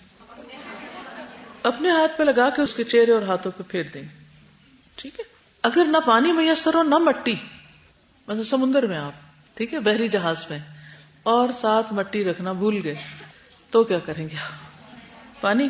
اپنے 1.63 1.89
ہاتھ 1.89 2.17
پہ 2.17 2.23
لگا 2.23 2.49
کے 2.49 2.61
اس 2.61 2.73
کے 2.73 2.83
چہرے 2.83 3.11
اور 3.11 3.21
ہاتھوں 3.21 3.51
پہ 3.57 3.63
پھیر 3.71 3.83
دیں۔ 3.93 4.01
گے 4.01 4.23
ٹھیک 4.95 5.19
ہے؟ 5.19 5.25
اگر 5.61 5.85
نہ 5.85 5.97
پانی 6.05 6.31
میسر 6.31 6.73
ہو، 6.73 6.83
نہ 6.83 6.97
مٹی۔ 6.97 7.35
مطلب 8.27 8.43
سمندر 8.43 8.85
میں 8.85 8.97
آپ، 8.97 9.11
ٹھیک 9.57 9.73
ہے؟ 9.73 9.79
بحری 9.79 10.07
جہاز 10.07 10.45
میں۔ 10.49 10.59
اور 11.23 11.49
ساتھ 11.51 11.93
مٹی 11.93 12.23
رکھنا 12.23 12.51
بھول 12.51 12.79
گئے، 12.83 12.95
تو 13.69 13.83
کیا 13.83 13.99
کریں 13.99 14.29
گے؟ 14.29 14.35
پانی؟ 15.41 15.67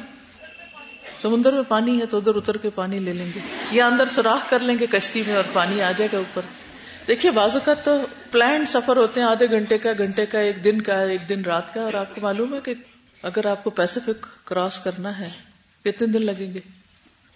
سمندر 1.22 1.54
میں 1.54 1.64
پانی 1.68 2.02
ہے 2.02 2.06
تو 2.06 2.18
ادھر 2.18 2.36
اتر 2.36 2.58
کے 2.58 2.70
پانی 2.76 3.00
لے 3.00 3.14
لیں 3.14 3.28
گے 3.36 3.40
یا 3.72 3.88
اندر 3.88 4.06
سوراخ 4.12 4.50
کر 4.50 4.60
لیں 4.60 4.80
گے 4.80 4.86
کشتی 4.92 5.24
میں 5.28 5.36
اور 5.36 5.44
پانی 5.54 5.82
آ 5.82 5.92
جائے 5.92 6.10
گا 6.14 6.18
اوپر۔ 6.18 6.42
دیکھیے، 7.08 7.32
بعض 7.32 7.54
اوقات 7.54 7.86
تو 7.86 8.06
پلانٹ 8.32 8.70
سفر 8.70 8.98
ہوتے 8.98 9.20
ہیں، 9.20 9.28
آدھے 9.28 9.50
گھنٹے 9.50 9.78
کا 9.78 9.90
گھنٹے 9.98 10.26
کا، 10.26 10.40
ایک 10.40 10.64
دن 10.64 10.82
کا، 10.82 11.02
ایک 11.02 11.30
دن 11.30 11.42
رات 11.42 11.74
کا، 11.74 11.82
اور 11.82 11.94
آپ 11.94 12.16
کو 12.16 12.22
معلوم 12.22 12.54
ہے 12.54 12.60
کہ 12.64 12.74
اگر 13.24 13.46
آپ 13.46 13.64
کو 13.64 13.70
پیسفک 13.70 14.46
کراس 14.46 14.80
کرنا 14.84 15.20
ہے، 15.20 15.30
کتنے 15.84 16.08
دن 16.08 16.26
لگیں 16.26 16.54
گے؟ 16.54 16.60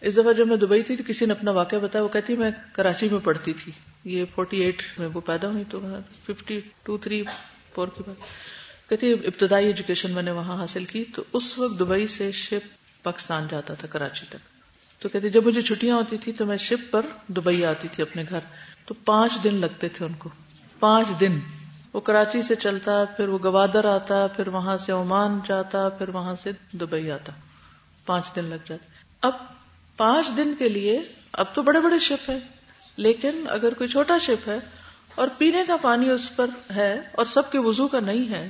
اس 0.01 0.17
دفعہ 0.17 0.33
جب 0.33 0.47
میں 0.47 0.57
دبئی 0.57 0.83
تھی 0.83 0.95
تو 0.95 1.03
کسی 1.07 1.25
نے 1.25 1.31
اپنا 1.31 1.51
واقعہ 1.51 1.77
بتایا، 1.77 2.03
وہ 2.03 2.09
کہتی، 2.09 2.35
میں 2.35 2.51
کراچی 2.73 3.09
میں 3.09 3.19
پڑھتی 3.23 3.53
تھی۔ 3.53 3.71
یہ 4.05 4.25
فورٹی 4.35 4.61
ایٹ 4.61 4.81
میں 4.97 5.07
وہ 5.13 5.21
پیدا 5.21 5.47
ہوئی 5.47 5.63
تو 5.69 5.79
ففٹی 6.25 6.59
ٹو 6.83 6.97
تھری 6.97 7.23
فور 7.75 7.87
کی 7.87 8.03
بات 8.07 8.89
کہتی، 8.89 9.13
ابتدائی 9.13 9.65
ایجوکیشن 9.65 10.11
میں 10.11 10.23
نے 10.23 10.31
وہاں 10.31 10.57
حاصل 10.57 10.85
کی۔ 10.85 11.03
تو 11.15 11.23
اس 11.33 11.57
وقت 11.57 11.79
دبئی 11.79 12.07
سے 12.07 12.31
شپ 12.31 12.78
پاکستان 13.03 13.47
جاتا 13.51 13.73
تھا 13.73 13.88
کراچی 13.88 14.25
تک۔ 14.29 14.38
تو 15.01 15.09
کہتی 15.09 15.29
جب 15.29 15.45
مجھے 15.45 15.62
چھٹیاں 15.62 15.95
ہوتی 15.95 16.17
تھی 16.17 16.31
تو 16.31 16.45
میں 16.45 16.57
شپ 16.57 16.91
پر 16.91 17.05
دبئی 17.27 17.65
آتی 17.65 17.88
تھی 17.88 18.03
اپنے 18.03 18.23
گھر۔ 18.29 18.39
تو 18.85 18.93
پانچ 18.93 19.31
دن 19.43 19.55
لگتے 19.55 19.89
تھے 19.89 20.05
ان 20.05 20.13
کو۔ 20.13 20.29
پانچ 20.79 21.07
دن۔ 21.19 21.39
وہ 21.93 21.99
کراچی 21.99 22.41
سے 22.41 22.55
چلتا، 22.55 23.03
پھر 23.17 23.27
وہ 23.27 23.39
گوادر 23.43 23.85
آتا، 23.85 24.27
پھر 24.27 24.47
وہاں 24.47 24.77
سے 24.77 24.91
عمان 24.91 25.39
جاتا، 25.47 25.89
پھر 25.89 26.09
وہاں 26.09 26.35
سے 26.35 26.51
دبئی 26.71 27.12
آتا۔ 27.12 27.31
پانچ 28.05 28.35
دن 28.35 28.45
لگ 28.45 28.55
جاتے۔ 28.55 28.88
اب 29.21 29.33
پانچ 29.97 30.38
دن 30.38 30.53
کے 30.59 30.69
لیے 30.69 31.01
اب 31.31 31.45
تو 31.53 31.62
بڑے 31.63 31.79
بڑے 31.79 31.99
شپ 31.99 32.29
ہے 32.29 32.39
لیکن 32.97 33.45
اگر 33.49 33.73
کوئی 33.73 33.89
چھوٹا 33.89 34.17
شپ 34.17 34.49
ہے 34.49 34.57
اور 35.15 35.27
پینے 35.38 35.63
کا 35.67 35.77
پانی 35.77 36.09
اس 36.09 36.35
پر 36.35 36.45
ہے 36.75 37.01
اور 37.12 37.25
سب 37.25 37.51
کے 37.51 37.59
وضو 37.59 37.88
کا 37.88 37.99
نہیں 37.99 38.31
ہے، 38.31 38.49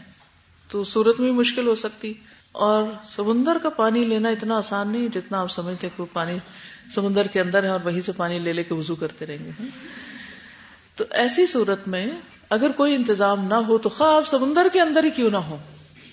تو 0.68 0.84
صورت 0.84 1.20
میں 1.20 1.32
مشکل 1.32 1.68
ہو 1.68 1.76
سکتی۔ 1.76 2.14
اور 2.52 2.84
سمندر 3.08 3.58
کا 3.64 3.70
پانی 3.70 4.04
لینا 4.04 4.30
اتنا 4.30 4.58
آسان 4.58 4.90
نہیں 4.90 5.08
جتنا 5.08 5.42
آپ 5.42 5.52
سمجھتے 5.52 5.90
کہ 5.90 6.02
وہ 6.02 6.08
پانی 6.14 6.38
سمندر 6.96 7.28
کے 7.28 7.42
اندر 7.42 7.64
ہے 7.64 7.68
اور 7.68 7.80
وہیں 7.84 8.02
سے 8.02 8.12
پانی 8.12 8.40
لے 8.40 8.54
لے 8.54 8.64
کے 8.64 8.74
وضو 8.74 8.96
کرتے 8.96 9.26
رہیں 9.26 9.46
گے۔ 9.46 9.64
تو 10.96 11.04
ایسی 11.10 11.46
صورت 11.46 11.88
میں 11.88 12.12
اگر 12.50 12.72
کوئی 12.72 12.96
انتظام 12.96 13.48
نہ 13.48 13.54
ہو 13.54 13.78
تو 13.78 13.90
خواہ 13.90 14.16
آپ 14.16 14.28
سمندر 14.28 14.68
کے 14.74 14.82
اندر 14.82 15.04
ہی 15.04 15.10
کیوں 15.10 15.30
نہ 15.30 15.38
ہو، 15.38 15.58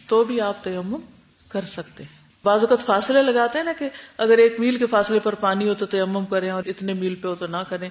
تو 0.08 0.24
بھی 0.24 0.40
آپ 0.40 0.64
تیمم 0.64 1.00
کر 1.48 1.64
سکتے 1.64 2.02
ہیں۔ 2.02 2.26
بعض 2.44 2.60
اوقات 2.60 2.86
فاصلے 2.86 3.22
لگاتے 3.22 3.58
ہیں 3.58 3.64
نا 3.64 3.72
کہ 3.78 3.88
اگر 4.18 4.38
ایک 4.38 4.60
میل 4.60 4.76
کے 4.76 4.86
فاصلے 4.86 5.18
پر 5.18 5.34
پانی 5.34 5.68
ہو 5.68 5.74
تو 5.74 5.86
تیمم 5.86 6.26
کریں 6.26 6.50
اور 6.50 6.62
اتنے 6.66 6.92
میل 6.92 7.14
پہ 7.14 7.28
ہو 7.28 7.34
تو 7.34 7.46
نہ 7.46 7.56
کریں۔ 7.68 7.88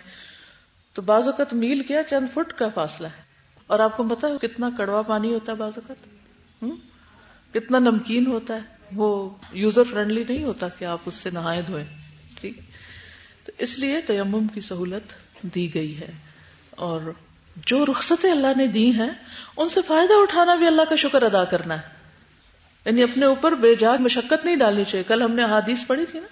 تو 0.94 1.02
بعض 1.02 1.26
اوقات 1.26 1.54
میل 1.54 1.82
کیا 1.82 2.04
چند 2.04 2.28
فٹ 2.34 2.54
کا 2.54 2.66
فاصلہ 2.76 3.08
ہے۔ 3.08 3.22
اور 3.68 3.80
آپ 3.80 3.98
کو 3.98 4.04
پتا 4.04 4.28
ہے 4.28 4.48
کتنا 4.48 4.70
کڑوا 4.78 5.02
پانی 5.02 5.34
ہوتا 5.34 5.52
ہے 5.52 5.58
بعض 5.58 5.72
اوقات؟ 5.76 6.08
کتنا 7.56 7.80
نمکین 7.80 8.28
ہوتا 8.28 8.54
ہے، 8.56 8.60
وہ 8.96 9.30
یوزر 9.54 9.84
فرینڈلی 9.84 10.24
نہیں 10.30 10.44
ہوتا 10.44 10.68
کہ 10.68 10.86
آپ 10.86 11.00
اس 11.06 11.16
سے 11.16 11.30
نہائے 11.30 11.62
دھوئیں 11.62 11.86
ٹھیک؟ 12.40 12.60
تو 13.46 13.52
اس 13.58 13.80
لیے 13.80 14.02
تیمم 14.02 14.48
کی 14.48 14.62
سہولت 14.62 15.14
دی 15.42 15.74
گئی 15.74 16.00
ہے۔ 16.00 16.12
اور 16.70 17.02
جو 17.56 17.86
رخصتیں 17.86 18.32
اللہ 18.32 18.58
نے 18.58 18.68
دی 18.68 18.92
ہیں، 18.92 19.10
ان 19.58 19.70
سے 19.70 19.82
فائدہ 19.88 20.14
اٹھانا 20.14 20.56
بھی 20.56 20.68
اللہ 20.68 20.82
کا 20.90 20.96
شکر 20.96 21.24
ادا 21.24 21.44
کرنا 21.44 21.78
ہے۔ 21.78 21.96
یعنی 22.86 23.04
اپنے 23.04 23.26
اوپر 23.26 23.52
بے 23.52 23.76
جاگ 23.76 23.98
مشقت 23.98 24.46
نہیں 24.46 24.56
ڈالنی 24.56 24.84
چاہیے۔ 24.84 25.04
کل 25.08 25.22
ہم 25.22 25.32
نے 25.32 25.44
حادیث 25.44 25.88
پڑھی 25.88 26.06
تھی 26.06 26.20
نا 26.20 26.28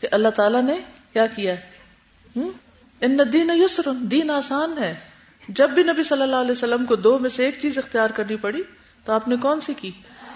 کہ 0.00 0.08
اللہ 0.10 0.28
تعالیٰ 0.28 0.62
نے 0.62 0.74
کیا 1.12 1.26
کیا 1.26 1.54
ہے؟ 1.54 1.60
ان 3.00 3.18
دین 3.32 3.50
یسر 3.54 3.92
دین 3.92 4.30
آسان 4.30 4.78
ہے۔ 4.78 4.94
جب 5.48 5.70
بھی 5.70 5.82
نبی 5.82 6.02
صلی 6.02 6.22
اللہ 6.22 6.36
علیہ 6.36 6.52
وسلم 6.52 6.86
کو 6.86 6.96
دو 6.96 7.18
میں 7.18 7.30
سے 7.30 7.44
ایک 7.44 7.58
چیز 7.62 7.78
اختیار 7.78 8.10
کرنی 8.10 8.36
پڑی، 8.36 8.62
تو 9.04 9.12
آپ 9.12 9.28
نے 9.28 9.36
کون 9.36 9.60
سی 9.60 9.74
کی؟ 9.74 9.90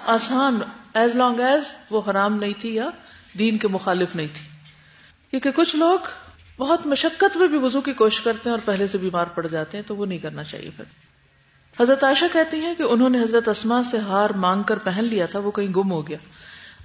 آسان 0.07 0.59
ایز 0.95 1.15
لانگ 1.15 1.41
ایز 1.41 1.63
وہ 1.91 2.03
حرام 2.11 2.37
نہیں 2.37 2.53
تھی 2.59 2.75
یا 2.75 2.91
دین 3.39 3.59
کے 3.59 3.69
مخالف 3.69 4.17
نہیں 4.17 4.27
تھی۔ 4.27 4.49
کیونکہ 5.31 5.51
کچھ 5.51 5.77
لوگ 5.77 5.99
بہت 6.59 6.87
مشقت 6.87 7.37
میں 7.37 7.49
بھی 7.49 7.59
وضو 7.59 7.81
کی 7.81 7.93
کوشش 7.93 8.21
کرتے 8.21 8.51
ہیں 8.51 8.51
اور 8.51 8.61
پہلے 8.65 8.87
سے 8.87 8.99
بیمار 8.99 9.25
پڑ 9.25 9.47
جاتے 9.47 9.77
ہیں، 9.77 9.85
تو 9.87 9.97
وہ 9.97 10.07
نہیں 10.07 10.19
کرنا 10.19 10.45
چاہیے 10.45 10.71
پھر۔ 10.77 10.85
حضرت 11.83 12.05
عائشہ 12.05 12.25
کہتی 12.33 12.61
ہیں 12.61 12.75
کہ 12.75 12.83
انہوں 12.83 13.09
نے 13.09 13.23
حضرت 13.23 13.49
اسما 13.49 13.83
سے 13.83 13.99
ہار 13.99 14.31
مانگ 14.31 14.63
کر 14.63 14.79
پہن 14.79 15.05
لیا 15.05 15.27
تھا، 15.27 15.39
وہ 15.39 15.51
کہیں 15.51 15.75
گم 15.75 15.93
ہو 15.93 16.09
گیا۔ 16.09 16.17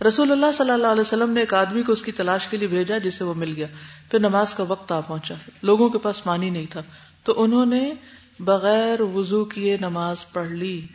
رسول 0.08 0.32
اللہ 0.32 0.46
صلی 0.54 0.72
اللہ 0.72 0.88
علیہ 0.88 1.02
وسلم 1.02 1.30
نے 1.30 1.40
ایک 1.40 1.54
آدمی 1.54 1.84
کو 1.84 1.92
اس 1.92 2.02
کی 2.02 2.12
تلاش 2.12 2.48
کے 2.48 2.58
لیے 2.58 2.68
بھیجا 2.68 2.98
جسے 2.98 3.24
وہ 3.24 3.34
مل 3.34 3.54
گیا۔ 3.56 3.68
پھر 4.12 4.20
نماز 4.20 4.54
کا 4.54 4.64
وقت 4.64 4.92
آ 4.92 5.00
پہنچا۔ 5.00 5.36
لوگوں 5.62 5.90
کے 5.90 5.98
پاس 5.98 6.24
پانی 6.24 6.50
نہیں 6.50 6.66
تھا۔ 6.66 6.82
تو 7.24 7.44
انہوں 7.44 7.66
نے 7.66 7.94
بغیر 8.40 9.02
وضو 9.02 9.46
کیے 9.46 9.78
نماز 9.82 10.18
پڑھ 10.34 10.52
لی۔ 10.52 10.88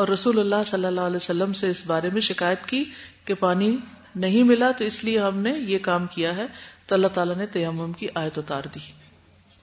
اور 0.00 0.08
رسول 0.08 0.38
اللہ 0.38 0.56
صلی 0.66 0.84
اللہ 0.84 1.00
علیہ 1.00 1.16
وسلم 1.16 1.52
سے 1.52 1.70
اس 1.70 1.86
بارے 1.86 2.10
میں 2.12 2.20
شکایت 2.20 2.66
کی 2.66 2.84
کہ 3.24 3.34
پانی 3.34 3.76
نہیں 4.16 4.42
ملا 4.42 4.70
تو 4.70 4.84
اس 4.84 5.04
لیے 5.04 5.18
ہم 5.18 5.38
نے 5.38 5.50
یہ 5.50 5.78
کام 5.78 6.06
کیا 6.06 6.36
ہے 6.36 6.46
تو 6.86 6.94
اللہ 6.94 7.08
تعالیٰ 7.08 7.36
نے 7.36 7.46
تیمم 7.46 7.92
کی 7.92 8.08
آیت 8.14 8.38
اتار 8.38 8.62
دی۔ 8.74 8.78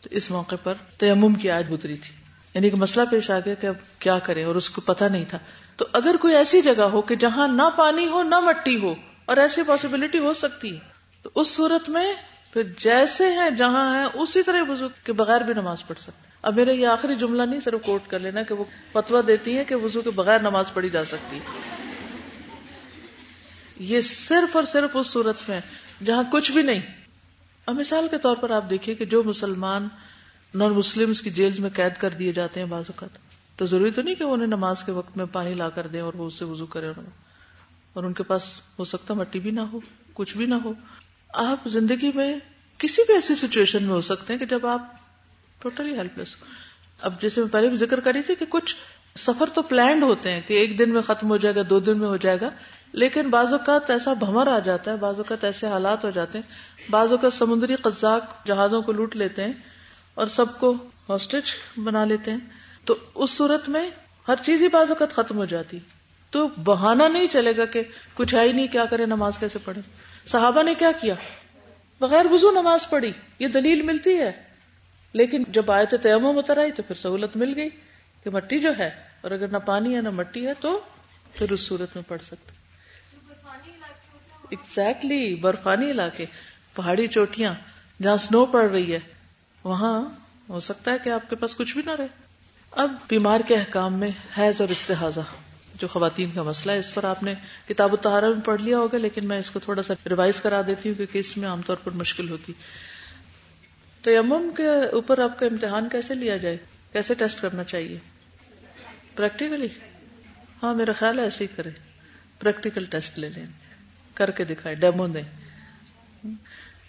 تو 0.01 0.09
اس 0.11 0.31
موقع 0.31 0.55
پر 0.63 0.73
تیمم 0.97 1.33
کی 1.33 1.51
آیت 1.51 1.71
گزری 1.71 1.97
تھی۔ 1.97 2.15
یعنی 2.53 2.69
کہ 2.69 2.75
مسئلہ 2.75 3.05
پیش 3.11 3.31
آ 3.31 3.39
گیا 3.39 3.53
کہ 3.53 3.67
اب 3.67 3.75
کیا 3.99 4.19
کریں 4.19 4.43
اور 4.43 4.55
اس 4.55 4.69
کو 4.69 4.81
پتا 4.81 5.07
نہیں 5.07 5.25
تھا۔ 5.27 5.37
تو 5.75 5.85
اگر 5.93 6.15
کوئی 6.21 6.35
ایسی 6.35 6.61
جگہ 6.61 6.81
ہو 6.81 7.01
کہ 7.01 7.15
جہاں 7.15 7.47
نہ 7.47 7.69
پانی 7.75 8.07
ہو، 8.07 8.23
نہ 8.23 8.39
مٹی 8.39 8.81
ہو 8.81 8.95
اور 9.25 9.37
ایسی 9.37 9.61
پاسبلٹی 9.67 10.19
ہو 10.19 10.33
سکتی 10.33 10.73
ہے، 10.73 10.79
تو 11.21 11.29
اس 11.35 11.55
صورت 11.55 11.89
میں 11.89 12.13
پھر 12.53 12.63
جیسے 12.77 13.27
ہیں 13.27 13.49
جہاں 13.49 13.95
ہیں، 13.95 14.05
اسی 14.13 14.43
طرح 14.43 14.61
وضو 14.69 14.87
کے 15.03 15.13
بغیر 15.13 15.41
بھی 15.41 15.53
نماز 15.53 15.87
پڑھ 15.87 15.99
سکتے 15.99 16.26
اب 16.41 16.55
میرا 16.55 16.71
یہ 16.71 16.87
آخری 16.87 17.15
جملہ 17.15 17.43
نہیں 17.43 17.59
صرف 17.59 17.85
کوٹ 17.85 18.01
کر 18.07 18.19
لینا 18.19 18.43
کہ 18.43 18.53
وہ 18.53 18.63
فتوا 18.91 19.21
دیتی 19.27 19.57
ہے 19.57 19.65
کہ 19.65 19.75
وضو 19.75 20.01
کے 20.01 20.09
بغیر 20.09 20.39
نماز 20.39 20.73
پڑھی 20.73 20.89
جا 20.89 21.05
سکتی۔ 21.05 21.39
یہ 23.79 24.01
صرف 24.01 24.55
اور 24.55 24.63
صرف 24.63 24.97
اس 24.97 25.07
صورت 25.07 25.49
میں 25.49 25.59
جہاں 26.05 26.23
کچھ 26.31 26.51
بھی 26.51 26.61
نہیں۔ 26.61 26.81
اب 27.65 27.75
مثال 27.75 28.07
کے 28.11 28.17
طور 28.17 28.35
پر 28.35 28.49
آپ 28.49 28.69
دیکھیے 28.69 28.95
کہ 28.95 29.05
جو 29.05 29.23
مسلمان 29.23 29.87
نان 30.55 30.71
مسلم 30.71 31.13
کی 31.13 31.29
جیل 31.29 31.61
میں 31.61 31.69
قید 31.69 31.97
کر 31.97 32.09
دیے 32.09 32.31
جاتے 32.31 32.59
ہیں 32.59 32.67
بعض 32.67 32.83
اوقات، 32.87 33.17
تو 33.57 33.65
ضروری 33.65 33.91
تو 33.91 34.01
نہیں 34.01 34.15
کہ 34.15 34.23
انہیں 34.23 34.47
نماز 34.47 34.83
کے 34.83 34.91
وقت 34.91 35.17
میں 35.17 35.25
پانی 35.25 35.53
لا 35.53 35.69
کر 35.69 35.87
دیں 35.87 36.01
اور 36.01 36.13
وہ 36.13 36.27
اسے 36.27 36.45
وضو 36.45 36.65
کرے 36.65 36.87
اور 37.93 38.03
ان 38.03 38.13
کے 38.13 38.23
پاس 38.23 38.53
ہو 38.79 38.83
سکتا 38.85 39.13
مٹی 39.13 39.39
بھی 39.39 39.51
نہ 39.51 39.61
ہو، 39.61 39.79
کچھ 40.13 40.37
بھی 40.37 40.45
نہ 40.45 40.55
ہو۔ 40.55 40.73
آپ 41.33 41.67
زندگی 41.67 42.11
میں 42.15 42.39
کسی 42.77 43.01
بھی 43.05 43.13
ایسی 43.13 43.35
سچویشن 43.35 43.83
میں 43.83 43.93
ہو 43.93 44.01
سکتے 44.01 44.33
ہیں 44.33 44.39
کہ 44.39 44.45
جب 44.45 44.65
آپ 44.67 44.93
ٹوٹلی 45.59 45.97
ہیلپ 45.97 46.17
لیس 46.17 46.35
اب 47.01 47.21
جیسے 47.21 47.41
میں 47.41 47.49
پہلے 47.49 47.67
بھی 47.67 47.75
ذکر 47.75 47.99
کری 47.99 48.21
تھی 48.21 48.35
کہ 48.35 48.45
کچھ 48.49 48.75
سفر 49.15 49.49
تو 49.53 49.61
پلانڈ 49.61 50.03
ہوتے 50.03 50.31
ہیں 50.31 50.41
کہ 50.47 50.53
ایک 50.53 50.79
دن 50.79 50.89
میں 50.89 51.01
ختم 51.01 51.29
ہو 51.29 51.37
جائے 51.37 51.55
گا، 51.55 51.61
دو 51.69 51.79
دن 51.79 51.97
میں 51.99 52.07
ہو 52.07 52.17
جائے 52.17 52.37
گا، 52.41 52.49
لیکن 52.91 53.29
بعض 53.29 53.51
اوقات 53.51 53.89
ایسا 53.89 54.13
بھمر 54.13 54.47
آ 54.47 54.59
جاتا 54.59 54.91
ہے، 54.91 54.95
بعض 54.95 55.17
اوقات 55.17 55.43
ایسے 55.43 55.67
حالات 55.67 56.05
ہو 56.05 56.09
جاتے 56.09 56.37
ہیں۔ 56.37 56.51
بعض 56.91 57.11
اوقات 57.11 57.33
سمندری 57.33 57.75
قزاق 57.75 58.47
جہازوں 58.47 58.81
کو 58.81 58.91
لوٹ 58.91 59.15
لیتے 59.15 59.43
ہیں 59.43 59.53
اور 60.13 60.27
سب 60.27 60.59
کو 60.59 60.73
ہاسٹیج 61.09 61.43
بنا 61.77 62.05
لیتے 62.05 62.31
ہیں۔ 62.31 62.39
تو 62.85 62.95
اس 63.15 63.31
صورت 63.31 63.69
میں 63.69 63.89
ہر 64.27 64.35
چیز 64.45 64.61
ہی 64.61 64.67
بعض 64.67 64.89
اوقات 64.89 65.13
ختم 65.13 65.37
ہو 65.37 65.45
جاتی۔ 65.45 65.79
تو 66.29 66.47
بہانا 66.47 67.07
نہیں 67.07 67.27
چلے 67.27 67.57
گا 67.57 67.65
کہ 67.65 67.83
کچھ 68.13 68.35
ہے 68.35 68.41
ہی 68.41 68.51
نہیں، 68.51 68.67
کیا 68.67 68.85
کرے 68.85 69.05
نماز 69.05 69.39
کیسے 69.39 69.59
پڑھے 69.59 69.81
صحابہ 70.25 70.63
نے 70.63 70.73
کیا 70.73 70.91
کیا؟ 70.91 71.15
بغیر 72.01 72.25
وضو 72.31 72.51
نماز 72.51 72.89
پڑھی، 72.89 73.11
یہ 73.39 73.47
دلیل 73.47 73.81
ملتی 73.81 74.17
ہے۔ 74.17 74.46
لیکن 75.17 75.43
جب 75.47 75.71
آئے 75.71 75.85
تھے 75.85 75.97
تیمم 75.97 76.37
اتر 76.37 76.57
آئی 76.57 76.71
تو 76.71 76.83
پھر 76.83 76.95
سہولت 76.95 77.37
مل 77.37 77.53
گئی 77.55 77.69
کہ 78.23 78.29
مٹی 78.29 78.59
جو 78.59 78.71
ہے 78.77 78.89
اور 79.21 79.31
اگر 79.31 79.47
نہ 79.47 79.57
پانی 79.65 79.95
ہے 79.95 80.01
نہ 80.01 80.09
مٹی 80.09 80.47
ہے 80.47 80.53
تو 80.59 80.79
پھر 81.33 81.51
اس 81.51 81.67
صورت 81.67 81.95
میں 81.95 82.03
پڑھ 82.07 82.21
سکتے 82.21 82.55
ایگزیکٹلی 84.49 85.35
برفانی 85.35 85.91
علاقے، 85.91 86.25
پہاڑی 86.75 87.07
چوٹیاں، 87.07 87.53
جہاں 88.01 88.17
سنو 88.17 88.45
پڑ 88.45 88.69
رہی 88.69 88.93
ہے، 88.93 88.99
وہاں 89.63 90.01
ہو 90.49 90.59
سکتا 90.59 90.91
ہے 90.91 90.97
کہ 91.03 91.09
آپ 91.09 91.29
کے 91.29 91.35
پاس 91.35 91.55
کچھ 91.55 91.73
بھی 91.73 91.81
نہ 91.85 91.91
رہے۔ 91.91 92.07
اب 92.71 92.91
بیمار 93.09 93.39
کے 93.47 93.55
احکام 93.55 93.99
میں 93.99 94.09
حیض 94.37 94.61
اور 94.61 94.69
استحاظہ 94.69 95.21
جو 95.75 95.87
خواتین 95.87 96.31
کا 96.31 96.43
مسئلہ 96.43 96.71
ہے، 96.71 96.79
اس 96.79 96.93
پر 96.93 97.03
آپ 97.03 97.23
نے 97.23 97.33
کتاب 97.67 97.93
و 97.93 97.95
تہارا 97.95 98.27
میں 98.27 98.45
پڑھ 98.45 98.61
لیا 98.61 98.77
ہوگا، 98.77 98.97
لیکن 98.97 99.27
میں 99.27 99.39
اس 99.39 99.51
کو 99.51 99.59
تھوڑا 99.59 99.83
سا 99.83 99.93
ریوائز 100.09 100.41
کرا 100.41 100.61
دیتی 100.67 100.89
ہوں 100.89 100.95
کیونکہ 100.95 101.19
اس 101.19 101.37
میں 101.37 101.49
عام 101.49 101.61
طور 101.61 101.75
پر 101.83 101.91
مشکل 101.91 102.29
ہوتی۔ 102.29 102.53
تیمم 104.07 104.49
کے 104.57 104.67
اوپر 104.67 105.19
آپ 105.19 105.39
کا 105.39 105.45
امتحان 105.45 105.89
کیسے 105.89 106.15
لیا 106.15 106.37
جائے؟ 106.37 106.57
کیسے 106.93 107.13
ٹیسٹ 107.13 107.41
کرنا 107.41 107.63
چاہیے؟ 107.63 107.97
پریکٹیکلی 109.15 109.67
ہاں 110.63 110.73
میرا 110.75 110.91
خیال 110.91 111.19
ہے 111.19 111.23
ایسے 111.23 111.43
ہی 111.43 111.55
کرے 111.55 111.69
پریکٹیکل 112.39 112.85
ٹیسٹ 112.85 113.19
لے 113.19 113.29
لیں۔ 113.29 113.45
کر 114.13 114.31
کے 114.31 114.43
دکھائے 114.43 114.75
ڈیمو 114.75 115.07
دیں۔ 115.07 115.21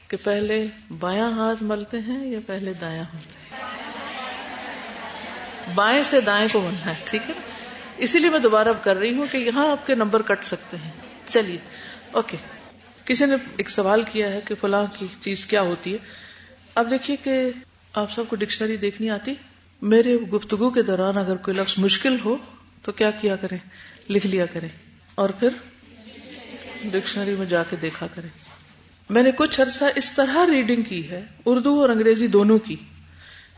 کہ 0.08 0.16
پہلے 0.24 0.66
بایاں 0.98 1.30
ہاتھ 1.30 1.62
ملتے 1.62 1.98
ہیں 1.98 2.26
یا 2.26 2.38
پہلے 2.46 2.72
دایاں 2.80 3.04
ملتے 3.14 3.54
ہیں 3.54 3.66
بائیں 5.74 6.02
سے 6.02 6.20
دائیں 6.20 6.48
کو 6.52 6.60
ملنا 6.60 6.86
ہے، 6.86 7.02
ٹھیک 7.04 7.22
ہے؟ 7.28 7.34
اسی 7.96 8.18
لیے 8.18 8.30
میں 8.30 8.38
دوبارہ 8.38 8.68
کر 8.82 8.96
رہی 8.96 9.14
ہوں 9.14 9.26
کہ 9.30 9.36
یہاں 9.36 9.70
آپ 9.70 9.86
کے 9.86 9.94
نمبر 9.94 10.22
کٹ 10.22 10.44
سکتے 10.44 10.76
ہیں۔ 10.76 10.90
چلیے، 11.26 11.58
اوکے۔ 12.12 12.36
کسی 13.04 13.26
نے 13.26 13.36
ایک 13.56 13.70
سوال 13.70 14.02
کیا 14.12 14.32
ہے 14.32 14.40
کہ 14.40 14.54
فلاں 14.54 14.86
کی 14.98 15.06
چیز 15.20 15.46
کیا 15.46 15.60
ہوتی 15.60 15.92
ہے؟ 15.92 16.27
اب 16.78 16.90
دیکھیے 16.90 17.16
کہ 17.22 17.50
آپ 17.92 18.12
سب 18.12 18.22
کو 18.28 18.36
ڈکشنری 18.36 18.76
دیکھنی 18.76 19.10
آتی۔ 19.10 19.34
میرے 19.82 20.16
گفتگو 20.16 20.70
کے 20.70 20.82
دوران 20.82 21.18
اگر 21.18 21.36
کوئی 21.36 21.56
لفظ 21.56 21.74
مشکل 21.78 22.16
ہو 22.24 22.36
تو 22.82 22.92
کیا 22.92 23.10
کیا 23.10 23.36
کریں؟ 23.36 23.58
لکھ 24.10 24.26
لیا 24.26 24.46
کریں۔ 24.46 24.68
اور 25.14 25.30
پھر 25.30 25.48
ڈکشنری 26.84 27.34
میں 27.38 27.46
جا 27.46 27.62
کے 27.70 27.76
دیکھا 27.82 28.06
کریں۔ 28.14 28.28
میں 29.10 29.22
نے 29.22 29.30
کچھ 29.32 29.60
عرصہ 29.60 29.84
اس 29.96 30.12
طرح 30.12 30.46
ریڈنگ 30.46 30.82
کی 30.82 31.10
ہے، 31.10 31.26
اردو 31.44 31.80
اور 31.80 31.88
انگریزی 31.88 32.26
دونوں 32.26 32.58
کی، 32.58 32.76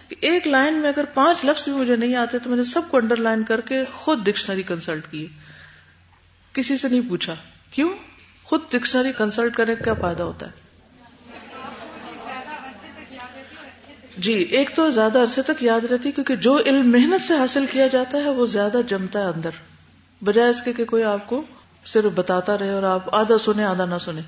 کہ 0.09 0.17
ایک 0.21 0.47
لائن 0.47 0.75
میں 0.75 0.89
اگر 0.89 1.05
پانچ 1.15 1.45
لفظ 1.45 1.65
بھی 1.65 1.73
مجھے 1.73 1.97
نہیں 1.97 2.15
آتے 2.15 2.39
تو 2.39 2.49
میں 2.51 2.57
نے 2.57 2.65
سب 2.65 2.83
کو 2.91 2.97
انڈر 2.97 3.17
لائن 3.17 3.43
کر 3.43 3.61
کے 3.61 3.85
خود 3.93 4.25
ڈکشنری 4.25 4.63
کنسلٹ 4.63 5.05
کی۔ 5.11 5.27
کسی 6.53 6.79
سے 6.79 6.89
نہیں 6.89 7.09
پوچھا۔ 7.09 7.35
کیوں؟ 7.71 7.95
خود 8.45 8.61
ڈکشنری 8.71 9.13
کنسلٹ 9.19 9.55
کرنے 9.55 9.75
کا 9.75 9.85
کیا 9.85 9.95
فائدہ 9.95 10.23
ہوتا 10.23 10.47
ہے؟ 10.47 10.70
جی 14.21 14.33
ایک 14.33 14.71
تو 14.75 14.91
زیادہ 14.91 15.19
عرصے 15.19 15.43
تک 15.43 15.63
یاد 15.63 15.85
رہتی، 15.85 16.11
کیونکہ 16.13 16.37
جو 16.37 16.59
علم 16.67 16.91
محنت 16.91 17.23
سے 17.23 17.35
حاصل 17.35 17.67
کیا 17.71 17.87
جاتا 17.87 18.19
ہے، 18.19 18.31
وہ 18.31 18.47
زیادہ 18.47 18.81
جمتا 18.87 19.19
ہے 19.19 19.25
اندر۔ 19.25 19.51
بجائے 20.25 20.51
اس 20.51 20.63
کے 20.63 20.73
کہ 20.73 20.85
کوئی 20.85 21.05
آپ 21.05 21.27
کو 21.27 21.43
صرف 21.87 22.13
بتاتا 22.15 22.59
رہے 22.59 22.71
اور 22.71 22.83
آپ 22.83 23.15
آدھا 23.15 23.39
سنے 23.39 23.65
آدھا 23.65 23.85
نہ 23.85 23.99
سنے 24.01 24.21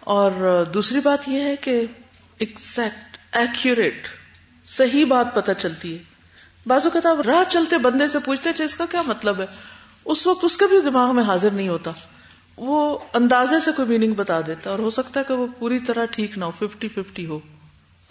اور 0.00 0.64
دوسری 0.74 1.00
بات 1.00 1.28
یہ 1.28 1.40
ہے 1.40 1.56
کہ 1.56 1.84
ایکزیکٹ 2.38 3.36
ایکوریٹ 3.36 4.08
صحیح 4.66 5.04
بات 5.06 5.34
پتہ 5.34 5.52
چلتی 5.58 5.92
ہے۔ 5.92 6.02
بعض 6.66 6.84
اوقات 6.84 7.06
آپ 7.06 7.20
راہ 7.20 7.50
چلتے 7.50 7.78
بندے 7.78 8.08
سے 8.08 8.18
پوچھتے 8.24 8.52
تھے 8.52 8.64
اس 8.64 8.74
کا 8.74 8.86
کیا 8.90 9.02
مطلب 9.06 9.40
ہے؟ 9.40 9.46
اس 10.04 10.26
وقت 10.26 10.44
اس 10.44 10.56
کا 10.56 10.66
بھی 10.66 10.80
دماغ 10.80 11.14
میں 11.14 11.24
حاضر 11.24 11.50
نہیں 11.50 11.68
ہوتا۔ 11.68 11.90
وہ 12.56 12.98
اندازے 13.14 13.60
سے 13.60 13.70
کوئی 13.76 13.88
میننگ 13.88 14.14
بتا 14.14 14.40
دیتا 14.46 14.70
اور 14.70 14.78
ہو 14.78 14.90
سکتا 14.90 15.20
ہے 15.20 15.24
کہ 15.28 15.34
وہ 15.34 15.46
پوری 15.58 15.78
طرح 15.78 16.04
ٹھیک 16.04 16.38
نہ 16.38 16.44
ہو 16.44 16.50
ففٹی 16.50 16.88
ففٹی 16.88 17.26
ہو۔ 17.26 17.38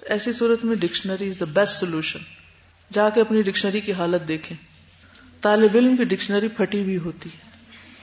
ایسی 0.07 0.33
صورت 0.33 0.65
میں 0.65 0.75
dictionary 0.75 1.27
is 1.27 1.39
the 1.39 1.45
best 1.45 1.73
solution 1.73 2.19
جا 2.93 3.09
کے 3.09 3.21
اپنی 3.21 3.41
ڈکشنری 3.41 3.81
کی 3.81 3.93
حالت 3.93 4.27
دیکھیں۔ 4.27 4.57
طالب 5.41 5.69
علم 5.75 5.95
کی 5.97 6.03
ڈکشنری 6.03 6.47
پھٹی 6.47 6.81
ہوئی 6.81 6.97
ہوتی 6.97 7.29
ہے۔ 7.29 7.49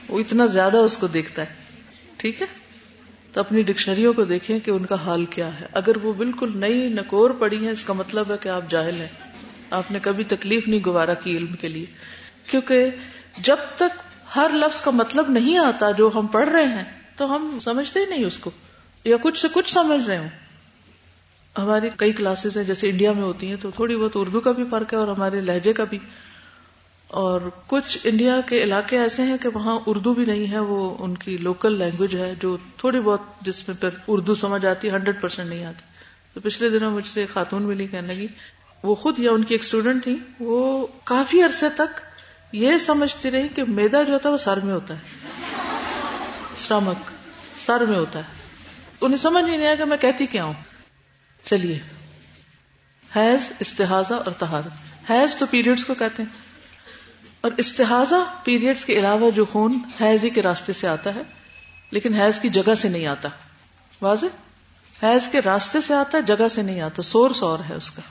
وہ 0.08 0.18
اتنا 0.18 0.46
زیادہ 0.46 0.76
اس 0.76 0.96
کو 0.96 1.06
دیکھتا 1.06 1.42
ہے۔ 1.42 1.54
ٹھیک 2.16 2.42
ہے؟ 2.42 2.46
تو 3.32 3.40
اپنی 3.40 3.62
ڈکشنریوں 3.62 4.12
کو 4.12 4.24
دیکھیں 4.24 4.58
کہ 4.58 4.70
ان 4.70 4.86
کا 4.86 4.94
حال 4.94 5.24
کیا 5.24 5.60
ہے۔ 5.60 5.66
اگر 5.72 5.92
وہ 6.02 6.12
بالکل 6.12 6.50
نئی 6.54 6.88
نکور 6.88 7.30
پڑی 7.30 7.66
ہے 7.66 7.70
اس 7.70 7.84
کا 7.84 7.92
مطلب 7.92 8.32
ہے 8.32 8.36
کہ 8.40 8.48
آپ 8.48 8.70
جاہل 8.70 9.00
ہیں۔ 9.00 9.30
آپ 9.70 9.90
نے 9.90 9.98
کبھی 10.02 10.24
تکلیف 10.24 10.68
نہیں 10.68 10.80
گوارا 10.84 11.14
کی 11.14 11.36
علم 11.36 11.52
کے 11.60 11.68
لیے۔ 11.68 11.86
کیونکہ 12.50 12.90
جب 13.38 13.56
تک 13.76 14.02
ہر 14.36 14.50
لفظ 14.54 14.80
کا 14.80 14.90
مطلب 14.90 15.30
نہیں 15.30 15.58
آتا 15.58 15.90
جو 15.90 16.10
ہم 16.14 16.26
پڑھ 16.26 16.48
رہے 16.48 16.66
ہیں، 16.66 16.84
تو 17.16 17.36
ہم 17.36 17.58
سمجھتے 17.64 18.00
ہی 18.00 18.06
نہیں 18.06 18.24
اس 18.24 18.38
کو۔ 18.38 18.50
یا 19.04 19.16
کچھ 19.22 19.38
سے 19.38 19.48
کچھ 19.52 19.72
سمجھ 19.72 20.08
رہے 20.08 20.18
ہوں۔ 20.18 20.28
ہماری 21.58 21.88
کئی 21.96 22.12
کلاسز 22.12 22.56
ہیں، 22.56 22.64
جیسے 22.64 22.90
انڈیا 22.90 23.12
میں 23.12 23.22
ہوتی 23.22 23.48
ہیں، 23.48 23.56
تو 23.60 23.70
تھوڑی 23.70 23.96
بہت 23.96 24.12
اردو 24.14 24.40
کا 24.40 24.52
بھی 24.52 24.64
فرق 24.70 24.92
ہے 24.92 24.98
اور 24.98 25.08
ہمارے 25.08 25.40
لہجے 25.40 25.72
کا 25.72 25.84
بھی۔ 25.84 25.98
اور 27.08 27.40
کچھ 27.66 27.98
انڈیا 28.04 28.40
کے 28.40 28.62
علاقے 28.62 28.98
ایسے 28.98 29.22
ہیں 29.22 29.36
کہ 29.38 29.48
وہاں 29.54 29.78
اردو 29.86 30.14
بھی 30.14 30.24
نہیں 30.24 30.50
ہے، 30.50 30.58
وہ 30.58 30.96
ان 30.98 31.14
کی 31.14 31.36
لوکل 31.36 31.72
لینگویج 31.78 32.16
ہے، 32.16 32.34
جو 32.40 32.56
تھوڑی 32.76 33.00
بہت 33.00 33.20
جس 33.40 33.68
میں 33.68 33.76
پھر 33.80 33.88
اردو 34.08 34.34
سمجھ 34.34 34.66
آتی 34.66 34.88
ہے 34.88 34.92
ہنڈریڈ 34.92 35.20
پرسینٹ 35.20 35.48
نہیں 35.48 35.64
آتی۔ 35.64 35.82
تو 36.34 36.40
پچھلے 36.40 36.70
دنوں 36.70 36.90
مجھ 36.90 37.06
سے 37.06 37.26
خاتون 37.32 37.62
ملی 37.62 37.86
کہنے 37.86 38.14
لگی۔ 38.14 38.26
وہ 38.82 38.94
خود 38.94 39.18
یا 39.18 39.30
ان 39.30 39.42
کی 39.42 39.54
ایک 39.54 39.64
اسٹوڈینٹ 39.64 40.04
تھی 40.04 40.16
وہ 40.40 40.86
کافی 41.04 41.42
عرصے 41.42 41.66
تک 41.68 42.00
یہ 42.52 42.78
سمجھتی 42.78 43.30
رہی 43.30 43.48
کہ 43.48 43.62
میدا 43.68 44.02
جو 44.02 44.12
ہوتا 44.12 44.28
ہے، 44.28 44.32
وہ 44.32 44.38
سر 44.38 44.60
میں 44.64 44.74
ہوتا 44.74 44.94
ہے۔ 44.94 44.98
اسٹمک 46.56 47.10
سر 47.66 47.84
میں 47.84 47.98
ہوتا 47.98 48.18
ہے۔ 48.18 48.24
انہیں 49.00 49.18
سمجھ 49.18 49.44
نہیں 49.44 49.66
آیا 49.66 49.74
کہ 49.74 49.84
میں 49.84 49.96
کہتی 49.96 50.26
کیا 50.26 50.44
ہوں۔ 50.44 50.73
چلیے۔ 51.44 51.78
حیض 53.16 53.52
استحاظہ 53.60 54.14
اور 54.14 54.32
تہارت 54.38 54.72
حیض 55.10 55.36
تو 55.36 55.46
پیریڈز 55.46 55.84
کو 55.84 55.94
کہتے 55.94 56.22
ہیں۔ 56.22 56.44
اور 57.40 57.50
استحاظہ 57.56 58.14
پیریڈز 58.44 58.84
کے 58.84 58.98
علاوہ 58.98 59.30
جو 59.30 59.44
خون 59.44 59.78
حیض 60.00 60.24
ہی 60.24 60.30
کے 60.30 60.42
راستے 60.42 60.72
سے 60.72 60.88
آتا 60.88 61.14
ہے، 61.14 61.22
لیکن 61.90 62.14
حیض 62.14 62.38
کی 62.38 62.48
جگہ 62.48 62.74
سے 62.74 62.88
نہیں 62.88 63.06
آتا۔ 63.06 63.28
واضح؟ 64.02 64.26
حیض 65.02 65.28
کے 65.28 65.40
راستے 65.44 65.80
سے 65.80 65.94
آتا 65.94 66.18
ہے 66.18 66.22
جگہ 66.22 66.48
سے 66.48 66.62
نہیں 66.62 66.80
آتا۔ 66.80 67.02
سورس 67.02 67.42
اور 67.42 67.58
ہے 67.68 67.74
اس 67.74 67.90
کا۔ 67.90 68.02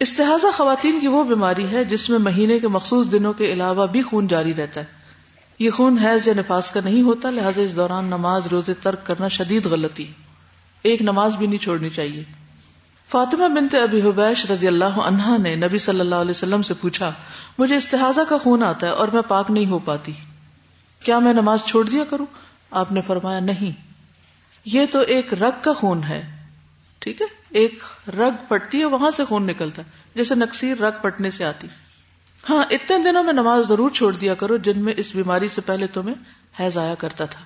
استحاظہ 0.00 0.46
خواتین 0.56 1.00
کی 1.00 1.06
وہ 1.06 1.24
بیماری 1.24 1.66
ہے 1.66 1.84
جس 1.84 2.10
میں 2.10 2.18
مہینے 2.18 2.58
کے 2.58 2.68
مخصوص 2.68 3.12
دنوں 3.12 3.32
کے 3.32 3.52
علاوہ 3.52 3.86
بھی 3.86 4.02
خون 4.02 4.26
جاری 4.26 4.54
رہتا 4.54 4.80
ہے۔ 4.80 4.86
یہ 5.58 5.70
خون 5.70 5.98
حیض 5.98 6.28
یا 6.28 6.34
نفاس 6.36 6.70
کا 6.70 6.80
نہیں 6.84 7.02
ہوتا، 7.02 7.30
لہٰذا 7.30 7.62
اس 7.62 7.76
دوران 7.76 8.04
نماز، 8.04 8.46
روزے 8.46 8.74
ترک 8.74 9.06
کرنا 9.06 9.28
شدید 9.28 9.66
غلطی 9.66 10.06
ایک 10.82 11.02
نماز 11.02 11.36
بھی 11.36 11.46
نہیں 11.46 11.58
چھوڑنی 11.58 11.90
چاہیے۔ 11.90 12.24
فاطمہ 13.08 13.48
بنت 13.48 13.74
ابی 13.74 14.02
حبیش 14.02 14.50
رضی 14.50 14.66
اللہ 14.66 14.84
عنہا 14.84 15.36
نے 15.36 15.54
نبی 15.54 15.78
صلی 15.78 16.00
اللہ 16.00 16.14
علیہ 16.14 16.30
وسلم 16.30 16.62
سے 16.62 16.74
پوچھا، 16.74 17.12
مجھے 17.58 17.76
استحاظہ 17.76 18.20
کا 18.28 18.38
خون 18.38 18.62
آتا 18.62 18.86
ہے 18.86 18.92
اور 18.92 19.08
میں 19.08 19.22
پاک 19.28 19.50
نہیں 19.50 19.66
ہو 19.66 19.78
پاتی۔ 19.78 20.12
کیا 21.04 21.18
میں 21.18 21.32
نماز 21.32 21.64
چھوڑ 21.64 21.88
دیا 21.88 22.04
کروں؟ 22.04 22.26
آپ 22.70 22.92
نے 22.92 23.00
فرمایا، 23.00 23.40
نہیں۔ 23.40 23.72
یہ 24.64 24.86
تو 24.86 24.98
ایک 25.00 25.34
رگ 25.34 25.62
کا 25.62 25.72
خون 25.72 26.04
ہے۔ 26.04 26.36
ٹھیک 26.98 27.22
ہے؟ 27.22 27.26
ایک 27.50 27.82
رگ 28.08 28.30
پٹتی 28.48 28.80
ہے، 28.80 28.84
وہاں 28.84 29.10
سے 29.10 29.24
خون 29.24 29.46
نکلتا 29.46 29.82
ہے، 29.82 29.90
جیسے 30.14 30.34
نکسیر 30.34 30.78
رگ 30.78 30.90
پٹنے 31.02 31.30
سے 31.30 31.44
آتی۔ 31.44 31.68
ہاں 32.50 32.64
اتنے 32.70 32.98
دنوں 32.98 33.24
میں 33.24 33.32
نماز 33.32 33.68
ضرور 33.68 33.90
چھوڑ 33.90 34.12
دیا 34.12 34.34
کرو، 34.34 34.56
جن 34.56 34.84
میں 34.84 34.94
اس 34.96 35.14
بیماری 35.14 35.48
سے 35.48 35.60
پہلے 35.60 35.86
تمہیں 35.86 36.14
حیض 36.60 36.78
آیا 36.78 36.94
کرتا 36.94 37.24
تھا۔ 37.24 37.40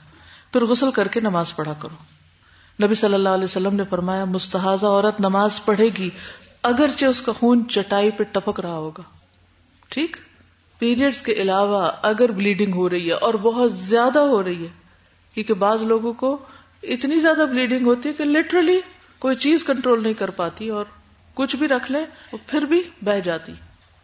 پھر 0.52 0.64
غسل 0.64 0.90
کر 0.90 1.08
کے 1.08 1.20
نماز 1.20 1.56
پڑھا 1.56 1.72
کرو۔ 1.72 2.14
نبی 2.82 2.94
صلی 2.94 3.14
اللہ 3.14 3.28
علیہ 3.28 3.44
وسلم 3.44 3.74
نے 3.74 3.82
فرمایا 3.90 4.24
مستحض 4.24 4.84
عورت 4.84 5.20
نماز 5.20 5.64
پڑھے 5.64 5.88
گی، 5.98 6.10
اگرچہ 6.62 7.04
اس 7.04 7.22
کا 7.22 7.32
خون 7.32 7.68
چٹائی 7.68 8.10
پہ 8.10 8.24
ٹپک 8.24 8.60
رہا 8.60 8.76
ہوگا۔ 8.76 9.02
ٹھیک؟ 9.88 10.16
پیریڈز 10.78 11.22
کے 11.22 11.32
علاوہ 11.32 11.90
اگر 12.02 12.30
بلیڈنگ 12.30 12.74
ہو 12.74 12.90
رہی 12.90 13.06
ہے 13.06 13.12
اور 13.12 13.34
بہت 13.34 13.72
زیادہ 13.72 14.18
ہو 14.18 14.44
رہی 14.44 14.62
ہے، 14.62 14.68
کیونکہ 15.34 15.54
بعض 15.54 15.82
لوگوں 15.82 16.12
کو 16.12 16.38
اتنی 16.82 17.18
زیادہ 17.18 17.46
بلیڈنگ 17.50 17.86
ہوتی 17.86 18.08
ہے 18.08 18.14
کہ 18.14 18.24
لٹرلی 18.24 18.80
کوئی 19.18 19.36
چیز 19.36 19.64
کنٹرول 19.64 20.02
نہیں 20.02 20.14
کر 20.14 20.30
پاتی 20.30 20.68
اور 20.68 20.84
کچھ 21.34 21.56
بھی 21.56 21.68
رکھ 21.68 21.92
لے 21.92 22.36
پھر 22.46 22.62
بھی 22.62 22.82
بہ 23.02 23.20
جاتی۔ 23.20 23.52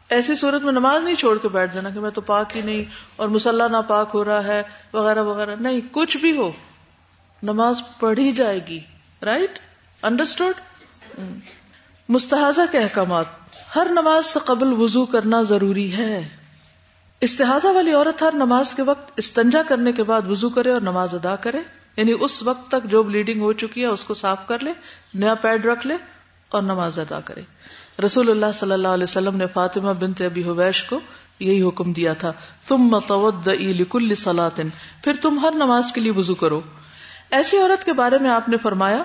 ایسی 0.09 0.35
صورت 0.35 0.63
میں 0.63 0.73
نماز 0.73 1.05
نہیں 1.05 1.15
چھوڑ 1.15 1.39
کے 1.39 1.49
بیٹھ 1.49 1.75
جانا 1.75 1.91
کہ 1.91 2.01
میں 2.01 2.11
تو 2.11 2.21
پاک 2.21 2.57
ہی 2.57 2.63
نہیں 2.63 2.85
اور 3.17 3.29
مسلح 3.29 3.69
نہ 3.69 3.77
پاک 3.89 4.11
ہو 4.15 4.25
رہا 4.25 4.45
ہے، 4.45 4.63
وغیرہ 4.93 5.23
وغیرہ۔ 5.23 5.57
نہیں، 5.61 5.81
کچھ 5.91 6.17
بھی 6.17 6.37
ہو۔ 6.37 6.51
نماز 7.43 7.83
پڑھی 8.01 8.33
جائے 8.33 8.61
گی 8.67 8.81
رائٹ 9.23 9.59
انڈرسٹوڈ 10.03 10.55
مستحضہ 12.09 12.61
کے 12.73 12.79
احکامات، 12.79 13.25
ہر 13.77 13.87
نماز 13.91 14.27
سے 14.27 14.39
قبل 14.45 14.73
وضو 14.73 15.07
کرنا 15.07 15.43
ضروری 15.43 15.93
ہے۔ 15.93 16.29
استحاظہ 17.21 17.67
والی 17.67 17.93
عورت 17.93 18.23
ہر 18.23 18.35
نماز 18.35 18.75
کے 18.75 18.83
وقت 18.83 19.13
استنجا 19.17 19.63
کرنے 19.63 19.93
کے 19.93 20.03
بعد 20.03 20.23
وضو 20.29 20.49
کرے 20.49 20.71
اور 20.71 20.81
نماز 20.81 21.15
ادا 21.15 21.37
کرے۔ 21.37 21.59
یعنی 21.97 22.15
اس 22.21 22.43
وقت 22.43 22.69
تک 22.69 22.85
جو 22.85 23.03
بلیڈنگ 23.03 23.41
ہو 23.41 23.53
چکی 23.53 23.81
ہے، 23.81 23.87
اس 23.87 24.05
کو 24.05 24.15
صاف 24.15 24.47
کر 24.47 24.59
لے، 24.63 24.73
نیا 25.15 25.35
پیڈ 25.35 25.67
رکھ 25.67 25.87
لے 25.87 25.95
اور 26.49 26.63
نماز 26.63 26.99
ادا 26.99 27.21
کرے۔ 27.21 27.41
رسول 28.05 28.31
اللہ 28.31 28.53
صلی 28.55 28.73
اللہ 28.73 28.89
علیہ 28.89 29.05
وسلم 29.05 29.37
نے 29.37 29.47
فاطمہ 29.47 29.93
بنت 29.93 30.21
ابی 30.21 30.45
حویش 30.45 30.83
کو 30.83 31.01
یہی 31.39 31.69
حکم 31.69 31.93
دیا 31.93 32.13
تھا 32.13 32.33
تم 32.69 32.79
متود 32.79 33.49
لکل 33.49 34.15
سلاطن 34.15 34.69
پھر 35.05 35.13
تم 35.23 35.39
ہر 35.39 35.53
نماز 35.53 35.93
کے 35.93 36.01
لیے 36.01 36.13
وضو 36.13 36.35
کرو۔ 36.35 36.61
ایسی 37.31 37.59
عورت 37.59 37.85
کے 37.85 37.93
بارے 37.93 38.19
میں 38.19 38.31
آپ 38.31 38.49
نے 38.49 38.57
فرمایا 38.57 39.03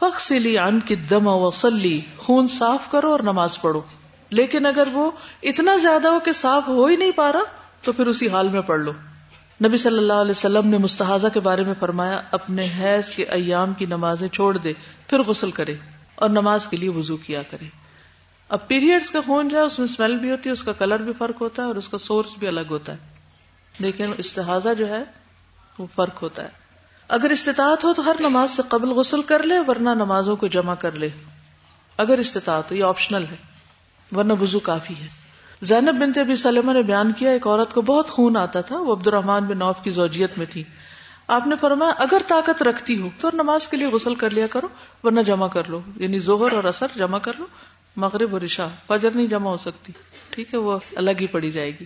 فخلی 0.00 0.58
ان 0.58 0.80
کی 0.80 0.96
دم 0.96 1.26
وسلی 1.26 2.00
خون 2.16 2.46
صاف 2.46 2.90
کرو 2.90 3.10
اور 3.10 3.20
نماز 3.20 3.60
پڑھو۔ 3.60 3.80
لیکن 4.30 4.66
اگر 4.66 4.88
وہ 4.92 5.10
اتنا 5.42 5.76
زیادہ 5.76 6.08
ہو 6.08 6.20
کہ 6.20 6.32
صاف 6.32 6.68
ہو 6.68 6.86
ہی 6.86 6.96
نہیں 6.96 7.10
پا 7.10 7.32
رہا، 7.32 7.40
تو 7.82 7.92
پھر 7.92 8.06
اسی 8.06 8.28
حال 8.28 8.48
میں 8.48 8.60
پڑھ 8.60 8.80
لو۔ 8.80 8.92
نبی 9.64 9.78
صلی 9.78 9.98
اللہ 9.98 10.12
علیہ 10.12 10.30
وسلم 10.30 10.66
نے 10.66 10.78
مستحضہ 10.78 11.26
کے 11.34 11.40
بارے 11.40 11.64
میں 11.64 11.74
فرمایا، 11.78 12.22
اپنے 12.30 12.68
حیض 12.78 13.10
کے 13.10 13.24
ایام 13.24 13.74
کی 13.74 13.86
نمازیں 13.86 14.28
چھوڑ 14.28 14.56
دے، 14.56 14.72
پھر 15.06 15.22
غسل 15.22 15.50
کرے 15.50 15.74
اور 16.14 16.28
نماز 16.28 16.68
کے 16.68 16.76
لیے 16.76 16.88
وضو 16.88 17.16
کیا 17.16 17.42
کرے۔ 17.42 17.64
اب 18.48 18.68
پیریڈس 18.68 19.10
کا 19.10 19.20
خون 19.26 19.48
جو 19.48 19.56
ہے، 19.56 19.62
اس 19.62 19.78
میں 19.78 19.84
اسمیل 19.84 20.16
بھی 20.16 20.30
ہوتی 20.30 20.48
ہے، 20.48 20.52
اس 20.52 20.62
کا 20.62 20.72
کلر 20.72 20.98
بھی 20.98 21.12
فرق 21.18 21.40
ہوتا 21.40 21.62
ہے 21.62 21.68
اور 21.68 21.76
اس 21.76 21.88
کا 21.88 21.98
سورس 21.98 22.38
بھی 22.38 22.48
الگ 22.48 22.60
ہوتا 22.70 22.92
ہے۔ 22.92 22.98
لیکن 23.78 24.04
استحاظہ 24.18 24.68
جو 24.78 24.88
ہے، 24.88 25.02
وہ 25.78 25.86
فرق 25.94 26.22
ہوتا 26.22 26.42
ہے۔ 26.42 26.69
اگر 27.10 27.30
استطاعت 27.30 27.84
ہو 27.84 27.94
تو 27.94 28.10
ہر 28.10 28.16
نماز 28.20 28.50
سے 28.50 28.62
قبل 28.68 28.88
غسل 28.88 29.22
کر 29.22 29.42
لے، 29.42 29.54
ورنہ 29.66 29.90
نمازوں 29.90 30.36
کو 30.36 30.46
جمع 30.46 30.74
کر 30.74 30.92
لے۔ 30.92 31.08
اگر 31.96 32.18
استطاعت 32.18 32.70
ہو، 32.70 32.76
یہ 32.76 32.84
آپشنل 32.84 33.24
ہے، 33.30 33.36
ورنہ 34.16 34.32
وضو 34.32 34.58
کافی 34.58 34.94
ہے۔ 35.00 35.06
زینب 35.62 35.94
بنت 35.94 36.18
ابی 36.18 36.34
سلمہ 36.34 36.72
نے 36.72 36.82
بیان 36.82 37.12
کیا، 37.12 37.30
ایک 37.30 37.46
عورت 37.46 37.74
کو 37.74 37.82
بہت 37.82 38.08
خون 38.10 38.36
آتا 38.36 38.60
تھا، 38.60 38.78
وہ 38.78 38.92
عبد 38.92 39.06
الرحمان 39.06 39.44
بن 39.44 39.58
نوف 39.58 39.82
کی 39.82 39.90
زوجیت 39.90 40.38
میں 40.38 40.46
تھی۔ 40.46 40.64
آپ 41.28 41.46
نے 41.46 41.56
فرمایا، 41.60 41.92
اگر 41.98 42.18
طاقت 42.26 42.62
رکھتی 42.62 43.00
ہو 43.00 43.08
تو 43.20 43.30
نماز 43.32 43.68
کے 43.68 43.76
لیے 43.76 43.86
غسل 43.86 44.14
کر 44.14 44.30
لیا 44.30 44.46
کرو، 44.46 44.68
ورنہ 45.02 45.20
جمع 45.20 45.48
کر 45.48 45.62
لو۔ 45.68 45.80
یعنی 45.96 46.18
زہر 46.18 46.52
اور 46.52 46.64
اثر 46.64 46.86
جمع 46.96 47.18
کر 47.18 47.32
لو، 47.38 47.44
مغرب 47.96 48.32
اور 48.32 48.40
رشا 48.40 48.68
فجر 48.88 49.10
نہیں 49.10 49.26
جمع 49.26 49.50
ہو 49.50 49.56
سکتی۔ 49.56 49.92
ٹھیک 50.30 50.54
ہے، 50.54 50.58
وہ 50.58 50.78
الگ 50.96 51.10
ہی 51.20 51.26
پڑی 51.26 51.50
جائے 51.50 51.70
گی۔ 51.70 51.84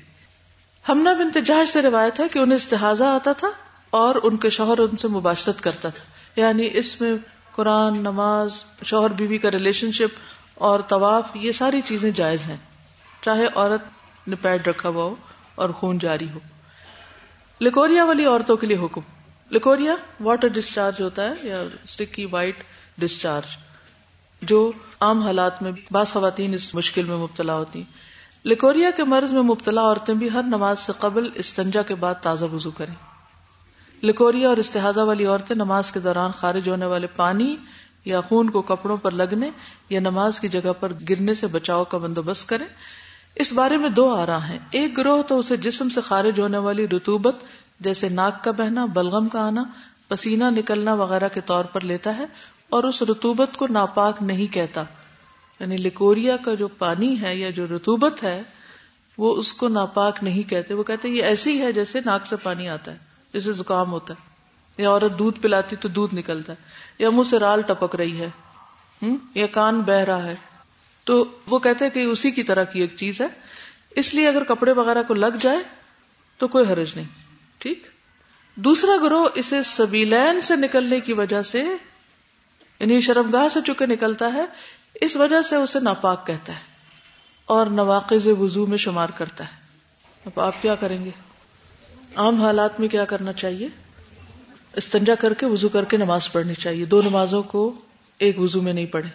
ہمنا 0.88 1.12
بن 1.12 1.30
تجاج 1.30 1.68
سے 1.68 1.82
روایت 1.82 2.20
ہے 2.20 2.28
کہ 2.28 2.38
انہیں 2.38 2.56
استحاظہ 2.56 3.04
آتا 3.04 3.32
تھا 3.32 3.48
اور 3.94 4.14
ان 4.22 4.36
کے 4.36 4.50
شوہر 4.50 4.78
ان 4.78 4.96
سے 4.96 5.08
مباشرت 5.08 5.60
کرتا 5.60 5.88
تھا۔ 5.88 6.04
یعنی 6.40 6.68
اس 6.72 7.00
میں 7.00 7.16
قرآن، 7.52 7.96
نماز، 7.96 8.64
شوہر، 8.82 9.10
بیوی 9.10 9.38
کا 9.38 9.50
ریلیشن 9.50 9.92
شپ 9.92 10.18
اور 10.54 10.80
طواف، 10.80 11.28
یہ 11.34 11.52
ساری 11.52 11.80
چیزیں 11.80 12.10
جائز 12.10 12.46
ہیں۔ 12.46 12.56
چاہے 13.22 13.46
عورت 13.54 13.80
نے 14.28 14.36
پیڈ 14.36 14.66
رکھا 14.66 14.88
ہوا 14.88 15.04
ہو 15.04 15.14
اور 15.54 15.70
خون 15.70 15.98
جاری 15.98 16.26
ہو۔ 16.34 16.38
لکوریا 17.60 18.04
والی 18.04 18.26
عورتوں 18.26 18.56
کے 18.56 18.66
لیے 18.66 18.76
حکم۔ 18.76 19.00
لکوریا 19.50 19.94
واٹر 20.20 20.48
ڈسچارج 20.48 21.02
ہوتا 21.02 21.28
ہے 21.28 21.34
یا 21.42 21.62
اسٹکی 21.84 22.24
وائٹ 22.24 22.64
ڈسچارج، 22.98 23.56
جو 24.42 24.72
عام 25.00 25.22
حالات 25.22 25.62
میں 25.62 25.72
بعض 25.90 26.12
خواتین 26.12 26.54
اس 26.54 26.74
مشکل 26.74 27.02
میں 27.02 27.16
مبتلا 27.16 27.54
ہوتی 27.54 27.78
ہیں۔ 27.78 27.92
لکوریا 28.48 28.90
کے 28.90 29.04
مرض 29.04 29.32
میں 29.32 29.42
مبتلا 29.42 29.82
عورتیں 29.82 30.14
بھی 30.14 30.30
ہر 30.30 30.42
نماز 30.42 30.78
سے 30.78 30.92
قبل 30.98 31.28
استنجا 31.34 31.82
کے 31.82 31.94
بعد 31.94 32.14
تازہ 32.22 32.44
وضو 32.44 32.70
کریں۔ 32.70 33.13
لکوریا 34.04 34.48
اور 34.48 34.56
استحاظہ 34.56 35.00
والی 35.00 35.26
عورتیں 35.26 35.56
نماز 35.56 35.92
کے 35.92 36.00
دوران 36.00 36.30
خارج 36.36 36.68
ہونے 36.68 36.86
والے 36.86 37.06
پانی 37.06 37.56
یا 38.04 38.20
خون 38.20 38.50
کو 38.50 38.62
کپڑوں 38.62 38.96
پر 38.96 39.10
لگنے 39.10 39.50
یا 39.88 40.00
نماز 40.00 40.40
کی 40.40 40.48
جگہ 40.48 40.72
پر 40.80 40.92
گرنے 41.08 41.34
سے 41.34 41.46
بچاؤ 41.46 41.84
کا 41.84 41.98
بندوبست 41.98 42.48
کریں۔ 42.48 42.66
اس 43.34 43.52
بارے 43.52 43.76
میں 43.76 43.88
دو 43.88 44.14
آ 44.14 44.26
رہا 44.26 44.48
ہے 44.48 44.58
ایک 44.70 44.98
گروہ 44.98 45.22
تو 45.22 45.38
اسے 45.38 45.56
جسم 45.56 45.88
سے 45.88 46.00
خارج 46.00 46.40
ہونے 46.40 46.58
والی 46.58 46.88
رتوبت 46.88 47.36
جیسے 47.80 48.08
ناک 48.08 48.44
کا 48.44 48.50
بہنا، 48.50 48.86
بلغم 48.86 49.28
کا 49.28 49.46
آنا، 49.46 49.64
پسینہ 50.08 50.44
نکلنا 50.44 50.94
وغیرہ 50.94 51.28
کے 51.28 51.40
طور 51.40 51.64
پر 51.64 51.80
لیتا 51.80 52.16
ہے 52.16 52.26
اور 52.70 52.84
اس 52.84 53.02
رتوبت 53.02 53.56
کو 53.56 53.66
ناپاک 53.70 54.22
نہیں 54.22 54.52
کہتا۔ 54.54 54.82
یعنی 55.60 55.76
لکوریا 55.76 56.36
کا 56.36 56.54
جو 56.54 56.68
پانی 56.68 57.20
ہے 57.20 57.36
یا 57.36 57.50
جو 57.50 57.66
رتوبت 57.66 58.22
ہے، 58.22 58.42
وہ 59.18 59.36
اس 59.36 59.52
کو 59.52 59.68
ناپاک 59.68 60.18
نہیں 60.22 60.42
کہتے۔ 60.42 60.74
وہ 60.74 60.82
کہتے 60.82 61.08
یہ 61.08 61.22
ایسی 61.22 61.60
ہے 61.60 61.72
جیسے 61.72 62.00
ناک 62.04 62.26
سے 62.26 62.36
پانی 62.36 62.68
آتا 62.68 62.92
ہے۔ 62.92 63.13
جیسے 63.34 63.52
زکام 63.52 63.92
ہوتا 63.92 64.14
ہے۔ 64.14 64.34
یا 64.82 64.90
عورت 64.90 65.18
دودھ 65.18 65.40
پلاتی 65.40 65.76
تو 65.76 65.88
دودھ 65.88 66.14
نکلتا 66.14 66.52
ہے۔ 66.52 66.62
یا 66.98 67.10
منہ 67.10 67.22
سے 67.22 67.38
رال 67.38 67.62
ٹپک 67.62 67.96
رہی 67.96 68.20
ہے۔ 68.20 68.30
یا 69.34 69.46
کان 69.46 69.80
بہ 69.80 69.92
رہا 69.92 70.24
ہے۔ 70.24 70.34
تو 71.04 71.24
وہ 71.46 71.58
کہتے 71.58 71.90
کہ 71.90 72.00
اسی 72.00 72.30
کی 72.30 72.42
طرح 72.42 72.64
کی 72.64 72.80
ایک 72.80 72.96
چیز 72.96 73.20
ہے۔ 73.20 73.26
اس 73.90 74.14
لیے 74.14 74.28
اگر 74.28 74.44
کپڑے 74.44 74.72
وغیرہ 74.72 75.02
کو 75.02 75.14
لگ 75.14 75.36
جائے 75.40 75.58
تو 76.38 76.48
کوئی 76.48 76.72
حرج 76.72 76.90
نہیں۔ 76.94 77.04
ٹھیک؟ 77.58 77.86
دوسرا 78.54 78.96
گروہ 79.02 79.28
اسے 79.34 79.62
سبیلین 79.62 80.40
سے 80.40 80.56
نکلنے 80.56 81.00
کی 81.00 81.12
وجہ 81.12 81.42
سے 81.42 81.62
یعنی 82.78 83.00
شرمگاہ 83.00 83.48
سے 83.48 83.60
چکے 83.66 83.86
نکلتا 83.86 84.32
ہے، 84.32 84.44
اس 84.94 85.16
وجہ 85.16 85.42
سے 85.42 85.56
اسے 85.56 85.80
ناپاک 85.80 86.26
کہتا 86.26 86.52
ہے 86.54 86.60
اور 87.46 87.66
نواقز 87.66 88.28
وضو 88.40 88.66
میں 88.66 88.78
شمار 88.78 89.08
کرتا 89.08 89.44
ہے۔ 89.44 89.56
اب 90.24 90.40
آپ 90.40 90.62
کیا 90.62 90.74
کریں 90.74 91.04
گے؟ 91.04 91.10
عام 92.16 92.42
حالات 92.42 92.80
میں 92.80 92.88
کیا 92.88 93.04
کرنا 93.04 93.32
چاہیے؟ 93.32 93.68
استنجا 94.76 95.14
کر 95.14 95.34
کے 95.34 95.46
وضو 95.46 95.68
کر 95.68 95.84
کے 95.84 95.96
نماز 95.96 96.32
پڑھنی 96.32 96.54
چاہیے۔ 96.54 96.84
دو 96.84 97.02
نمازوں 97.02 97.42
کو 97.42 97.74
ایک 98.18 98.38
وضو 98.38 98.60
میں 98.60 98.72
نہیں 98.72 98.86
پڑھے 98.86 99.08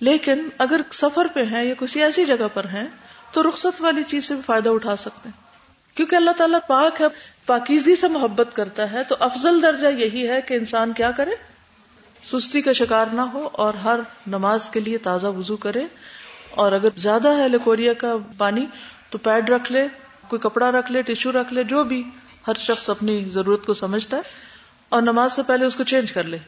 لیکن 0.00 0.48
اگر 0.58 0.80
سفر 0.92 1.26
پہ 1.34 1.42
ہیں 1.42 1.64
یا 1.64 1.74
کسی 1.80 2.02
ایسی 2.02 2.24
جگہ 2.24 2.48
پر 2.54 2.64
ہیں، 2.64 2.86
تو 3.32 3.48
رخصت 3.48 3.82
والی 3.82 4.02
چیز 4.02 4.24
سے 4.24 4.34
بھی 4.34 4.42
فائدہ 4.46 4.68
اٹھا 4.68 4.96
سکتے 4.96 5.28
ہیں۔ 5.28 5.46
کیونکہ 5.96 6.16
اللہ 6.16 6.30
تعالیٰ 6.30 6.58
پاک 6.66 7.00
ہے، 7.00 7.06
پاکیزگی 7.46 7.96
سے 7.96 8.08
محبت 8.08 8.56
کرتا 8.56 8.92
ہے، 8.92 9.04
تو 9.04 9.16
افضل 9.20 9.62
درجہ 9.62 9.86
یہی 9.86 10.28
ہے 10.28 10.40
کہ 10.42 10.54
انسان 10.54 10.92
کیا 10.92 11.10
کرے؟ 11.10 11.30
سستی 12.24 12.60
کا 12.60 12.72
شکار 12.72 13.06
نہ 13.12 13.20
ہو 13.20 13.48
اور 13.52 13.74
ہر 13.74 14.00
نماز 14.26 14.70
کے 14.70 14.80
لیے 14.80 14.98
تازہ 14.98 15.26
وضو 15.26 15.56
کرے۔ 15.56 15.84
اور 16.50 16.72
اگر 16.72 16.88
زیادہ 16.96 17.36
ہے 17.36 17.48
لیکوریا 17.48 17.92
کا 17.92 18.14
پانی، 18.38 18.66
تو 19.10 19.18
پیڈ 19.18 19.50
رکھ 19.50 19.72
لے، 19.72 19.88
کوئی 20.28 20.40
کپڑا 20.40 20.72
رکھ 20.72 20.92
لے 20.92 21.02
ٹیشو 21.02 21.32
رکھ 21.32 21.52
لے، 21.52 21.64
جو 21.64 21.84
بھی۔ 21.84 22.02
ہر 22.46 22.54
شخص 22.54 22.90
اپنی 22.90 23.24
ضرورت 23.24 23.66
کو 23.66 23.74
سمجھتا 23.74 24.16
ہے 24.16 24.22
اور 24.88 25.02
نماز 25.02 25.32
سے 25.32 25.42
پہلے 25.42 25.64
اس 25.66 25.76
کو 25.76 25.84
چینج 25.84 26.12
کر 26.12 26.22
لے۔ 26.24 26.38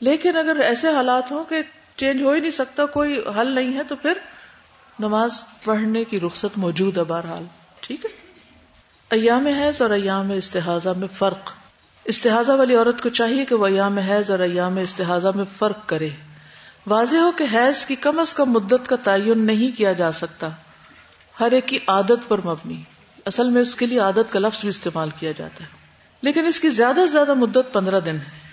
لیکن 0.00 0.36
اگر 0.36 0.56
ایسے 0.56 0.88
حالات 0.88 1.32
ہوں 1.32 1.44
کہ 1.44 1.56
چینج 1.96 2.22
ہو 2.22 2.32
ہی 2.32 2.40
نہیں 2.40 2.50
سکتا، 2.50 2.86
کوئی 2.86 3.20
حل 3.40 3.52
نہیں 3.52 3.74
ہے، 3.74 3.82
تو 3.82 3.96
پھر 3.96 4.12
نماز 4.98 5.44
پڑھنے 5.64 6.04
کی 6.04 6.20
رخصت 6.20 6.58
موجود 6.58 6.98
ہے 6.98 7.04
بہرحال۔ 7.04 7.44
ٹھیک 7.80 8.04
ہے؟ 8.04 8.10
ایام 9.10 9.46
حیض 9.46 9.82
اور 9.82 9.90
ایام 9.90 10.30
استحاظہ 10.30 10.88
میں 10.96 11.08
فرق۔ 11.08 11.52
استحاظہ 12.04 12.52
والی 12.52 12.74
عورت 12.74 13.02
کو 13.02 13.08
چاہیے 13.08 13.44
کہ 13.44 13.54
وہ 13.54 13.66
ایام 13.66 13.98
حیض 13.98 14.30
اور 14.30 14.38
ایام 14.38 14.76
استحاظہ 14.76 15.28
میں 15.34 15.44
فرق 15.58 15.78
کرے۔ 15.86 16.08
واضح 16.86 17.16
ہو 17.16 17.32
کہ 17.32 17.44
حیض 17.52 17.84
کی 17.84 17.94
کم 17.94 18.18
از 18.18 18.34
کم 18.34 18.50
مدت 18.50 18.88
کا 18.88 18.96
تعین 18.96 19.46
نہیں 19.46 19.76
کیا 19.76 19.92
جا 19.92 20.12
سکتا۔ 20.12 20.48
ہر 21.40 21.50
ایک 21.50 21.68
کی 21.68 21.78
عادت 21.86 22.28
پر 22.28 22.38
مبنی۔ 22.44 22.82
اصل 23.26 23.50
میں 23.50 23.62
اس 23.62 23.74
کے 23.74 23.86
لیے 23.86 24.00
عادت 24.00 24.32
کا 24.32 24.38
لفظ 24.38 24.60
بھی 24.60 24.68
استعمال 24.68 25.08
کیا 25.18 25.32
جاتا 25.36 25.64
ہے۔ 25.64 25.68
لیکن 26.22 26.46
اس 26.46 26.60
کی 26.60 26.70
زیادہ 26.70 26.96
سے 26.96 27.06
زیادہ 27.06 27.34
مدت 27.34 27.72
پندرہ 27.72 28.00
دن 28.00 28.16
ہے۔ 28.16 28.46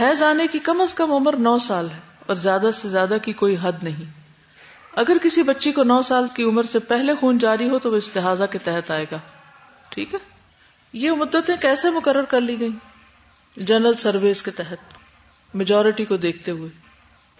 حیض 0.00 0.22
آنے 0.22 0.46
کی 0.46 0.58
کم 0.58 0.80
از 0.80 0.94
کم 0.94 1.12
عمر 1.12 1.36
نو 1.36 1.58
سال 1.58 1.90
ہے 1.90 2.00
اور 2.26 2.36
زیادہ 2.36 2.70
سے 2.74 2.88
زیادہ 2.88 3.16
کی 3.22 3.32
کوئی 3.32 3.56
حد 3.62 3.72
نہیں۔ 3.82 4.10
اگر 4.96 5.16
کسی 5.22 5.42
بچی 5.42 5.72
کو 5.72 5.82
نو 5.84 6.02
سال 6.02 6.26
کی 6.34 6.42
عمر 6.42 6.62
سے 6.62 6.78
پہلے 6.78 7.14
خون 7.14 7.38
جاری 7.38 7.70
ہو 7.70 7.78
تو 7.78 7.90
وہ 7.90 7.96
استحاظہ 7.96 8.44
کے 8.44 8.58
تحت 8.58 8.90
آئے 8.90 9.06
گا۔ 9.12 9.18
ٹھیک 9.88 10.14
ہے؟ 10.14 10.18
یہ 10.92 11.10
مدتیں 11.10 11.56
کیسے 11.56 11.90
مقرر 11.90 12.22
کر 12.22 12.40
لی 12.40 12.60
گئی 12.60 12.72
جنرل 13.56 13.94
سروس 13.94 14.42
کے 14.42 14.50
تحت 14.50 14.98
میجورٹی 15.54 16.04
کو 16.04 16.16
دیکھتے 16.16 16.50
ہوئے۔ 16.50 16.70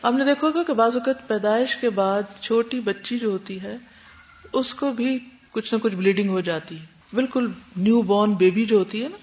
آپ 0.02 0.12
نے 0.12 0.24
دیکھو 0.24 0.50
گا 0.50 0.62
کہ 0.62 0.72
بعض 0.72 0.96
اوقات 0.96 1.28
پیدائش 1.28 1.76
کے 1.76 1.90
بعد 1.90 2.22
چھوٹی 2.40 2.80
بچی 2.80 3.18
جو 3.18 3.30
ہوتی 3.30 3.62
ہے، 3.62 3.76
اس 4.52 4.74
کو 4.74 4.92
بھی 4.92 5.18
کچھ 5.52 5.74
نہ 5.74 5.78
کچھ 5.78 5.94
بلیڈنگ 5.94 6.28
ہو 6.28 6.40
جاتی 6.40 6.78
ہے۔ 6.78 6.86
بالکل 7.12 7.48
نیو 7.76 8.02
بورن 8.02 8.34
بیبی 8.34 8.64
جو 8.64 8.78
ہوتی 8.78 9.04
ہے 9.04 9.08
نا 9.08 9.16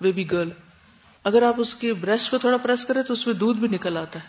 بیبی 0.00 0.30
گرل 0.30 0.50
اگر 1.24 1.42
آپ 1.42 1.54
اس 1.56 1.74
کی 1.74 1.92
بریسٹ 1.92 2.30
کو 2.30 2.38
تھوڑا 2.38 2.56
پریس 2.56 2.86
کرے 2.86 3.02
تو 3.02 3.12
اس 3.12 3.26
میں 3.26 3.34
دودھ 3.34 3.58
بھی 3.58 3.68
نکل 3.68 3.96
آتا 3.96 4.18
ہے۔ 4.18 4.28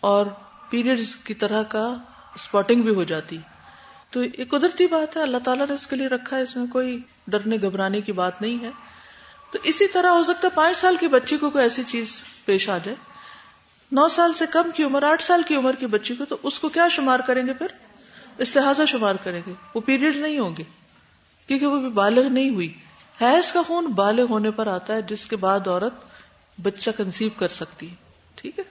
اور 0.00 0.26
پیریڈ 0.70 1.00
کی 1.24 1.34
طرح 1.34 1.62
کا 1.62 1.96
اسپاٹنگ 2.34 2.82
بھی 2.82 2.94
ہو 2.94 3.04
جاتی 3.04 3.38
تو 4.10 4.22
یہ 4.22 4.44
قدرتی 4.50 4.86
بات 4.86 5.16
ہے، 5.16 5.22
اللہ 5.22 5.38
تعالیٰ 5.38 5.66
نے 5.66 5.74
اس 5.74 5.86
کے 5.86 5.96
لیے 5.96 6.06
رکھا 6.06 6.36
ہے، 6.36 6.42
اس 6.42 6.56
میں 6.56 6.66
کوئی 6.66 7.00
ڈرنے 7.26 7.56
گھبرانے 7.62 8.00
کی 8.00 8.12
بات 8.12 8.42
نہیں 8.42 8.64
ہے۔ 8.64 8.70
تو 9.52 9.58
اسی 9.62 9.88
طرح 9.88 10.08
ہو 10.08 10.22
سکتا 10.22 10.48
ہے 10.48 10.56
پانچ 10.56 10.76
سال 10.76 10.96
کی 11.00 11.08
بچی 11.08 11.36
کو 11.36 11.50
کوئی 11.50 11.64
ایسی 11.64 11.82
چیز 11.86 12.24
پیش 12.44 12.68
آ 12.68 12.78
جائے۔ 12.78 12.96
نو 13.92 14.08
سال 14.08 14.32
سے 14.32 14.44
کم 14.50 14.70
کی 14.74 14.84
عمر، 14.84 15.02
آٹھ 15.02 15.22
سال 15.22 15.42
کی 15.48 15.56
عمر 15.56 15.74
کی 15.74 15.86
بچی 15.86 16.14
کو، 16.14 16.24
تو 16.24 16.36
اس 16.42 16.58
کو 16.58 16.68
کیا 16.68 16.88
شمار 16.88 17.20
کریں 17.20 17.46
گے 17.46 17.52
پھر؟ 17.52 17.66
استحاظہ 18.38 18.82
شمار 18.88 19.14
کریں 19.24 19.40
گے۔ 19.46 19.52
وہ 19.74 19.80
پیریڈ 19.80 20.16
نہیں 20.16 20.38
ہوں 20.38 20.56
گے۔ 20.56 20.62
کیونکہ 21.46 21.66
وہ 21.66 21.80
بھی 21.80 21.88
بالغ 21.88 22.28
نہیں 22.28 22.50
ہوئی۔ 22.50 22.72
حیض 23.20 23.52
کا 23.52 23.62
خون 23.66 23.86
بالغ 23.86 24.26
ہونے 24.30 24.50
پر 24.50 24.66
آتا 24.66 24.94
ہے، 24.94 25.02
جس 25.02 25.26
کے 25.26 25.36
بعد 25.36 25.68
عورت 25.68 25.94
بچہ 26.62 26.90
کنسیو 26.96 27.28
کر 27.36 27.48
سکتی 27.48 27.90
ہے۔ 27.90 27.94
ٹھیک 28.34 28.58
ہے؟ 28.58 28.64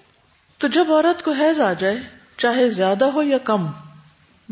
تو 0.58 0.68
جب 0.68 0.86
عورت 0.90 1.24
کو 1.24 1.32
حیض 1.32 1.62
آ 1.62 1.74
جائے، 1.74 1.98
چاہے 2.38 2.70
زیادہ 2.70 3.06
ہو 3.06 3.24
یا 3.24 3.38
کم، 3.38 3.68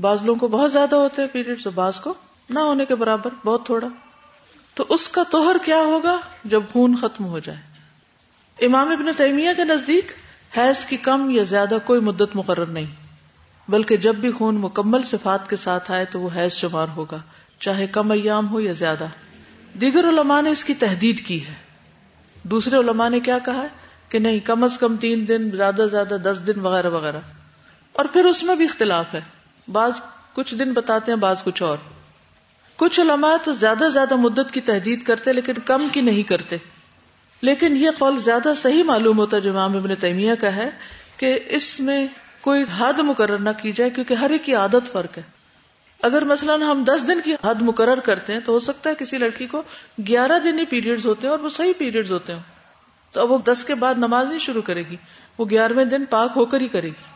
بعض 0.02 0.24
لوگوں 0.24 0.40
کو 0.40 0.48
بہت 0.48 0.72
زیادہ 0.72 0.96
ہوتے 0.96 1.22
ہیں 1.22 1.30
پیریڈ 1.30 1.68
بعض 1.76 2.00
کو 2.00 2.14
نہ 2.50 2.60
ہونے 2.60 2.86
کے 2.86 2.96
برابر، 2.96 3.30
بہت 3.46 3.66
تھوڑا۔ 3.66 3.88
تو 4.74 4.86
اس 4.90 5.08
کا 5.08 5.24
توہر 5.32 5.56
کیا 5.66 5.78
ہوگا 5.78 6.20
جب 6.44 6.64
خون 6.72 6.96
ختم 6.96 7.26
ہو 7.26 7.40
جائے؟ 7.40 7.60
امام 8.66 8.90
ابن 8.90 9.06
تیمیہ 9.18 9.50
کے 9.58 9.64
نزدیک 9.64 10.12
حیض 10.58 10.86
کی 10.86 10.98
کم 10.98 11.30
یا 11.30 11.44
زیادہ 11.44 11.78
کوئی 11.86 12.02
مدت 12.02 12.36
مقرر 12.36 12.66
نہیں۔ 12.66 13.05
بلکہ 13.68 13.98
جب 13.98 14.16
بھی 14.16 14.32
خون 14.32 14.56
مکمل 14.56 15.04
صفات 15.04 15.50
کے 15.50 15.56
ساتھ 15.56 15.92
آئے 15.92 16.06
تو 16.06 16.20
وہ 16.20 16.30
حیض 16.36 16.52
شمار 16.52 16.88
ہوگا، 16.96 17.18
چاہے 17.60 17.88
کم 17.88 18.12
ایام 18.12 18.50
ہو 18.50 18.60
یا 18.62 18.72
زیادہ۔ 18.72 19.08
دیگر 19.82 20.10
علماء 20.10 20.42
نے 20.42 20.50
اس 20.50 20.66
کی 20.66 20.74
تحدید 20.74 21.26
کی 21.26 21.48
ہے۔ 21.48 21.54
دوسرے 22.44 22.76
علماء 22.78 23.10
نے 23.10 23.20
کیا 23.20 23.38
کہا؟ 23.40 23.62
ہے 23.64 23.68
کہ 24.10 24.20
نہیں، 24.20 24.40
کم 24.40 24.64
از 24.64 24.78
کم 24.78 24.98
تین 24.98 25.28
دن، 25.28 25.52
زیادہ 25.52 25.86
زیادہ 25.92 26.18
دس 26.24 26.48
دن 26.48 26.60
وغیرہ 26.60 26.90
وغیرہ۔ 26.90 27.20
اور 27.94 28.06
پھر 28.06 28.26
اس 28.26 28.44
میں 28.44 28.56
بھی 28.56 28.66
اختلاف 28.66 29.06
ہے۔ 29.14 29.22
بعض 29.72 29.92
کچھ 30.34 30.56
دن 30.56 30.74
بتاتے 30.74 31.12
ہیں، 31.12 31.20
بعض 31.20 31.44
کچھ 31.44 31.64
اور۔ 31.64 31.78
کچھ 32.76 33.00
علماء 33.00 33.36
تو 33.44 33.52
زیادہ 33.52 33.88
زیادہ 33.94 34.16
مدت 34.16 34.52
کی 34.52 34.62
تحدید 34.62 35.04
کرتے، 35.04 35.34
لیکن 35.34 35.54
کم 35.66 35.88
کی 35.92 36.02
نہیں 36.02 36.24
کرتے۔ 36.24 36.58
لیکن 37.42 37.78
یہ 37.78 37.90
قول 37.98 38.18
زیادہ 38.18 38.54
صحیح 38.58 38.84
معلوم 38.84 39.18
ہوتا، 39.18 39.40
جو 39.40 39.52
امام 39.52 39.78
ابن 39.78 39.96
تیمیہ 40.00 40.36
کا 40.36 40.56
ہے، 40.56 40.70
کہ 41.18 41.40
اس 41.48 41.80
میں 41.80 42.08
کوئی 42.46 42.64
حد 42.78 43.00
مقرر 43.00 43.38
نہ 43.38 43.50
کی 43.62 43.72
جائے 43.72 43.90
کیونکہ 43.90 44.14
ہر 44.14 44.30
ایک 44.30 44.46
کی 44.46 44.56
عادت 44.56 44.92
فرق 44.92 45.18
ہے۔ 45.18 45.24
اگر 46.02 46.24
مثلاً 46.24 46.62
ہم 46.62 46.84
دس 46.88 47.08
دن 47.08 47.22
کی 47.22 47.36
حد 47.44 47.62
مقرر 47.62 48.00
کرتے 48.00 48.34
ہیں 48.34 48.40
تو 48.40 48.52
ہو 48.52 48.60
سکتا 48.60 48.90
ہے 48.90 48.96
کسی 48.96 49.18
لڑکی 49.18 49.48
کو 49.48 49.62
گیارہ 50.08 50.40
دن 50.40 50.60
ہی 50.60 50.66
پیریڈ 50.66 51.06
ہوتے 51.06 51.28
ہیں 51.28 51.32
اور 51.32 51.40
وہ 51.40 51.50
صحیح 51.50 51.74
پیریڈ 51.78 52.12
ہوتے 52.12 52.34
ہیں 52.34 52.40
تو 53.12 53.22
اب 53.22 53.32
وہ 53.32 53.38
دس 53.38 53.64
کے 53.64 53.76
بعد 53.76 53.96
نماز 53.98 54.30
نہیں 54.30 54.40
شروع 54.40 54.62
کرے 54.62 54.84
گی، 54.90 54.96
وہ 55.38 55.46
گیارہویں 55.50 55.86
دن 55.86 56.06
پاک 56.06 56.32
ہو 56.36 56.46
کر 56.46 56.62
ہی 56.62 56.68
کرے 56.68 56.88
گی۔ 56.88 57.14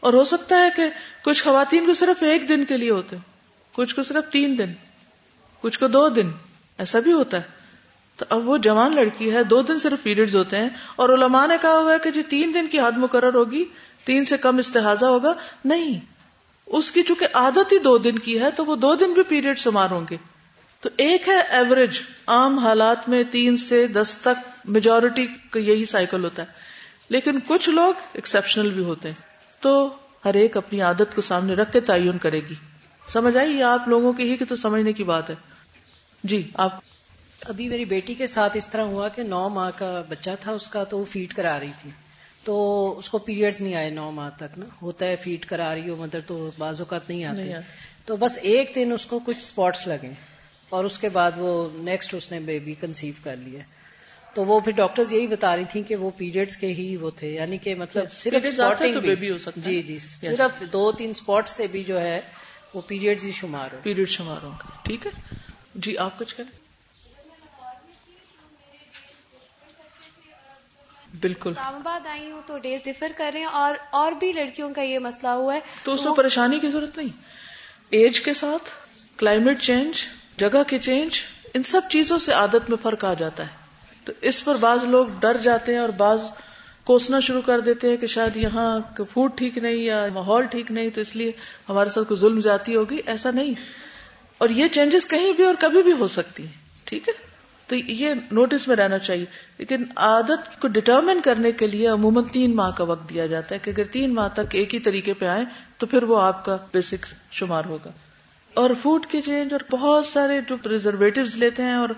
اور 0.00 0.12
ہو 0.12 0.24
سکتا 0.24 0.58
ہے 0.58 0.68
کہ 0.76 0.82
کچھ 1.22 1.44
خواتین 1.44 1.86
کو 1.86 1.94
صرف 1.94 2.22
ایک 2.22 2.48
دن 2.48 2.64
کے 2.64 2.76
لیے 2.76 2.90
ہوتے 2.90 3.16
کچھ 3.72 3.94
کو 3.94 4.02
صرف 4.02 4.32
تین 4.32 4.58
دن، 4.58 4.72
کچھ 5.60 5.78
کو 5.78 5.88
دو 5.88 6.08
دن، 6.08 6.30
ایسا 6.78 7.00
بھی 7.00 7.12
ہوتا 7.12 7.36
ہے۔ 7.36 7.42
تو 8.16 8.24
اب 8.28 8.48
وہ 8.48 8.56
جوان 8.56 8.94
لڑکی 8.94 9.32
ہے، 9.32 9.44
دو 9.44 9.62
دن 9.62 9.78
صرف 9.78 10.02
پیریڈ 10.02 10.34
ہوتے 10.34 10.56
ہیں 10.56 10.68
اور 10.96 11.08
علماء 11.08 11.46
نے 11.46 11.56
کہا 11.60 11.78
ہوا 11.78 11.92
ہے 11.92 11.98
کہ 11.98 12.10
جی 12.10 12.22
تین 12.22 12.54
دن 12.54 12.66
کی 12.66 12.80
حد 12.80 12.98
مقرر 12.98 13.34
ہوگی 13.34 13.64
تین 14.06 14.24
سے 14.24 14.36
کم 14.36 14.56
استحاظہ 14.56 15.06
ہوگا؟ 15.06 15.32
نہیں. 15.64 16.00
اس 16.66 16.90
کی 16.90 17.02
چونکہ 17.02 17.26
عادت 17.34 17.72
ہی 17.72 17.78
دو 17.78 17.98
دن 17.98 18.18
کی 18.18 18.40
ہے 18.40 18.50
تو 18.50 18.64
وہ 18.64 18.76
دو 18.76 18.94
دن 18.94 19.12
بھی 19.12 19.22
پیریڈ 19.22 19.58
شمار 19.58 19.90
ہوں 19.90 20.04
گے. 20.10 20.16
تو 20.80 20.88
ایک 20.96 21.28
ہے 21.28 21.40
ایوریج، 21.40 21.98
عام 22.26 22.58
حالات 22.58 23.08
میں 23.08 23.24
تین 23.30 23.56
سے 23.56 23.86
دس 23.86 24.18
تک 24.18 24.48
میجورٹی 24.64 25.26
کا 25.50 25.58
یہی 25.58 25.84
سائیکل 25.84 26.24
ہوتا 26.24 26.42
ہے. 26.42 26.46
لیکن 27.08 27.38
کچھ 27.46 27.70
لوگ 27.70 27.94
ایکسپشنل 28.12 28.70
بھی 28.70 28.84
ہوتے 28.84 29.08
ہیں. 29.08 29.22
تو 29.60 29.96
ہر 30.24 30.34
ایک 30.34 30.56
اپنی 30.56 30.80
عادت 30.80 31.14
کو 31.14 31.20
سامنے 31.20 31.54
رکھ 31.54 31.72
کے 31.72 31.80
تعین 31.80 32.18
کرے 32.18 32.40
گی. 32.40 32.54
سمجھ 33.08 33.36
آئی؟ 33.36 33.62
آپ 33.62 33.88
لوگوں 33.88 34.12
کی 34.12 34.30
ہی 34.30 34.36
کہ 34.36 34.44
تو 34.44 34.56
سمجھنے 34.56 34.92
کی 34.92 35.04
بات 35.04 35.30
ہے. 35.30 35.34
جی 36.24 36.50
آپ 36.54 36.80
ابھی 37.48 37.68
میری 37.68 37.84
بیٹی 37.84 38.14
کے 38.14 38.26
ساتھ 38.26 38.56
اس 38.56 38.68
طرح 38.68 38.82
ہوا 38.82 39.08
کہ 39.08 39.22
نو 39.22 39.48
ماہ 39.48 39.70
کا 39.76 40.02
بچہ 40.08 40.30
تھا، 40.40 40.52
اس 40.52 40.68
کا 40.68 40.84
تو 40.84 40.98
وہ 40.98 41.04
فیڈ 41.04 41.34
کرا 41.34 41.60
رہی 41.60 41.72
تھی۔ 41.82 41.90
تو 42.46 42.94
اس 42.98 43.08
کو 43.10 43.18
پیریڈز 43.18 43.60
نہیں 43.60 43.74
آئے 43.74 43.90
نو 43.90 44.10
ماہ 44.10 44.30
تک 44.36 44.58
نا۔ 44.58 44.64
ہوتا 44.82 45.06
ہے 45.06 45.16
فیڈ 45.16 45.44
کرا 45.44 45.74
رہی 45.74 45.88
ہو 45.88 45.96
مدر 45.96 46.20
تو 46.20 46.50
بعض 46.58 46.80
اوقات 46.80 47.10
نہیں 47.10 47.24
آتے۔ 47.24 47.42
تو 48.04 48.16
بس 48.16 48.38
ایک 48.42 48.72
دن 48.74 48.92
اس 48.92 49.06
کو 49.06 49.18
کچھ 49.18 49.36
اسپاٹس 49.36 49.86
لگے۔ 49.86 50.10
اور 50.68 50.84
اس 50.84 50.98
کے 50.98 51.08
بعد 51.08 51.30
وہ 51.36 51.68
نیکسٹ 51.74 52.14
اس 52.14 52.32
نے 52.32 52.38
بیبی 52.40 52.74
کنسیو 52.80 53.12
کر 53.24 53.36
لیا 53.36 53.60
تو 54.34 54.44
وہ 54.44 54.60
پھر 54.60 54.72
ڈاکٹرز 54.72 55.12
یہی 55.12 55.26
بتا 55.26 55.56
رہی 55.56 55.64
تھیں 55.70 55.82
کہ 55.82 55.96
وہ 55.96 56.10
پیریڈز 56.16 56.56
کے 56.56 56.66
ہی 56.66 56.96
وہ 56.96 57.10
تھے۔ 57.16 57.30
یعنی 57.30 57.58
کہ 57.58 57.74
مطلب 57.74 58.12
صرف 58.12 58.58
جی 59.56 59.82
جی۔ 59.82 59.98
صرف 59.98 60.62
دو 60.72 60.92
تین 60.92 61.10
اسپاٹ 61.10 61.48
سے 61.48 61.66
بھی 61.66 61.84
جو 61.84 62.00
ہے 62.00 62.20
وہ 62.74 62.80
پیریڈز 62.86 63.24
ہی 63.24 63.32
شمار 63.32 63.68
ہو۔ 63.72 63.78
پیریڈ 63.82 64.08
شمار 64.08 64.44
ہوں 64.44 64.52
ٹھیک 64.82 65.06
ہے۔ 65.06 65.10
جی 65.74 65.98
آپ 65.98 66.18
کچھ 66.18 66.36
کریں 66.36 66.65
بالکل۔ 71.20 71.50
اسلام 71.50 71.74
آباد 71.74 72.06
آئی 72.06 72.30
ہوں 72.30 72.42
تو 72.46 72.58
ڈیز 72.58 72.84
ڈفر 72.84 73.12
کر 73.16 73.30
رہے 73.32 73.40
ہیں 73.40 73.46
اور 73.46 73.74
اور 73.90 74.12
بھی 74.12 74.32
لڑکیوں 74.32 74.74
کا 74.74 74.82
یہ 74.82 74.98
مسئلہ 74.98 75.28
ہوا 75.28 75.54
ہے۔ 75.54 75.60
تو 75.82 75.92
اس 75.92 76.04
میں 76.04 76.14
پریشانی 76.14 76.58
کی 76.58 76.68
ضرورت 76.68 76.96
نہیں۔ 76.96 77.08
ایج 77.90 78.20
کے 78.20 78.34
ساتھ 78.34 78.70
کلائمیٹ 79.16 79.60
چینج 79.60 79.94
جگہ 80.36 80.62
کے 80.66 80.78
چینج 80.78 81.10
ان 81.54 81.62
سب 81.62 81.80
چیزوں 81.90 82.18
سے 82.18 82.32
عادت 82.32 82.70
میں 82.70 82.76
فرق 82.82 83.04
آ 83.04 83.14
جاتا 83.14 83.42
ہے۔ 83.42 83.48
تو 84.04 84.12
اس 84.20 84.44
پر 84.44 84.54
بعض 84.54 84.84
لوگ 84.84 85.06
ڈر 85.20 85.36
جاتے 85.36 85.72
ہیں 85.72 85.80
اور 85.80 85.88
بعض 85.88 86.20
کوسنا 86.84 87.20
شروع 87.20 87.42
کر 87.46 87.60
دیتے 87.60 87.88
ہیں 87.88 87.96
کہ 87.96 88.06
شاید 88.06 88.36
یہاں 88.36 88.80
فوڈ 89.12 89.30
ٹھیک 89.34 89.58
نہیں 89.58 89.76
یا 89.76 90.06
ماحول 90.12 90.46
ٹھیک 90.46 90.70
نہیں 90.70 90.90
تو 90.90 91.00
اس 91.00 91.16
لیے 91.16 91.32
ہمارے 91.68 91.90
ساتھ 91.90 92.08
کوئی 92.08 92.20
ظلم 92.20 92.38
جاتی 92.38 92.76
ہوگی 92.76 93.00
ایسا 93.06 93.30
نہیں۔ 93.30 93.54
اور 94.38 94.48
یہ 94.48 94.68
چینجز 94.68 95.06
کہیں 95.06 95.32
بھی 95.32 95.44
اور 95.44 95.54
کبھی 95.60 95.82
بھی 95.82 95.92
ہو 95.92 96.06
سکتی 96.06 96.42
ہیں 96.42 96.52
ٹھیک 96.84 97.08
ہے؟ 97.08 97.25
تو 97.66 97.76
یہ 97.76 98.14
نوٹس 98.32 98.68
میں 98.68 98.76
رہنا 98.76 98.98
چاہیے۔ 98.98 99.24
لیکن 99.58 99.84
عادت 99.96 100.60
کو 100.60 100.68
ڈٹرمن 100.68 101.20
کرنے 101.20 101.52
کے 101.52 101.66
لیے 101.66 101.88
عموماً 101.88 102.24
تین 102.24 102.56
ماہ 102.56 102.70
کا 102.70 102.84
وقت 102.84 103.10
دیا 103.10 103.26
جاتا 103.26 103.54
ہے 103.54 103.60
کہ 103.62 103.70
اگر 103.70 103.84
تین 103.84 104.14
ماہ 104.14 104.28
تک 104.28 104.54
ایک 104.54 104.74
ہی 104.74 104.80
طریقے 104.80 105.14
پہ 105.14 105.26
آئے 105.26 105.44
تو 105.78 105.86
پھر 105.86 106.02
وہ 106.02 106.22
آپ 106.22 106.44
کا 106.44 106.56
بیسک 106.72 107.06
شمار 107.32 107.62
ہوگا۔ 107.64 107.90
اور 108.54 108.70
فوڈ 108.82 109.06
کے 109.06 109.20
چینج 109.20 109.52
اور 109.52 109.60
بہت 109.70 110.06
سارے 110.06 110.40
جو 110.48 110.56
پرزرویٹو 110.56 111.20
لیتے 111.34 111.62
ہیں 111.62 111.74
اور 111.74 111.88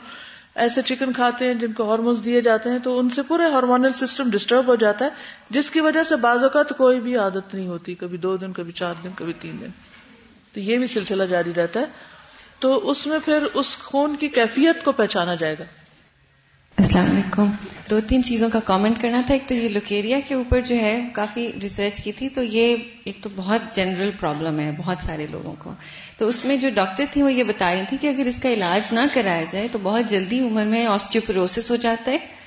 ایسے 0.54 0.82
چکن 0.82 1.12
کھاتے 1.12 1.44
ہیں 1.44 1.54
جن 1.54 1.72
کو 1.72 1.90
ہارمونس 1.90 2.24
دیے 2.24 2.40
جاتے 2.40 2.70
ہیں 2.70 2.78
تو 2.78 2.98
ان 2.98 3.10
سے 3.10 3.22
پورے 3.22 3.42
ہارمونل 3.42 3.92
سسٹم 3.92 4.30
ڈسٹرب 4.30 4.66
ہو 4.66 4.74
جاتا 4.74 5.04
ہے، 5.04 5.10
جس 5.50 5.70
کی 5.70 5.80
وجہ 5.80 6.04
سے 6.04 6.16
بعض 6.16 6.42
اوقات 6.42 6.68
کوئی 6.68 7.00
بھی 7.00 7.16
عادت 7.16 7.54
نہیں 7.54 7.66
ہوتی، 7.66 7.94
کبھی 7.94 8.18
دو 8.18 8.36
دن، 8.36 8.52
کبھی 8.52 8.72
چار 8.72 8.94
دن، 9.04 9.08
کبھی 9.14 9.32
تین 9.40 9.56
دن۔ 9.60 9.68
تو 10.52 10.60
یہ 10.60 10.78
بھی 10.78 10.86
سلسلہ 10.86 11.22
جاری 11.22 11.52
رہتا 11.56 11.80
ہے۔ 11.80 11.84
تو 12.58 12.90
اس 12.90 13.06
میں 13.06 13.18
پھر 13.24 13.38
اس 13.54 13.78
خون 13.78 14.16
کی 14.16 14.28
کیفیت 14.28 14.84
کو 14.84 14.92
پہچانا 14.92 15.34
جائے 15.34 15.56
گا۔ 15.58 15.64
السلام 16.78 17.10
علیکم۔ 17.10 17.50
دو 17.90 18.00
تین 18.00 18.22
چیزوں 18.22 18.50
کا 18.50 18.60
کامنٹ 18.64 19.02
کرنا 19.02 19.22
تھا، 19.26 19.34
ایک 19.34 19.48
تو 19.48 19.54
یہ 19.54 19.68
لوکیریا 19.68 20.20
کے 20.28 20.34
اوپر 20.34 20.60
جو 20.60 20.74
ہے 20.74 21.08
کافی 21.12 21.52
ریسرچ 21.62 22.00
کی 22.00 22.12
تھی، 22.12 22.28
تو 22.28 22.42
یہ 22.42 22.76
ایک 23.04 23.18
تو 23.22 23.28
بہت 23.36 23.76
جنرل 23.76 24.10
پرابلم 24.20 24.58
ہے 24.58 24.70
بہت 24.76 24.96
سارے 25.02 25.26
لوگوں 25.30 25.54
کو۔ 25.58 25.72
تو 26.18 26.28
اس 26.28 26.44
میں 26.44 26.56
جو 26.56 26.68
ڈاکٹر 26.74 27.04
تھی 27.12 27.22
وہ 27.22 27.32
یہ 27.32 27.44
بتا 27.44 27.74
رہی 27.74 27.82
تھی 27.88 27.96
کہ 28.00 28.06
اگر 28.06 28.26
اس 28.26 28.40
کا 28.42 28.48
علاج 28.48 28.94
نہ 28.94 29.00
کرایا 29.14 29.42
جائے 29.50 29.68
تو 29.72 29.78
بہت 29.82 30.10
جلدی 30.10 30.40
عمر 30.40 30.64
میں 30.64 30.86
آسٹیوپروسس 30.86 31.70
ہو 31.70 31.76
جاتا 31.76 32.12
ہے۔ 32.12 32.37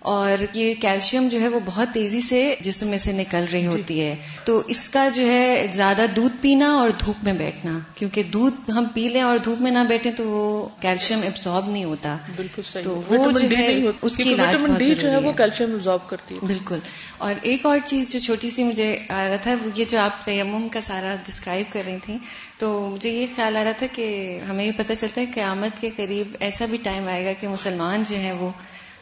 اور 0.00 0.44
یہ 0.54 0.74
کیلشیم 0.80 1.28
جو 1.28 1.40
ہے 1.40 1.48
وہ 1.48 1.60
بہت 1.64 1.88
تیزی 1.94 2.20
سے 2.20 2.56
جسم 2.60 2.86
میں 2.88 2.98
سے 2.98 3.12
نکل 3.12 3.44
رہی 3.52 3.66
ہوتی 3.66 4.00
ہے۔ 4.00 4.16
تو 4.44 4.62
اس 4.66 4.88
کا 4.88 5.08
جو 5.14 5.26
ہے 5.26 5.66
زیادہ 5.72 6.06
دودھ 6.16 6.36
پینا 6.40 6.66
اور 6.72 6.90
دھوپ 7.04 7.16
میں 7.22 7.32
بیٹھنا 7.32 7.78
کیونکہ 7.94 8.22
دودھ 8.22 8.70
ہم 8.70 8.84
پی 8.94 9.08
لیں 9.08 9.22
اور 9.22 9.38
دھوپ 9.38 9.60
میں 9.60 9.70
نہ 9.70 9.78
بیٹھیں 9.88 10.12
تو 10.12 10.30
وہ 10.30 10.68
کیلشیم 10.80 11.20
ابزارب 11.26 11.70
نہیں 11.70 11.84
ہوتا۔ 11.84 12.16
بالکل 12.36 12.62
صحیح۔ 12.72 12.84
تو 12.84 13.02
وہ 13.08 13.30
جو 13.30 13.56
ہے 13.58 13.78
اس 14.02 14.16
کی 14.16 14.34
علاج 14.34 14.56
ڈی 14.78 14.94
جو 14.94 15.10
ہے 15.10 15.16
وہ 15.16 15.32
کیلشیم 15.32 15.74
ابزارب 15.74 16.08
کرتی 16.08 16.34
ہے۔ 16.34 16.46
بالکل۔ 16.46 16.78
اور 17.18 17.34
ایک 17.42 17.66
اور 17.66 17.78
چیز 17.84 18.12
جو 18.12 18.18
چھوٹی 18.18 18.50
سی 18.50 18.64
مجھے 18.64 18.98
آ 19.08 19.28
رہا 19.28 19.36
تھا 19.36 19.54
وہ 19.64 19.70
یہ 19.74 19.84
جو 19.90 19.98
آپ 19.98 20.24
تیمم 20.24 20.68
کا 20.68 20.80
سارا 20.80 21.14
ڈسکرائب 21.26 21.72
کر 21.72 21.80
رہی 21.86 21.96
تھیں 22.04 22.18
تو 22.58 22.90
مجھے 22.92 23.10
یہ 23.10 23.26
خیال 23.36 23.56
آ 23.56 23.64
رہا 23.64 23.72
تھا 23.72 23.86
کہ 23.92 24.38
ہمیں 24.50 24.64
یہ 24.64 24.72
پتہ 24.76 24.92
چلتا 25.00 25.20
ہے 25.20 25.26
قیامت 25.34 25.80
کے 25.80 25.90
قریب 25.96 26.36
ایسا 26.40 26.66
بھی 26.66 26.78
ٹائم 26.82 27.08
آئے 27.08 27.24
گا 27.24 27.30
کہ 27.40 27.48
مسلمان 27.48 28.02
جو 28.08 28.16
ہیں 28.16 28.32
وہ 28.32 28.50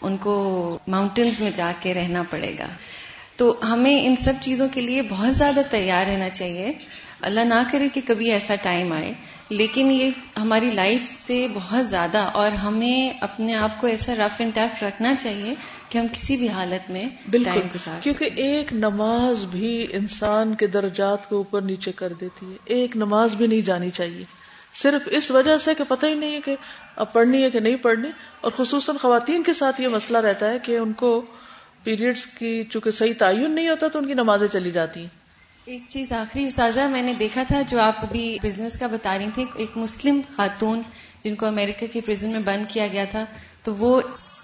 ان 0.00 0.16
کو 0.16 0.78
ماؤنٹینز 0.88 1.40
میں 1.40 1.50
جا 1.54 1.72
کے 1.80 1.94
رہنا 1.94 2.22
پڑے 2.30 2.52
گا۔ 2.58 2.66
تو 3.36 3.60
ہمیں 3.72 4.06
ان 4.06 4.16
سب 4.16 4.32
چیزوں 4.40 4.68
کے 4.74 4.80
لیے 4.80 5.02
بہت 5.02 5.34
زیادہ 5.34 5.60
تیار 5.70 6.06
رہنا 6.06 6.28
چاہیے۔ 6.28 6.72
اللہ 7.20 7.40
نہ 7.40 7.62
کرے 7.72 7.88
کہ 7.94 8.00
کبھی 8.06 8.30
ایسا 8.30 8.54
ٹائم 8.62 8.92
آئے۔ 8.92 9.12
لیکن 9.48 9.90
یہ 9.90 10.10
ہماری 10.36 10.70
لائف 10.70 11.08
سے 11.08 11.46
بہت 11.54 11.86
زیادہ 11.86 12.18
اور 12.18 12.50
ہمیں 12.52 13.18
اپنے 13.20 13.54
آپ 13.54 13.80
کو 13.80 13.86
ایسا 13.86 14.14
رف 14.14 14.40
اینڈ 14.40 14.54
ٹف 14.54 14.82
رکھنا 14.82 15.14
چاہیے 15.14 15.54
کہ 15.88 15.98
ہم 15.98 16.06
کسی 16.12 16.36
بھی 16.36 16.48
حالت 16.48 16.90
میں 16.90 17.04
بالکل 17.30 17.78
کیونکہ 18.00 18.28
ایک 18.36 18.72
نماز 18.72 19.44
بھی 19.44 19.86
انسان 19.90 20.54
کے 20.54 20.66
درجات 20.66 21.28
کو 21.28 21.36
اوپر 21.36 21.62
نیچے 21.62 21.92
کر 21.92 22.12
دیتی 22.12 22.52
ہے۔ 22.52 22.56
ایک 22.64 22.96
نماز 22.96 23.34
بھی 23.34 23.46
نہیں 23.46 23.60
جانی 23.60 23.90
چاہیے۔ 23.90 24.24
صرف 24.82 25.02
اس 25.06 25.30
وجہ 25.30 25.56
سے 25.56 25.70
کہ 25.78 25.84
پتہ 25.88 26.06
ہی 26.06 26.14
نہیں 26.14 26.34
ہے 26.34 26.40
کہ 26.40 26.56
اب 26.96 27.12
پڑھنی 27.12 27.42
ہے 27.42 27.50
کہ 27.50 27.60
نہیں 27.60 27.76
پڑھنی۔ 27.76 28.08
اور 28.40 28.52
خصوصاً 28.56 28.96
خواتین 28.96 29.42
کے 29.42 29.52
ساتھ 29.52 29.80
یہ 29.80 29.88
مسئلہ 29.88 30.18
رہتا 30.18 30.50
ہے 30.50 30.58
کہ 30.58 30.78
ان 30.78 30.92
کو 30.92 31.22
پیریڈز 31.84 32.26
کی 32.26 32.64
چونکہ 32.72 32.90
صحیح 32.90 33.14
تعین 33.18 33.50
نہیں 33.50 33.68
ہوتا 33.68 33.88
تو 33.88 33.98
ان 33.98 34.06
کی 34.06 34.14
نمازیں 34.14 34.46
چلی 34.52 34.70
جاتی 34.70 35.00
ہیں۔ 35.00 35.08
ایک 35.64 35.82
چیز 35.88 36.12
آخری 36.12 36.46
استاذہ، 36.46 36.80
میں 36.80 37.02
نے 37.02 37.12
دیکھا 37.12 37.42
تھا 37.48 37.62
جو 37.62 37.80
آپ 37.80 37.98
ابھی 37.98 38.38
بزنس 38.42 38.78
کا 38.78 38.86
بتا 38.86 39.18
رہی 39.18 39.28
تھی 39.34 39.44
ایک 39.54 39.76
مسلم 39.76 40.20
خاتون 40.36 40.82
جن 41.24 41.34
کو 41.34 41.46
امریکہ 41.46 41.86
کی 41.92 42.00
پرزن 42.00 42.30
میں 42.30 42.40
بند 42.40 42.64
کیا 42.68 42.86
گیا 42.86 43.04
تھا، 43.10 43.24
تو 43.62 43.74
وہ 43.74 44.00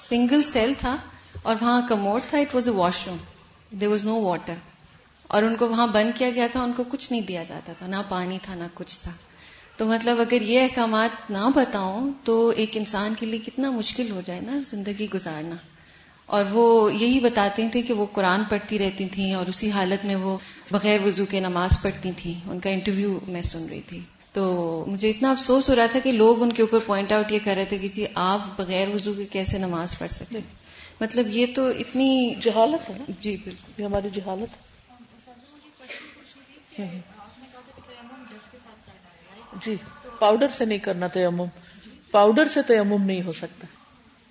سنگل 0.08 0.42
سیل 0.42 0.72
تھا 0.78 0.96
اور 1.42 1.56
وہاں 1.60 1.80
کموڈ 1.88 2.20
تھا 2.30 2.38
it 2.38 2.54
was 2.54 2.68
a 2.68 2.74
washroom 3.06 3.16
there 3.70 3.88
was 3.88 4.04
no 4.04 4.20
water 4.20 4.54
اور 5.26 5.42
ان 5.42 5.56
کو 5.56 5.68
وہاں 5.68 5.86
بند 5.86 6.18
کیا 6.18 6.30
گیا 6.30 6.46
تھا، 6.52 6.62
ان 6.62 6.72
کو 6.76 6.84
کچھ 6.88 7.12
نہیں 7.12 7.22
دیا 7.22 7.42
جاتا 7.48 7.72
تھا، 7.72 7.86
نہ 7.86 8.02
پانی 8.08 8.38
تھا، 8.42 8.54
نہ 8.54 8.64
کچھ 8.74 9.00
تھا۔ 9.00 9.10
تو 9.76 9.86
مطلب 9.86 10.20
اگر 10.20 10.42
یہ 10.42 10.60
احکامات 10.60 11.30
نہ 11.30 11.50
بتاؤں 11.54 12.10
تو 12.24 12.48
ایک 12.56 12.70
انسان 12.74 13.14
کے 13.18 13.26
لیے 13.26 13.40
کتنا 13.46 13.70
مشکل 13.70 14.10
ہو 14.10 14.22
جائے 14.24 14.40
نا 14.40 14.60
زندگی 14.70 15.06
گزارنا۔ 15.14 15.56
اور 16.26 16.44
وہ 16.50 16.94
یہی 16.94 17.20
بتاتی 17.20 17.68
تھیں 17.72 17.82
کہ 17.82 17.94
وہ 17.94 18.06
قرآن 18.12 18.42
پڑھتی 18.48 18.78
رہتی 18.78 19.08
تھیں 19.08 19.32
اور 19.32 19.46
اسی 19.46 19.70
حالت 19.70 20.04
میں 20.04 20.14
وہ 20.14 20.38
بغیر 20.70 21.00
وضو 21.06 21.24
کے 21.26 21.40
نماز 21.40 21.82
پڑھتی 21.82 22.10
تھیں۔ 22.16 22.50
ان 22.50 22.60
کا 22.60 22.70
انٹرویو 22.70 23.18
میں 23.28 23.42
سن 23.42 23.66
رہی 23.66 23.80
تھی۔ 23.80 24.00
تو 24.32 24.84
مجھے 24.88 25.10
اتنا 25.10 25.30
افسوس 25.30 25.70
ہو 25.70 25.74
رہا 25.74 25.86
تھا 25.86 25.98
کہ 25.98 26.12
لوگ 26.12 26.42
ان 26.42 26.52
کے 26.52 26.62
اوپر 26.62 26.78
پوائنٹ 26.86 27.12
آؤٹ 27.12 27.32
یہ 27.32 27.38
کر 27.44 27.54
رہے 27.54 27.64
تھے 27.64 27.78
کہ 27.78 27.88
جی 27.88 28.06
آپ 28.14 28.40
بغیر 28.56 28.88
وضو 28.94 29.12
کے 29.12 29.24
کیسے 29.24 29.58
نماز 29.58 29.98
پڑھ 29.98 30.10
سکتے 30.10 30.38
مطلب 31.00 31.26
یہ 31.30 31.46
تو 31.54 31.68
اتنی 31.68 32.34
جہالت 32.40 32.90
ہے 32.90 32.98
جی 33.20 33.36
بالکل۔ 33.36 33.80
یہ 33.80 33.86
ہماری 33.86 34.08
جہالت 34.14 34.56
جی 39.62 39.76
پاؤڈر 40.18 40.46
سے 40.48 40.64
نہیں 40.64 40.78
کرنا 40.78 41.06
تیمم۔ 41.06 41.44
پاؤڈر 42.10 42.46
سے 42.46 42.62
تیمم 42.62 43.02
نہیں 43.04 43.22
ہو 43.22 43.32
سکتا۔ 43.32 43.66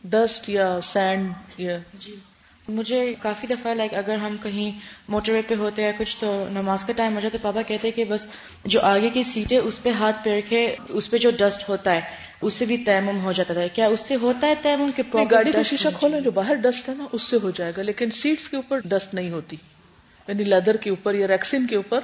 ڈسٹ 0.04 0.50
یا 0.50 0.80
سینڈ 0.84 1.32
یا 1.58 1.78
جی 1.94 2.16
مجھے 2.68 3.14
کافی 3.22 3.48
دفعہ 3.48 3.74
لائک 3.74 3.94
اگر 3.94 4.16
ہم 4.16 4.36
کہیں 4.44 4.80
موٹر 5.08 5.32
وے 5.32 5.42
پہ 5.48 5.56
ہوتے 5.56 5.84
ہیں 5.84 5.92
کچھ 5.98 6.18
تو 6.20 6.46
نماز 6.52 6.86
کا 6.86 6.94
ٹائم 6.96 7.16
ہو 7.16 7.20
جائے 7.20 7.30
تو 7.30 7.38
پاپا 7.42 7.62
کہتے 7.62 7.88
ہیں 7.88 7.96
کہ 7.96 8.04
بس 8.04 8.26
جو 8.66 8.80
آگے 8.82 9.10
کی 9.10 9.24
سیٹ 9.24 9.52
ہے 9.52 9.58
اس 9.58 9.84
پہ 9.84 9.90
ہاتھ 9.90 10.24
پہ 10.24 10.38
رکھے 10.38 10.76
اس 10.90 11.10
پہ 11.10 11.18
جو 11.18 11.32
ڈسٹ 11.38 11.70
ہوتا 11.70 11.94
ہے 11.96 12.02
اس 12.42 12.54
سے 12.54 12.66
بھی 12.66 12.78
تیمم 12.78 13.20
ہو 13.24 13.32
جاتا 13.32 13.54
تھا۔ 13.54 13.68
کیا 13.74 13.88
اس 13.88 14.00
سے 14.00 14.16
ہوتا 14.16 14.48
ہے 14.48 14.54
تیمم 14.62 14.90
کہ 14.96 15.04
گاڑی 15.32 15.52
کا 15.52 15.62
شیشہ 15.62 15.88
کھولیں 16.00 16.22
جو 16.22 16.32
باہر 16.32 16.56
ڈسٹ 16.56 16.90
ہے 16.90 16.94
نا 16.98 17.06
اس 17.12 17.24
سے 17.24 17.38
ہو 17.44 17.52
جائے 17.52 17.72
گا۔ 17.78 17.82
لیکن 17.82 18.12
سیٹس 18.12 18.50
کے 18.50 18.56
اوپر 18.56 18.80
ڈسٹ 18.80 19.14
نہیں 19.14 19.30
ہوتی۔ 19.32 19.56
یعنی 20.28 20.44
لیدر 20.44 20.78
کے 20.78 20.90
اوپر 20.90 21.14
یا 21.14 21.28
ریکسن 21.28 21.68
کے 21.68 21.76
اوپر 21.76 22.00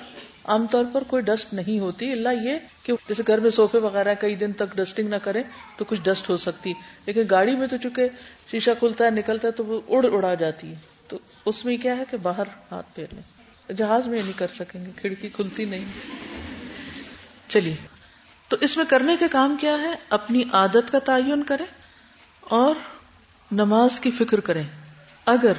عام 0.46 0.68
طور 0.68 0.86
پر 0.94 1.04
کوئی 1.04 1.22
ڈسٹ 1.22 1.54
نہیں 1.54 1.80
ہوتی، 1.80 2.12
اللہ 2.12 2.30
یہ 2.44 2.60
کہ 2.84 2.94
جیسے 3.08 3.24
گھر 3.28 3.38
میں 3.38 3.50
سوفے 3.50 3.78
وغیرہ 3.78 4.14
کئی 4.20 4.36
دن 4.36 4.52
تک 4.52 4.76
ڈسٹنگ 4.76 5.10
نہ 5.10 5.16
کرے 5.16 5.44
تو 5.78 5.86
کچھ 5.86 6.00
ڈسٹ 6.04 6.30
ہو 6.30 6.38
سکتی۔ 6.38 6.74
لیکن 7.06 7.22
گاڑی 7.32 7.56
میں 7.56 7.68
تو 7.68 7.78
چونکہ 7.78 8.10
شیشہ 8.52 8.72
کھلتا 8.80 9.06
ہے، 9.06 9.10
نکلتا 9.10 9.48
ہے 9.48 9.54
تو 9.54 9.66
وہ 9.66 9.82
اڑ 9.88 10.06
اڑا 10.12 10.34
جاتی 10.34 10.68
ہے۔ 10.68 10.76
تو 11.08 11.18
اس 11.46 11.66
میں 11.66 11.78
کیا 11.78 11.98
ہے 11.98 12.04
کہ 12.12 12.18
باہر 12.18 12.44
ہاتھ 12.72 12.96
پھیر 12.96 13.06
لیں۔ 13.12 13.40
جہاز 13.74 14.08
میں 14.08 14.22
نہیں 14.24 14.40
کر 14.40 14.48
سکیں 14.60 14.86
گے، 14.86 14.92
کھڑکی 14.96 15.30
کھلتی 15.30 15.66
نہیں۔ 15.66 15.86
چلیے۔ 17.48 17.76
تو 18.48 18.58
اس 18.62 18.78
میں 18.78 18.86
کرنے 18.90 19.16
کے 19.20 19.28
کام 19.28 19.56
کیا 19.60 19.82
ہے؟ 19.82 19.94
اپنی 20.10 20.44
عادت 20.54 20.92
کا 20.92 21.00
تعین 21.00 21.44
کریں 21.44 21.66
اور 22.42 22.76
نماز 23.52 24.00
کی 24.00 24.12
فکر 24.12 24.40
کریں۔ 24.40 24.64
اگر 25.26 25.54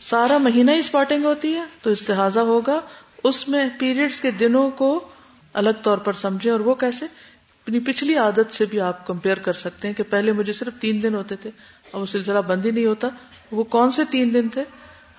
سارا 0.00 0.38
مہینہ 0.38 0.70
ہی 0.70 0.78
اسپاٹنگ 0.78 1.24
ہوتی 1.24 1.54
ہے 1.54 1.62
تو 1.82 1.90
استحاظہ 1.90 2.40
ہوگا 2.40 2.80
اس 3.28 3.48
میں 3.48 3.68
پیریڈز 3.78 4.20
کے 4.20 4.30
دنوں 4.30 4.70
کو 4.70 5.08
الگ 5.52 5.78
طور 5.82 5.98
پر 5.98 6.12
سمجھے 6.12 6.50
اور 6.50 6.60
وہ 6.60 6.74
کیسے؟ 6.74 7.04
اپنی 7.04 7.78
پچھلی 7.78 8.16
عادت 8.16 8.54
سے 8.54 8.64
بھی 8.64 8.80
آپ 8.80 9.06
کمپیئر 9.06 9.36
کر 9.36 9.52
سکتے 9.52 9.88
ہیں 9.88 9.94
کہ 9.94 10.02
پہلے 10.02 10.32
مجھے 10.32 10.52
صرف 10.52 10.80
تین 10.80 11.02
دن 11.02 11.14
ہوتے 11.14 11.36
تھے 11.36 11.50
اور 11.90 12.00
وہ 12.00 12.06
سلسلہ 12.06 12.38
بند 12.38 12.66
ہی 12.66 12.70
نہیں 12.70 12.86
ہوتا۔ 12.86 13.08
وہ 13.52 13.64
کون 13.64 13.90
سے 13.90 14.02
تین 14.10 14.32
دن 14.32 14.48
تھے؟ 14.48 14.64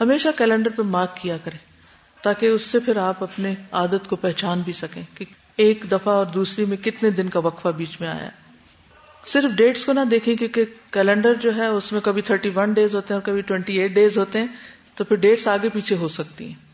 ہمیشہ 0.01 0.27
کیلنڈر 0.37 0.69
پہ 0.69 0.81
مارک 0.81 1.15
کیا 1.15 1.37
کریں 1.43 1.57
تاکہ 2.23 2.45
اس 2.45 2.61
سے 2.61 2.79
پھر 2.79 2.97
آپ 2.97 3.23
اپنے 3.23 3.55
عادت 3.71 4.07
کو 4.07 4.15
پہچان 4.15 4.61
بھی 4.61 4.73
سکیں 4.73 5.01
کہ 5.13 5.25
ایک 5.57 5.85
دفعہ 5.91 6.13
اور 6.13 6.25
دوسری 6.25 6.65
میں 6.65 6.77
کتنے 6.77 7.09
دن 7.09 7.29
کا 7.29 7.39
وقفہ 7.39 7.69
بیچ 7.69 8.01
میں 8.01 8.07
آیا۔ 8.07 8.29
صرف 9.25 9.57
ڈیٹس 9.57 9.85
کو 9.85 9.93
نہ 9.93 9.99
دیکھیں 10.11 10.35
کیونکہ 10.35 10.65
کیلنڈر 10.91 11.33
جو 11.33 11.55
ہے 11.55 11.65
اس 11.65 11.91
میں 11.91 12.01
کبھی 12.01 12.21
تھرٹی 12.21 12.49
ون 12.49 12.73
ڈیز 12.73 12.95
ہوتے 12.95 13.13
ہیں 13.13 13.21
اور 13.21 13.27
کبھی 13.27 13.41
ٹوینٹی 13.41 13.79
ایٹ 13.79 13.91
ڈیز 13.91 14.17
ہوتے 14.17 14.39
ہیں، 14.39 14.47
تو 14.95 15.03
پھر 15.03 15.15
ڈیٹس 15.15 15.47
آگے 15.47 15.69
پیچھے 15.69 15.95
ہو 15.95 16.07
سکتی 16.07 16.47
ہیں۔ 16.47 16.66